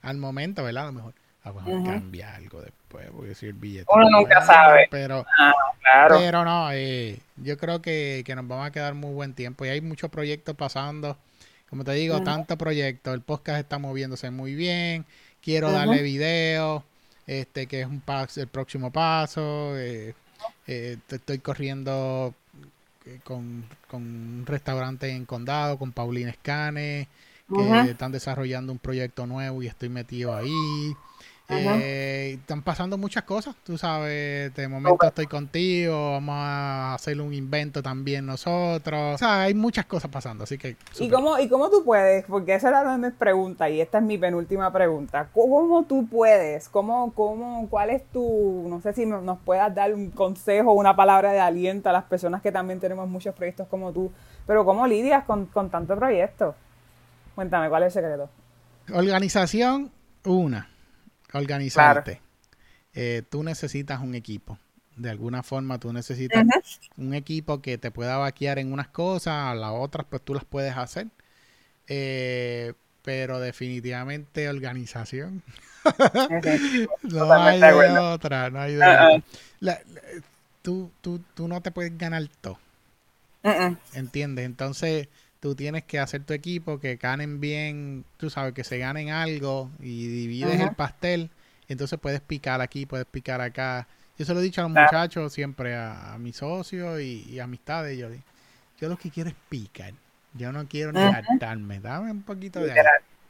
al 0.00 0.16
momento, 0.16 0.64
¿verdad? 0.64 0.84
A 0.84 0.86
lo 0.86 0.92
mejor, 0.92 1.14
a 1.44 1.52
cambia 1.84 2.34
algo 2.34 2.62
después, 2.62 3.08
porque 3.14 3.34
si 3.34 3.46
el 3.46 3.54
billete. 3.54 3.86
Uno 3.92 4.08
nunca 4.10 4.40
sabe. 4.44 4.88
Pero, 4.90 5.26
ah, 5.38 5.52
claro. 5.80 6.16
pero 6.18 6.44
no, 6.44 6.72
eh, 6.72 7.18
yo 7.36 7.58
creo 7.58 7.82
que, 7.82 8.22
que, 8.24 8.34
nos 8.34 8.46
vamos 8.48 8.66
a 8.66 8.70
quedar 8.70 8.94
muy 8.94 9.12
buen 9.12 9.34
tiempo 9.34 9.64
y 9.64 9.68
hay 9.68 9.80
muchos 9.80 10.10
proyectos 10.10 10.56
pasando. 10.56 11.18
Como 11.68 11.84
te 11.84 11.92
digo, 11.92 12.22
tantos 12.22 12.58
proyectos. 12.58 13.14
El 13.14 13.22
podcast 13.22 13.58
está 13.58 13.78
moviéndose 13.78 14.30
muy 14.30 14.54
bien. 14.54 15.06
Quiero 15.40 15.72
darle 15.72 16.02
video, 16.02 16.84
este, 17.26 17.66
que 17.66 17.80
es 17.80 17.86
un 17.86 18.00
paso, 18.00 18.40
el 18.40 18.48
próximo 18.48 18.92
paso. 18.92 19.72
Eh, 19.78 20.14
eh, 20.66 20.98
estoy 21.08 21.38
corriendo 21.38 22.34
eh, 23.06 23.20
con, 23.24 23.64
con, 23.88 24.02
un 24.02 24.44
restaurante 24.46 25.10
en 25.10 25.24
Condado, 25.24 25.78
con 25.78 25.92
Paulina 25.92 26.30
Escane, 26.30 27.08
que 27.48 27.90
están 27.90 28.12
desarrollando 28.12 28.72
un 28.72 28.78
proyecto 28.78 29.26
nuevo 29.26 29.62
y 29.62 29.66
estoy 29.66 29.88
metido 29.88 30.34
ahí. 30.34 30.94
Eh, 31.52 32.38
están 32.40 32.62
pasando 32.62 32.98
muchas 32.98 33.24
cosas, 33.24 33.54
tú 33.64 33.76
sabes, 33.76 34.54
de 34.54 34.68
momento 34.68 35.06
estoy 35.06 35.26
contigo, 35.26 36.12
vamos 36.12 36.34
a 36.36 36.94
hacer 36.94 37.20
un 37.20 37.32
invento 37.32 37.82
también 37.82 38.26
nosotros. 38.26 39.14
O 39.14 39.18
sea, 39.18 39.42
hay 39.42 39.54
muchas 39.54 39.86
cosas 39.86 40.10
pasando, 40.10 40.44
así 40.44 40.58
que... 40.58 40.76
¿Y 40.98 41.08
cómo, 41.08 41.38
¿Y 41.38 41.48
cómo 41.48 41.70
tú 41.70 41.84
puedes? 41.84 42.24
Porque 42.26 42.54
esa 42.54 42.68
era 42.68 42.96
mi 42.96 43.10
pregunta 43.10 43.68
y 43.70 43.80
esta 43.80 43.98
es 43.98 44.04
mi 44.04 44.18
penúltima 44.18 44.72
pregunta. 44.72 45.28
¿Cómo 45.32 45.84
tú 45.84 46.06
puedes? 46.08 46.68
¿Cómo, 46.68 47.12
cómo, 47.14 47.68
¿Cuál 47.68 47.90
es 47.90 48.04
tu, 48.10 48.66
no 48.68 48.80
sé 48.80 48.92
si 48.92 49.06
nos 49.06 49.38
puedas 49.40 49.74
dar 49.74 49.94
un 49.94 50.10
consejo, 50.10 50.72
una 50.72 50.96
palabra 50.96 51.32
de 51.32 51.40
aliento 51.40 51.88
a 51.90 51.92
las 51.92 52.04
personas 52.04 52.42
que 52.42 52.52
también 52.52 52.80
tenemos 52.80 53.08
muchos 53.08 53.34
proyectos 53.34 53.68
como 53.68 53.92
tú, 53.92 54.10
pero 54.46 54.64
cómo 54.64 54.86
lidias 54.86 55.24
con, 55.24 55.46
con 55.46 55.70
tanto 55.70 55.96
proyecto? 55.96 56.54
Cuéntame, 57.34 57.68
¿cuál 57.68 57.84
es 57.84 57.96
el 57.96 58.02
secreto? 58.02 58.28
Organización, 58.92 59.90
una 60.24 60.71
organizarte. 61.38 62.20
Eh, 62.94 63.22
tú 63.28 63.42
necesitas 63.42 64.00
un 64.00 64.14
equipo. 64.14 64.58
De 64.96 65.08
alguna 65.08 65.42
forma 65.42 65.78
tú 65.78 65.92
necesitas 65.92 66.44
un 66.98 67.14
equipo 67.14 67.62
que 67.62 67.78
te 67.78 67.90
pueda 67.90 68.18
vaquear 68.18 68.58
en 68.58 68.72
unas 68.72 68.88
cosas, 68.88 69.34
a 69.34 69.54
las 69.54 69.72
otras 69.72 70.06
pues 70.08 70.22
tú 70.22 70.34
las 70.34 70.44
puedes 70.44 70.76
hacer. 70.76 71.08
Eh, 71.88 72.74
pero 73.02 73.40
definitivamente 73.40 74.48
organización. 74.48 75.42
no 77.02 77.32
hay 77.32 77.60
de 77.60 77.98
otra, 77.98 78.50
no 78.50 78.60
hay 78.60 78.74
de 78.74 79.22
otra. 79.60 79.82
tú, 80.60 80.90
tú, 81.00 81.20
tú 81.34 81.48
no 81.48 81.60
te 81.60 81.70
puedes 81.70 81.96
ganar 81.96 82.22
todo. 82.40 82.58
¿Entiendes? 83.94 84.44
Entonces 84.44 85.08
tú 85.42 85.56
tienes 85.56 85.82
que 85.82 85.98
hacer 85.98 86.22
tu 86.22 86.34
equipo, 86.34 86.78
que 86.78 86.94
ganen 86.94 87.40
bien, 87.40 88.04
tú 88.16 88.30
sabes, 88.30 88.54
que 88.54 88.62
se 88.62 88.78
ganen 88.78 89.10
algo 89.10 89.70
y 89.80 90.06
divides 90.06 90.60
el 90.60 90.76
pastel. 90.76 91.30
Entonces 91.66 91.98
puedes 91.98 92.20
picar 92.20 92.60
aquí, 92.60 92.86
puedes 92.86 93.06
picar 93.06 93.40
acá. 93.40 93.88
Yo 94.16 94.24
se 94.24 94.34
lo 94.34 94.40
he 94.40 94.42
dicho 94.44 94.60
a 94.60 94.68
los 94.68 94.70
muchachos 94.70 95.32
siempre, 95.32 95.74
a, 95.74 96.14
mis 96.20 96.36
socios 96.36 97.00
y, 97.00 97.40
amistades. 97.40 97.98
Yo, 97.98 98.06
yo 98.80 98.88
lo 98.88 98.96
que 98.96 99.10
quiero 99.10 99.30
es 99.30 99.36
picar. 99.48 99.92
Yo 100.34 100.52
no 100.52 100.68
quiero 100.68 100.92
ni 100.92 101.00
hartarme. 101.00 101.80
Dame 101.80 102.12
un 102.12 102.22
poquito 102.22 102.60
de 102.60 102.72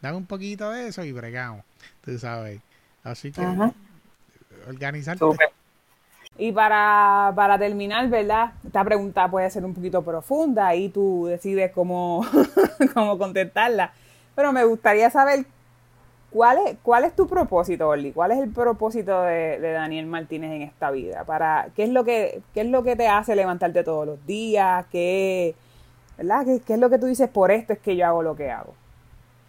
Dame 0.02 0.16
un 0.18 0.26
poquito 0.26 0.70
de 0.70 0.88
eso 0.88 1.02
y 1.04 1.12
bregamos. 1.12 1.64
Tú 2.04 2.18
sabes. 2.18 2.60
Así 3.04 3.32
que 3.32 3.40
organizarte. 4.68 5.24
Y 6.38 6.50
para, 6.52 7.32
para 7.36 7.58
terminar, 7.58 8.08
¿verdad? 8.08 8.52
Esta 8.64 8.82
pregunta 8.84 9.30
puede 9.30 9.50
ser 9.50 9.64
un 9.64 9.74
poquito 9.74 10.02
profunda 10.02 10.74
y 10.74 10.88
tú 10.88 11.26
decides 11.26 11.70
cómo, 11.72 12.24
cómo 12.94 13.18
contestarla. 13.18 13.92
Pero 14.34 14.52
me 14.52 14.64
gustaría 14.64 15.10
saber 15.10 15.44
cuál 16.30 16.58
es, 16.66 16.76
cuál 16.82 17.04
es 17.04 17.14
tu 17.14 17.28
propósito, 17.28 17.86
Orly. 17.88 18.12
¿Cuál 18.12 18.32
es 18.32 18.38
el 18.38 18.50
propósito 18.50 19.22
de, 19.22 19.60
Daniel 19.60 20.06
Martínez 20.06 20.52
en 20.52 20.62
esta 20.62 20.90
vida? 20.90 21.24
Para, 21.24 21.68
¿qué, 21.76 21.84
es 21.84 21.90
lo 21.90 22.02
que, 22.04 22.40
¿Qué 22.54 22.62
es 22.62 22.66
lo 22.66 22.82
que 22.82 22.96
te 22.96 23.08
hace 23.08 23.36
levantarte 23.36 23.84
todos 23.84 24.06
los 24.06 24.26
días? 24.26 24.86
¿Qué, 24.90 25.54
¿verdad? 26.16 26.46
¿Qué, 26.66 26.72
es 26.72 26.80
lo 26.80 26.88
que 26.88 26.98
tú 26.98 27.06
dices? 27.06 27.28
Por 27.28 27.50
esto 27.50 27.74
es 27.74 27.78
que 27.78 27.94
yo 27.94 28.06
hago 28.06 28.22
lo 28.22 28.34
que 28.34 28.50
hago. 28.50 28.74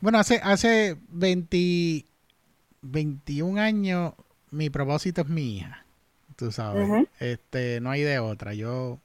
Bueno, 0.01 0.19
hace, 0.19 0.41
hace 0.43 0.97
20, 1.09 2.05
21 2.81 3.61
años 3.61 4.13
mi 4.51 4.69
propósito 4.69 5.21
es 5.21 5.29
mi 5.29 5.57
hija 5.57 5.82
tú 6.35 6.51
sabes. 6.51 7.07
Este, 7.19 7.79
no 7.81 7.91
hay 7.91 8.01
de 8.01 8.19
otra. 8.19 8.53
Yo, 8.53 8.99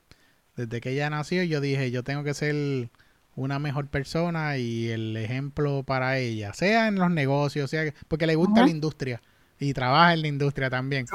desde 0.57 0.81
que 0.81 0.91
ella 0.91 1.11
nació, 1.11 1.43
yo 1.43 1.61
dije, 1.61 1.91
yo 1.91 2.03
tengo 2.03 2.25
que 2.25 2.35
ser 2.35 2.89
una 3.37 3.59
mejor 3.59 3.87
persona 3.87 4.57
y 4.59 4.89
el 4.89 5.17
ejemplo 5.17 5.85
para 5.85 6.19
ella, 6.19 6.53
sea 6.55 6.89
en 6.89 6.97
los 6.97 7.11
negocios, 7.11 7.71
sea 7.71 7.93
porque 8.09 8.27
le 8.27 8.35
gusta 8.35 8.65
la 8.65 8.71
industria 8.71 9.23
y 9.61 9.73
trabaja 9.73 10.13
en 10.15 10.23
la 10.23 10.29
industria 10.29 10.71
también. 10.71 11.07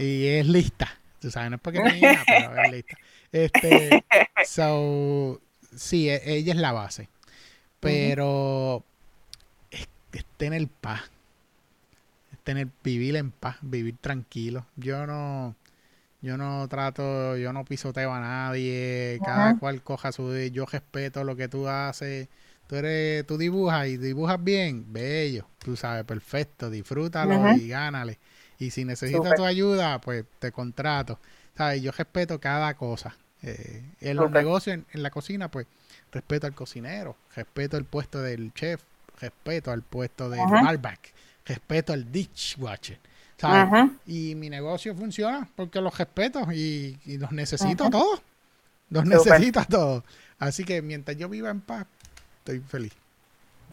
Y 0.00 0.26
es 0.26 0.46
lista. 0.46 0.88
Tú 1.20 1.30
sabes, 1.30 1.50
no 1.50 1.56
es 1.56 1.62
porque 1.62 1.78
es 1.78 1.96
hija, 1.96 2.24
pero 2.26 2.62
es 2.62 2.72
lista. 2.72 2.96
Este, 3.30 4.04
so, 4.44 5.40
sí, 5.74 6.08
e, 6.08 6.20
ella 6.24 6.52
es 6.52 6.58
la 6.58 6.72
base. 6.72 7.08
Pero 7.80 8.82
es, 9.70 9.88
es 10.12 10.24
tener 10.36 10.66
paz 10.80 11.02
tener, 12.48 12.68
vivir 12.82 13.14
en 13.16 13.30
paz, 13.30 13.58
vivir 13.60 13.96
tranquilo. 14.00 14.64
Yo 14.76 15.06
no, 15.06 15.54
yo 16.20 16.36
no 16.36 16.66
trato, 16.68 17.36
yo 17.36 17.52
no 17.52 17.64
pisoteo 17.64 18.12
a 18.12 18.20
nadie, 18.20 19.18
cada 19.24 19.58
cual 19.58 19.82
coja 19.82 20.12
su, 20.12 20.34
yo 20.52 20.66
respeto 20.66 21.24
lo 21.24 21.36
que 21.36 21.48
tú 21.48 21.68
haces. 21.68 22.28
Tú 22.66 22.76
eres, 22.76 23.26
tú 23.26 23.38
dibujas 23.38 23.86
y 23.88 23.96
dibujas 23.96 24.42
bien, 24.42 24.92
bello, 24.92 25.46
tú 25.58 25.74
sabes, 25.74 26.04
perfecto, 26.04 26.68
disfrútalo 26.68 27.54
y 27.54 27.68
gánale. 27.68 28.18
Y 28.58 28.70
si 28.70 28.84
necesitas 28.84 29.36
tu 29.36 29.44
ayuda, 29.44 30.00
pues 30.00 30.24
te 30.38 30.52
contrato. 30.52 31.18
¿Sabes? 31.56 31.80
Yo 31.80 31.92
respeto 31.92 32.38
cada 32.38 32.74
cosa. 32.74 33.16
Eh, 33.42 33.84
en 34.00 34.16
los 34.16 34.30
negocios, 34.30 34.80
en, 34.92 35.02
la 35.02 35.10
cocina, 35.10 35.50
pues 35.50 35.66
respeto 36.12 36.46
al 36.46 36.54
cocinero, 36.54 37.16
respeto 37.34 37.76
el 37.76 37.84
puesto 37.84 38.20
del 38.20 38.52
chef, 38.52 38.82
respeto 39.20 39.70
al 39.70 39.82
puesto 39.82 40.28
del 40.28 40.40
barback 40.40 41.12
respeto 41.48 41.92
al 41.92 42.12
dishwasher. 42.12 42.98
¿Sabes? 43.38 43.90
Y 44.06 44.34
mi 44.34 44.50
negocio 44.50 44.94
funciona 44.94 45.48
porque 45.56 45.80
los 45.80 45.96
respeto 45.96 46.46
y, 46.52 46.98
los 47.18 47.32
necesito 47.32 47.88
todos. 47.88 48.20
Los 48.90 49.04
necesito 49.04 49.64
todos. 49.64 50.04
Así 50.38 50.64
que 50.64 50.82
mientras 50.82 51.16
yo 51.16 51.28
viva 51.28 51.50
en 51.50 51.60
paz, 51.60 51.86
estoy 52.38 52.60
feliz. 52.60 52.92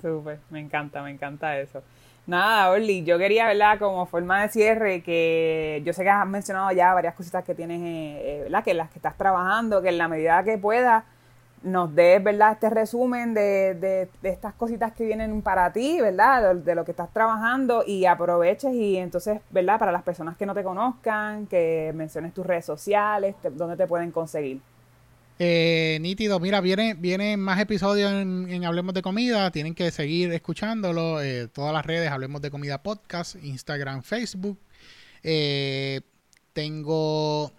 Súper, 0.01 0.39
me 0.49 0.59
encanta, 0.59 1.01
me 1.01 1.11
encanta 1.11 1.57
eso. 1.59 1.82
Nada, 2.28 2.72
Orly, 2.72 3.03
yo 3.03 3.20
quería, 3.20 3.45
¿verdad? 3.47 3.78
Como 3.78 4.05
forma 4.07 4.41
de 4.41 4.49
cierre, 4.49 5.01
que 5.01 5.84
yo 5.86 5.93
sé 5.93 6.03
que 6.03 6.09
has 6.09 6.28
mencionado 6.28 6.72
ya 6.72 6.93
varias 6.93 7.13
cositas 7.13 7.43
que 7.43 7.53
tienes, 7.53 7.82
eh, 7.82 8.22
eh, 8.24 8.39
¿verdad? 8.43 8.63
Que 8.63 8.74
las 8.74 8.89
que 8.89 8.97
estás 8.97 9.16
trabajando, 9.16 9.82
que 9.82 9.89
en 9.89 9.99
la 9.99 10.07
medida 10.07 10.43
que 10.43 10.57
puedas, 10.57 11.03
nos 11.66 11.93
des, 11.93 12.24
¿verdad? 12.24 12.53
Este 12.53 12.70
resumen 12.70 13.34
de, 13.34 13.74
de, 13.74 14.30
estas 14.30 14.53
cositas 14.53 14.93
que 14.93 15.05
vienen 15.05 15.41
para 15.41 15.74
ti, 15.74 15.99
¿verdad? 15.99 16.55
De, 16.55 16.76
lo 16.76 16.86
que 16.86 16.91
estás 16.91 17.11
trabajando 17.11 17.84
y 17.86 18.05
aproveches 18.05 18.74
y 18.74 18.97
entonces, 18.97 19.41
¿verdad? 19.49 19.80
Para 19.80 19.91
las 19.91 20.03
personas 20.03 20.38
que 20.38 20.45
no 20.45 20.53
te 20.53 20.63
conozcan, 20.63 21.47
que 21.47 21.91
menciones 21.95 22.34
tus 22.34 22.45
redes 22.45 22.66
sociales, 22.66 23.36
dónde 23.55 23.76
te 23.76 23.88
pueden 23.88 24.11
conseguir. 24.11 24.61
Eh, 25.38 25.97
nítido, 26.01 26.39
mira, 26.39 26.61
vienen 26.61 27.01
viene 27.01 27.36
más 27.36 27.59
episodios 27.59 28.09
en, 28.13 28.63
Hablemos 28.63 28.93
de 28.93 29.01
Comida, 29.01 29.51
tienen 29.51 29.76
que 29.76 29.91
seguir 29.91 30.32
escuchándolo, 30.32 31.22
eh, 31.22 31.47
todas 31.47 31.74
las 31.74 31.86
redes, 31.86 32.09
Hablemos 32.09 32.41
de 32.41 32.51
Comida 32.51 32.84
Podcast, 32.84 33.36
Instagram, 33.43 34.03
Facebook. 34.03 34.57
Eh, 35.24 36.01
tengo 36.53 37.51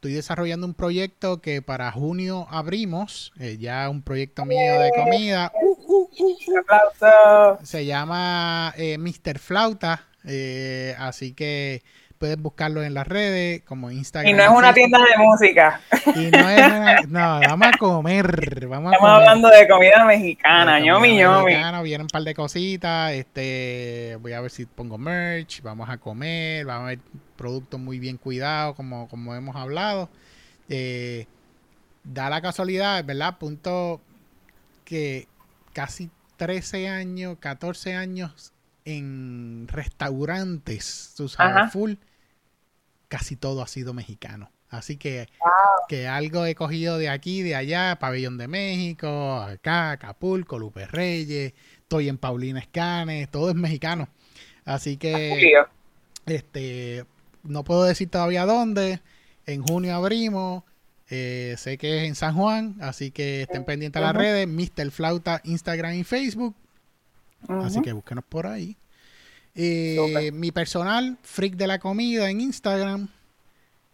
estoy 0.00 0.14
desarrollando 0.14 0.66
un 0.66 0.72
proyecto 0.72 1.42
que 1.42 1.60
para 1.60 1.92
junio 1.92 2.46
abrimos, 2.50 3.34
eh, 3.38 3.58
ya 3.60 3.86
un 3.90 4.00
proyecto 4.00 4.46
mío 4.46 4.80
de 4.80 4.90
comida. 4.96 5.52
Uh, 5.60 5.76
uh, 5.86 6.10
uh, 6.16 7.58
Se 7.62 7.84
llama 7.84 8.72
eh, 8.78 8.96
Mr. 8.96 9.38
Flauta, 9.38 10.06
eh, 10.24 10.96
así 10.98 11.34
que 11.34 11.82
puedes 12.16 12.40
buscarlo 12.40 12.82
en 12.82 12.94
las 12.94 13.06
redes 13.06 13.60
como 13.64 13.90
Instagram. 13.90 14.30
Y 14.30 14.32
no 14.38 14.42
es 14.42 14.48
una 14.48 14.72
tienda 14.72 15.00
de 15.00 15.22
música. 15.22 15.82
Y 16.16 16.30
no 16.30 16.48
es 16.48 16.66
una, 16.66 17.00
no, 17.06 17.40
vamos 17.40 17.68
a 17.68 17.76
comer. 17.76 18.68
Vamos 18.68 18.94
Estamos 18.94 19.18
hablando 19.18 19.50
de 19.50 19.68
comida 19.68 20.02
mexicana, 20.06 20.80
ñomi, 20.80 21.18
ñomi. 21.18 21.56
Vienen 21.82 22.02
un 22.02 22.08
par 22.08 22.22
de 22.22 22.34
cositas, 22.34 23.12
este, 23.12 24.16
voy 24.22 24.32
a 24.32 24.40
ver 24.40 24.50
si 24.50 24.64
pongo 24.64 24.96
merch, 24.96 25.60
vamos 25.60 25.90
a 25.90 25.98
comer, 25.98 26.64
vamos 26.64 26.84
a 26.84 26.88
ver 26.88 27.00
productos 27.40 27.80
muy 27.80 27.98
bien 27.98 28.18
cuidados, 28.18 28.76
como, 28.76 29.08
como 29.08 29.34
hemos 29.34 29.56
hablado. 29.56 30.10
Eh, 30.68 31.26
da 32.04 32.28
la 32.28 32.42
casualidad, 32.42 33.02
¿verdad? 33.02 33.38
Punto 33.38 34.02
que 34.84 35.26
casi 35.72 36.10
13 36.36 36.88
años, 36.88 37.38
14 37.40 37.94
años 37.94 38.52
en 38.84 39.66
restaurantes, 39.68 41.14
tú 41.16 41.30
sabes, 41.30 41.72
full, 41.72 41.94
casi 43.08 43.36
todo 43.36 43.62
ha 43.62 43.66
sido 43.66 43.94
mexicano. 43.94 44.50
Así 44.68 44.98
que, 44.98 45.28
que 45.88 46.06
algo 46.06 46.44
he 46.44 46.54
cogido 46.54 46.98
de 46.98 47.08
aquí, 47.08 47.42
de 47.42 47.56
allá, 47.56 47.96
Pabellón 47.98 48.36
de 48.36 48.48
México, 48.48 49.36
acá, 49.36 49.92
Acapulco, 49.92 50.58
Lupe 50.58 50.86
Reyes, 50.86 51.54
estoy 51.80 52.10
en 52.10 52.18
Paulina 52.18 52.60
Escanes, 52.60 53.30
todo 53.30 53.48
es 53.48 53.56
mexicano. 53.56 54.08
Así 54.66 54.98
que, 54.98 55.54
este, 56.26 57.06
no 57.42 57.64
puedo 57.64 57.84
decir 57.84 58.08
todavía 58.08 58.46
dónde. 58.46 59.00
En 59.46 59.62
junio 59.62 59.94
abrimos. 59.94 60.64
Eh, 61.08 61.56
sé 61.58 61.76
que 61.76 61.98
es 61.98 62.08
en 62.08 62.14
San 62.14 62.34
Juan, 62.36 62.76
así 62.80 63.10
que 63.10 63.42
estén 63.42 63.64
pendientes 63.64 64.00
a 64.00 64.04
las 64.04 64.14
redes. 64.14 64.46
Mr. 64.46 64.90
Flauta, 64.90 65.40
Instagram 65.44 65.94
y 65.94 66.04
Facebook. 66.04 66.54
Así 67.48 67.82
que 67.82 67.92
búsquenos 67.92 68.24
por 68.24 68.46
ahí. 68.46 68.76
Eh, 69.54 70.30
mi 70.32 70.52
personal, 70.52 71.18
Freak 71.22 71.56
de 71.56 71.66
la 71.66 71.78
Comida 71.78 72.30
en 72.30 72.40
Instagram. 72.40 73.08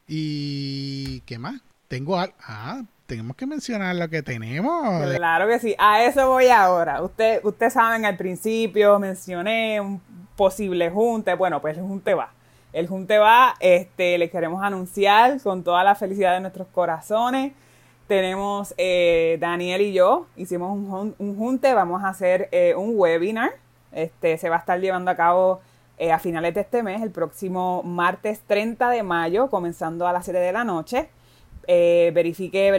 Y 0.06 1.20
¿qué 1.20 1.39
más? 1.39 1.60
Tengo 1.89 2.18
ah, 2.18 2.82
tenemos 3.06 3.36
que 3.36 3.47
mencionar 3.47 3.97
lo 3.97 4.09
que 4.09 4.23
tenemos. 4.23 5.14
Claro 5.14 5.48
que 5.48 5.59
sí, 5.59 5.74
a 5.78 6.05
eso 6.05 6.28
voy 6.28 6.48
ahora. 6.48 7.02
Usted, 7.02 7.40
ustedes 7.44 7.73
saben, 7.73 8.05
al 8.05 8.16
principio 8.16 8.98
mencioné 8.98 9.81
un 9.81 10.01
posible 10.36 10.90
junte. 10.90 11.35
Bueno, 11.35 11.60
pues 11.60 11.78
el 11.78 11.85
junte 11.85 12.14
va. 12.14 12.32
El 12.77 12.89
Junte 12.89 13.16
va, 13.16 13.55
este, 13.61 14.19
les 14.19 14.31
queremos 14.31 14.62
anunciar 14.62 15.40
con 15.40 15.65
toda 15.65 15.82
la 15.82 15.94
felicidad 15.94 16.35
de 16.35 16.40
nuestros 16.40 16.69
corazones. 16.69 17.55
Tenemos 18.07 18.74
eh, 18.77 19.39
Daniel 19.40 19.81
y 19.81 19.94
yo, 19.94 20.27
hicimos 20.36 20.77
un, 21.19 21.36
Junte, 21.39 21.73
vamos 21.73 22.05
a 22.05 22.11
hacer 22.11 22.51
eh, 22.53 22.74
un 22.77 22.93
webinar. 22.94 23.53
Este, 23.93 24.36
se 24.36 24.51
va 24.51 24.57
a 24.57 24.59
estar 24.59 24.78
llevando 24.78 25.11
a 25.11 25.16
cabo 25.16 25.62
eh, 25.97 26.12
a 26.12 26.19
finales 26.19 26.53
de 26.53 26.61
este 26.61 26.82
mes, 26.82 27.01
el 27.01 27.11
próximo 27.11 27.82
martes 27.82 28.43
30 28.47 28.90
de 28.90 29.03
mayo, 29.03 29.48
comenzando 29.48 30.07
a 30.07 30.12
las 30.12 30.27
7 30.27 30.39
de 30.39 30.53
la 30.53 30.65
noche. 30.65 31.09
verifique 31.66 32.78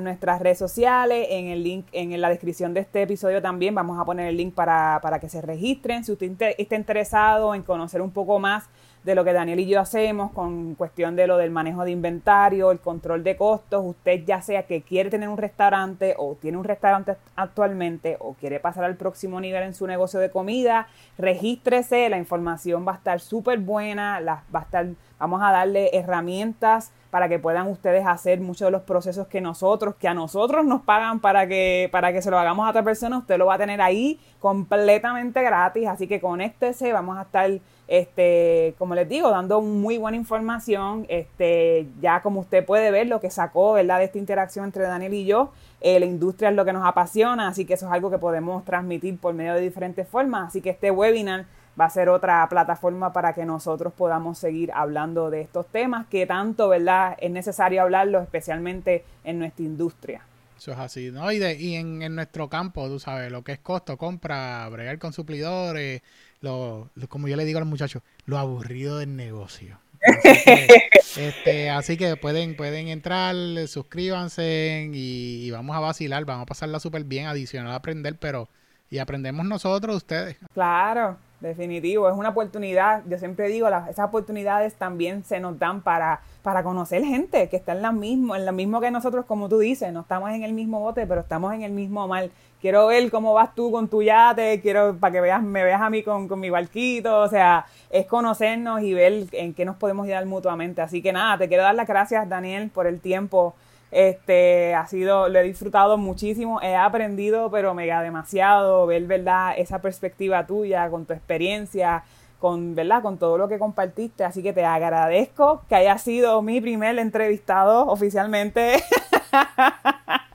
nuestras 0.00 0.40
redes 0.40 0.56
sociales, 0.56 1.26
en 1.28 1.48
el 1.48 1.62
link, 1.62 1.86
en 1.92 2.18
la 2.18 2.30
descripción 2.30 2.72
de 2.72 2.80
este 2.80 3.02
episodio 3.02 3.42
también 3.42 3.74
vamos 3.74 4.00
a 4.00 4.06
poner 4.06 4.28
el 4.28 4.38
link 4.38 4.54
para, 4.54 5.00
para 5.02 5.20
que 5.20 5.28
se 5.28 5.42
registren. 5.42 6.02
Si 6.02 6.12
usted 6.12 6.54
está 6.56 6.76
interesado 6.76 7.54
en 7.54 7.62
conocer 7.62 8.00
un 8.00 8.10
poco 8.10 8.38
más 8.38 8.70
de 9.04 9.14
lo 9.14 9.22
que 9.22 9.34
Daniel 9.34 9.60
y 9.60 9.66
yo 9.66 9.80
hacemos 9.80 10.32
con 10.32 10.74
cuestión 10.74 11.14
de 11.14 11.26
lo 11.26 11.36
del 11.36 11.50
manejo 11.50 11.84
de 11.84 11.90
inventario, 11.90 12.70
el 12.70 12.80
control 12.80 13.22
de 13.22 13.36
costos. 13.36 13.84
Usted 13.84 14.24
ya 14.24 14.40
sea 14.40 14.62
que 14.62 14.80
quiere 14.80 15.10
tener 15.10 15.28
un 15.28 15.36
restaurante 15.36 16.14
o 16.16 16.36
tiene 16.40 16.56
un 16.56 16.64
restaurante 16.64 17.16
actualmente 17.36 18.16
o 18.18 18.32
quiere 18.32 18.60
pasar 18.60 18.84
al 18.84 18.96
próximo 18.96 19.40
nivel 19.40 19.62
en 19.62 19.74
su 19.74 19.86
negocio 19.86 20.20
de 20.20 20.30
comida, 20.30 20.88
regístrese, 21.18 22.08
la 22.08 22.16
información 22.16 22.86
va 22.88 22.92
a 22.92 22.96
estar 22.96 23.20
súper 23.20 23.58
buena, 23.58 24.20
va 24.20 24.60
a 24.60 24.62
estar, 24.62 24.86
vamos 25.18 25.42
a 25.42 25.52
darle 25.52 25.90
herramientas 25.92 26.90
para 27.10 27.28
que 27.28 27.38
puedan 27.38 27.68
ustedes 27.68 28.06
hacer 28.06 28.40
muchos 28.40 28.66
de 28.66 28.72
los 28.72 28.82
procesos 28.82 29.28
que 29.28 29.40
nosotros, 29.40 29.94
que 29.96 30.08
a 30.08 30.14
nosotros 30.14 30.64
nos 30.64 30.82
pagan 30.82 31.20
para 31.20 31.46
que, 31.46 31.88
para 31.92 32.12
que 32.12 32.22
se 32.22 32.30
lo 32.30 32.38
hagamos 32.38 32.66
a 32.66 32.70
otra 32.70 32.82
persona, 32.82 33.18
usted 33.18 33.38
lo 33.38 33.46
va 33.46 33.54
a 33.54 33.58
tener 33.58 33.80
ahí 33.80 34.18
completamente 34.40 35.42
gratis, 35.42 35.86
así 35.86 36.08
que 36.08 36.20
conéctese, 36.20 36.92
vamos 36.92 37.18
a 37.18 37.22
estar 37.22 37.50
este, 37.86 38.74
como 38.78 38.94
les 38.94 39.08
digo, 39.08 39.30
dando 39.30 39.60
muy 39.60 39.98
buena 39.98 40.16
información. 40.16 41.06
Este, 41.08 41.86
ya 42.00 42.22
como 42.22 42.40
usted 42.40 42.64
puede 42.64 42.90
ver, 42.90 43.06
lo 43.06 43.20
que 43.20 43.30
sacó, 43.30 43.74
¿verdad? 43.74 43.98
De 43.98 44.04
esta 44.04 44.18
interacción 44.18 44.64
entre 44.64 44.84
Daniel 44.84 45.14
y 45.14 45.26
yo, 45.26 45.52
eh, 45.80 46.00
la 46.00 46.06
industria 46.06 46.50
es 46.50 46.56
lo 46.56 46.64
que 46.64 46.72
nos 46.72 46.86
apasiona, 46.86 47.48
así 47.48 47.64
que 47.64 47.74
eso 47.74 47.86
es 47.86 47.92
algo 47.92 48.10
que 48.10 48.18
podemos 48.18 48.64
transmitir 48.64 49.18
por 49.18 49.34
medio 49.34 49.54
de 49.54 49.60
diferentes 49.60 50.08
formas. 50.08 50.48
Así 50.48 50.60
que 50.60 50.70
este 50.70 50.90
webinar 50.90 51.46
va 51.78 51.86
a 51.86 51.90
ser 51.90 52.08
otra 52.08 52.46
plataforma 52.48 53.12
para 53.12 53.32
que 53.32 53.44
nosotros 53.44 53.92
podamos 53.92 54.38
seguir 54.38 54.70
hablando 54.72 55.30
de 55.30 55.42
estos 55.42 55.66
temas 55.66 56.06
que 56.06 56.26
tanto, 56.26 56.68
¿verdad? 56.68 57.16
Es 57.20 57.30
necesario 57.30 57.82
hablarlo, 57.82 58.20
especialmente 58.20 59.04
en 59.24 59.38
nuestra 59.38 59.64
industria. 59.64 60.22
Eso 60.56 60.72
es 60.72 60.78
así, 60.78 61.10
¿no? 61.10 61.30
Y, 61.32 61.38
de, 61.38 61.54
y 61.54 61.74
en, 61.74 62.00
en, 62.00 62.14
nuestro 62.14 62.48
campo, 62.48 62.86
tú 62.88 63.00
sabes, 63.00 63.30
lo 63.30 63.42
que 63.42 63.52
es 63.52 63.58
costo, 63.58 63.98
compra, 63.98 64.68
bregar 64.70 64.98
con 64.98 65.12
suplidores, 65.12 66.00
lo, 66.44 66.90
como 67.08 67.26
yo 67.26 67.36
le 67.36 67.44
digo 67.44 67.58
a 67.58 67.60
los 67.60 67.68
muchachos, 67.68 68.02
lo 68.26 68.38
aburrido 68.38 68.98
del 68.98 69.16
negocio. 69.16 69.80
Este, 71.16 71.70
así 71.70 71.96
que, 71.96 72.16
pueden, 72.16 72.56
pueden 72.56 72.88
entrar, 72.88 73.36
suscríbanse 73.68 74.90
y, 74.92 75.48
vamos 75.52 75.76
a 75.76 75.78
vacilar, 75.78 76.24
vamos 76.24 76.42
a 76.42 76.46
pasarla 76.46 76.80
súper 76.80 77.04
bien, 77.04 77.26
adicional 77.26 77.70
a 77.70 77.76
aprender, 77.76 78.18
pero 78.18 78.48
y 78.90 78.98
aprendemos 78.98 79.46
nosotros, 79.46 79.94
ustedes. 79.94 80.36
Claro, 80.54 81.16
definitivo, 81.40 82.08
es 82.08 82.16
una 82.16 82.30
oportunidad, 82.30 83.02
yo 83.06 83.18
siempre 83.18 83.48
digo, 83.48 83.68
las, 83.68 83.88
esas 83.88 84.08
oportunidades 84.08 84.74
también 84.74 85.24
se 85.24 85.40
nos 85.40 85.58
dan 85.58 85.82
para, 85.82 86.20
para 86.42 86.62
conocer 86.62 87.04
gente 87.04 87.48
que 87.48 87.56
está 87.56 87.72
en 87.72 87.82
la 87.82 87.92
mismo, 87.92 88.34
en 88.34 88.46
lo 88.46 88.52
mismo 88.52 88.80
que 88.80 88.90
nosotros, 88.90 89.26
como 89.26 89.48
tú 89.48 89.58
dices, 89.58 89.92
no 89.92 90.00
estamos 90.00 90.30
en 90.30 90.42
el 90.42 90.52
mismo 90.52 90.80
bote, 90.80 91.06
pero 91.06 91.20
estamos 91.20 91.52
en 91.52 91.62
el 91.62 91.72
mismo 91.72 92.08
mar 92.08 92.30
quiero 92.64 92.86
ver 92.86 93.10
cómo 93.10 93.34
vas 93.34 93.54
tú 93.54 93.70
con 93.70 93.88
tu 93.88 94.02
yate, 94.02 94.58
quiero 94.62 94.96
para 94.98 95.12
que 95.12 95.20
veas, 95.20 95.42
me 95.42 95.62
veas 95.62 95.82
a 95.82 95.90
mí 95.90 96.02
con, 96.02 96.40
mi 96.40 96.48
barquito, 96.48 97.20
o 97.20 97.28
sea, 97.28 97.66
es 97.90 98.06
conocernos 98.06 98.80
y 98.80 98.94
ver 98.94 99.26
en 99.32 99.52
qué 99.52 99.66
nos 99.66 99.76
podemos 99.76 100.04
ayudar 100.04 100.24
mutuamente. 100.24 100.80
Así 100.80 101.02
que 101.02 101.12
nada, 101.12 101.36
te 101.36 101.46
quiero 101.46 101.62
dar 101.62 101.74
las 101.74 101.86
gracias, 101.86 102.26
Daniel, 102.26 102.70
por 102.70 102.86
el 102.86 103.00
tiempo. 103.00 103.54
Este 103.94 104.74
ha 104.74 104.88
sido, 104.88 105.28
lo 105.28 105.38
he 105.38 105.44
disfrutado 105.44 105.96
muchísimo, 105.96 106.60
he 106.60 106.74
aprendido, 106.74 107.48
pero 107.52 107.74
mega 107.74 108.02
demasiado, 108.02 108.86
ver 108.86 109.04
verdad 109.04 109.54
esa 109.56 109.80
perspectiva 109.80 110.48
tuya, 110.48 110.90
con 110.90 111.06
tu 111.06 111.12
experiencia, 111.12 112.02
con 112.40 112.74
verdad, 112.74 113.02
con 113.02 113.18
todo 113.18 113.38
lo 113.38 113.46
que 113.46 113.60
compartiste. 113.60 114.24
Así 114.24 114.42
que 114.42 114.52
te 114.52 114.64
agradezco 114.64 115.62
que 115.68 115.76
haya 115.76 115.96
sido 115.98 116.42
mi 116.42 116.60
primer 116.60 116.98
entrevistado 116.98 117.86
oficialmente. 117.86 118.82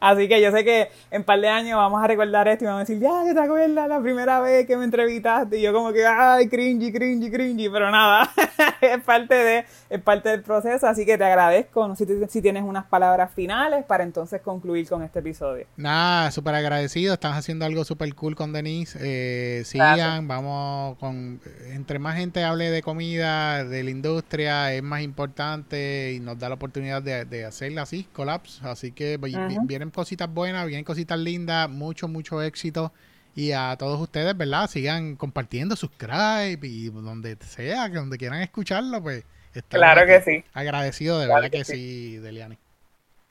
Así 0.00 0.28
que 0.28 0.40
yo 0.40 0.50
sé 0.50 0.64
que 0.64 0.88
en 1.10 1.20
un 1.20 1.24
par 1.24 1.40
de 1.40 1.48
años 1.48 1.76
vamos 1.76 2.02
a 2.02 2.06
recordar 2.06 2.48
esto 2.48 2.64
y 2.64 2.66
vamos 2.66 2.80
a 2.80 2.84
decir, 2.84 3.00
ya, 3.00 3.22
¿te 3.32 3.40
acuerdas 3.40 3.88
la 3.88 4.00
primera 4.00 4.40
vez 4.40 4.66
que 4.66 4.76
me 4.76 4.84
entrevistaste? 4.84 5.58
Y 5.58 5.62
yo 5.62 5.72
como 5.72 5.92
que, 5.92 6.06
ay, 6.06 6.48
cringy, 6.48 6.92
cringy, 6.92 7.30
cringy, 7.30 7.68
pero 7.68 7.90
nada, 7.90 8.30
es 8.80 9.02
parte 9.02 9.34
de, 9.34 9.64
es 9.90 10.00
parte 10.00 10.28
del 10.28 10.42
proceso, 10.42 10.86
así 10.86 11.04
que 11.04 11.18
te 11.18 11.24
agradezco. 11.24 11.88
No 11.88 11.96
sé 11.96 12.06
si, 12.06 12.26
si 12.28 12.42
tienes 12.42 12.62
unas 12.62 12.86
palabras 12.86 13.30
finales 13.32 13.84
para 13.84 14.04
entonces 14.04 14.40
concluir 14.40 14.88
con 14.88 15.02
este 15.02 15.20
episodio. 15.20 15.66
Nada, 15.76 16.30
súper 16.30 16.54
agradecido, 16.54 17.14
están 17.14 17.32
haciendo 17.32 17.64
algo 17.64 17.84
súper 17.84 18.14
cool 18.14 18.36
con 18.36 18.52
Denise. 18.52 18.98
Eh, 19.02 19.62
sigan, 19.64 20.28
vamos 20.28 20.96
con, 20.98 21.40
entre 21.72 21.98
más 21.98 22.16
gente 22.16 22.44
hable 22.44 22.70
de 22.70 22.82
comida, 22.82 23.64
de 23.64 23.82
la 23.82 23.90
industria, 23.90 24.72
es 24.72 24.82
más 24.82 25.02
importante 25.02 26.12
y 26.12 26.20
nos 26.20 26.38
da 26.38 26.48
la 26.48 26.54
oportunidad 26.54 27.02
de, 27.02 27.24
de 27.24 27.44
hacerla 27.44 27.82
así, 27.82 28.06
collapse. 28.12 28.60
Así 28.66 28.92
que 28.92 29.18
vienen 29.66 29.90
cositas 29.90 30.32
buenas, 30.32 30.66
vienen 30.66 30.84
cositas 30.84 31.18
lindas, 31.18 31.68
mucho, 31.68 32.08
mucho 32.08 32.42
éxito. 32.42 32.92
Y 33.34 33.52
a 33.52 33.76
todos 33.78 34.00
ustedes, 34.00 34.36
¿verdad? 34.36 34.68
Sigan 34.68 35.16
compartiendo, 35.16 35.76
subscribe 35.76 36.58
y 36.62 36.88
donde 36.88 37.36
sea, 37.40 37.90
que 37.90 37.96
donde 37.96 38.16
quieran 38.16 38.40
escucharlo, 38.40 39.02
pues. 39.02 39.24
Claro 39.68 40.06
que 40.06 40.20
sí. 40.20 40.44
Agradecido, 40.52 41.18
de 41.18 41.28
verdad 41.28 41.50
que, 41.50 41.64
sí, 41.64 42.16
Deliani. 42.18 42.58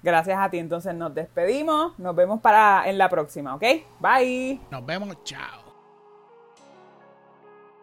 Gracias 0.01 0.37
a 0.39 0.49
ti, 0.49 0.59
entonces 0.59 0.93
nos 0.93 1.13
despedimos. 1.15 1.97
Nos 1.97 2.15
vemos 2.15 2.41
para 2.41 2.87
en 2.87 2.97
la 2.97 3.09
próxima, 3.09 3.55
¿ok? 3.55 3.63
Bye. 3.99 4.59
Nos 4.69 4.85
vemos, 4.85 5.23
chao. 5.23 5.64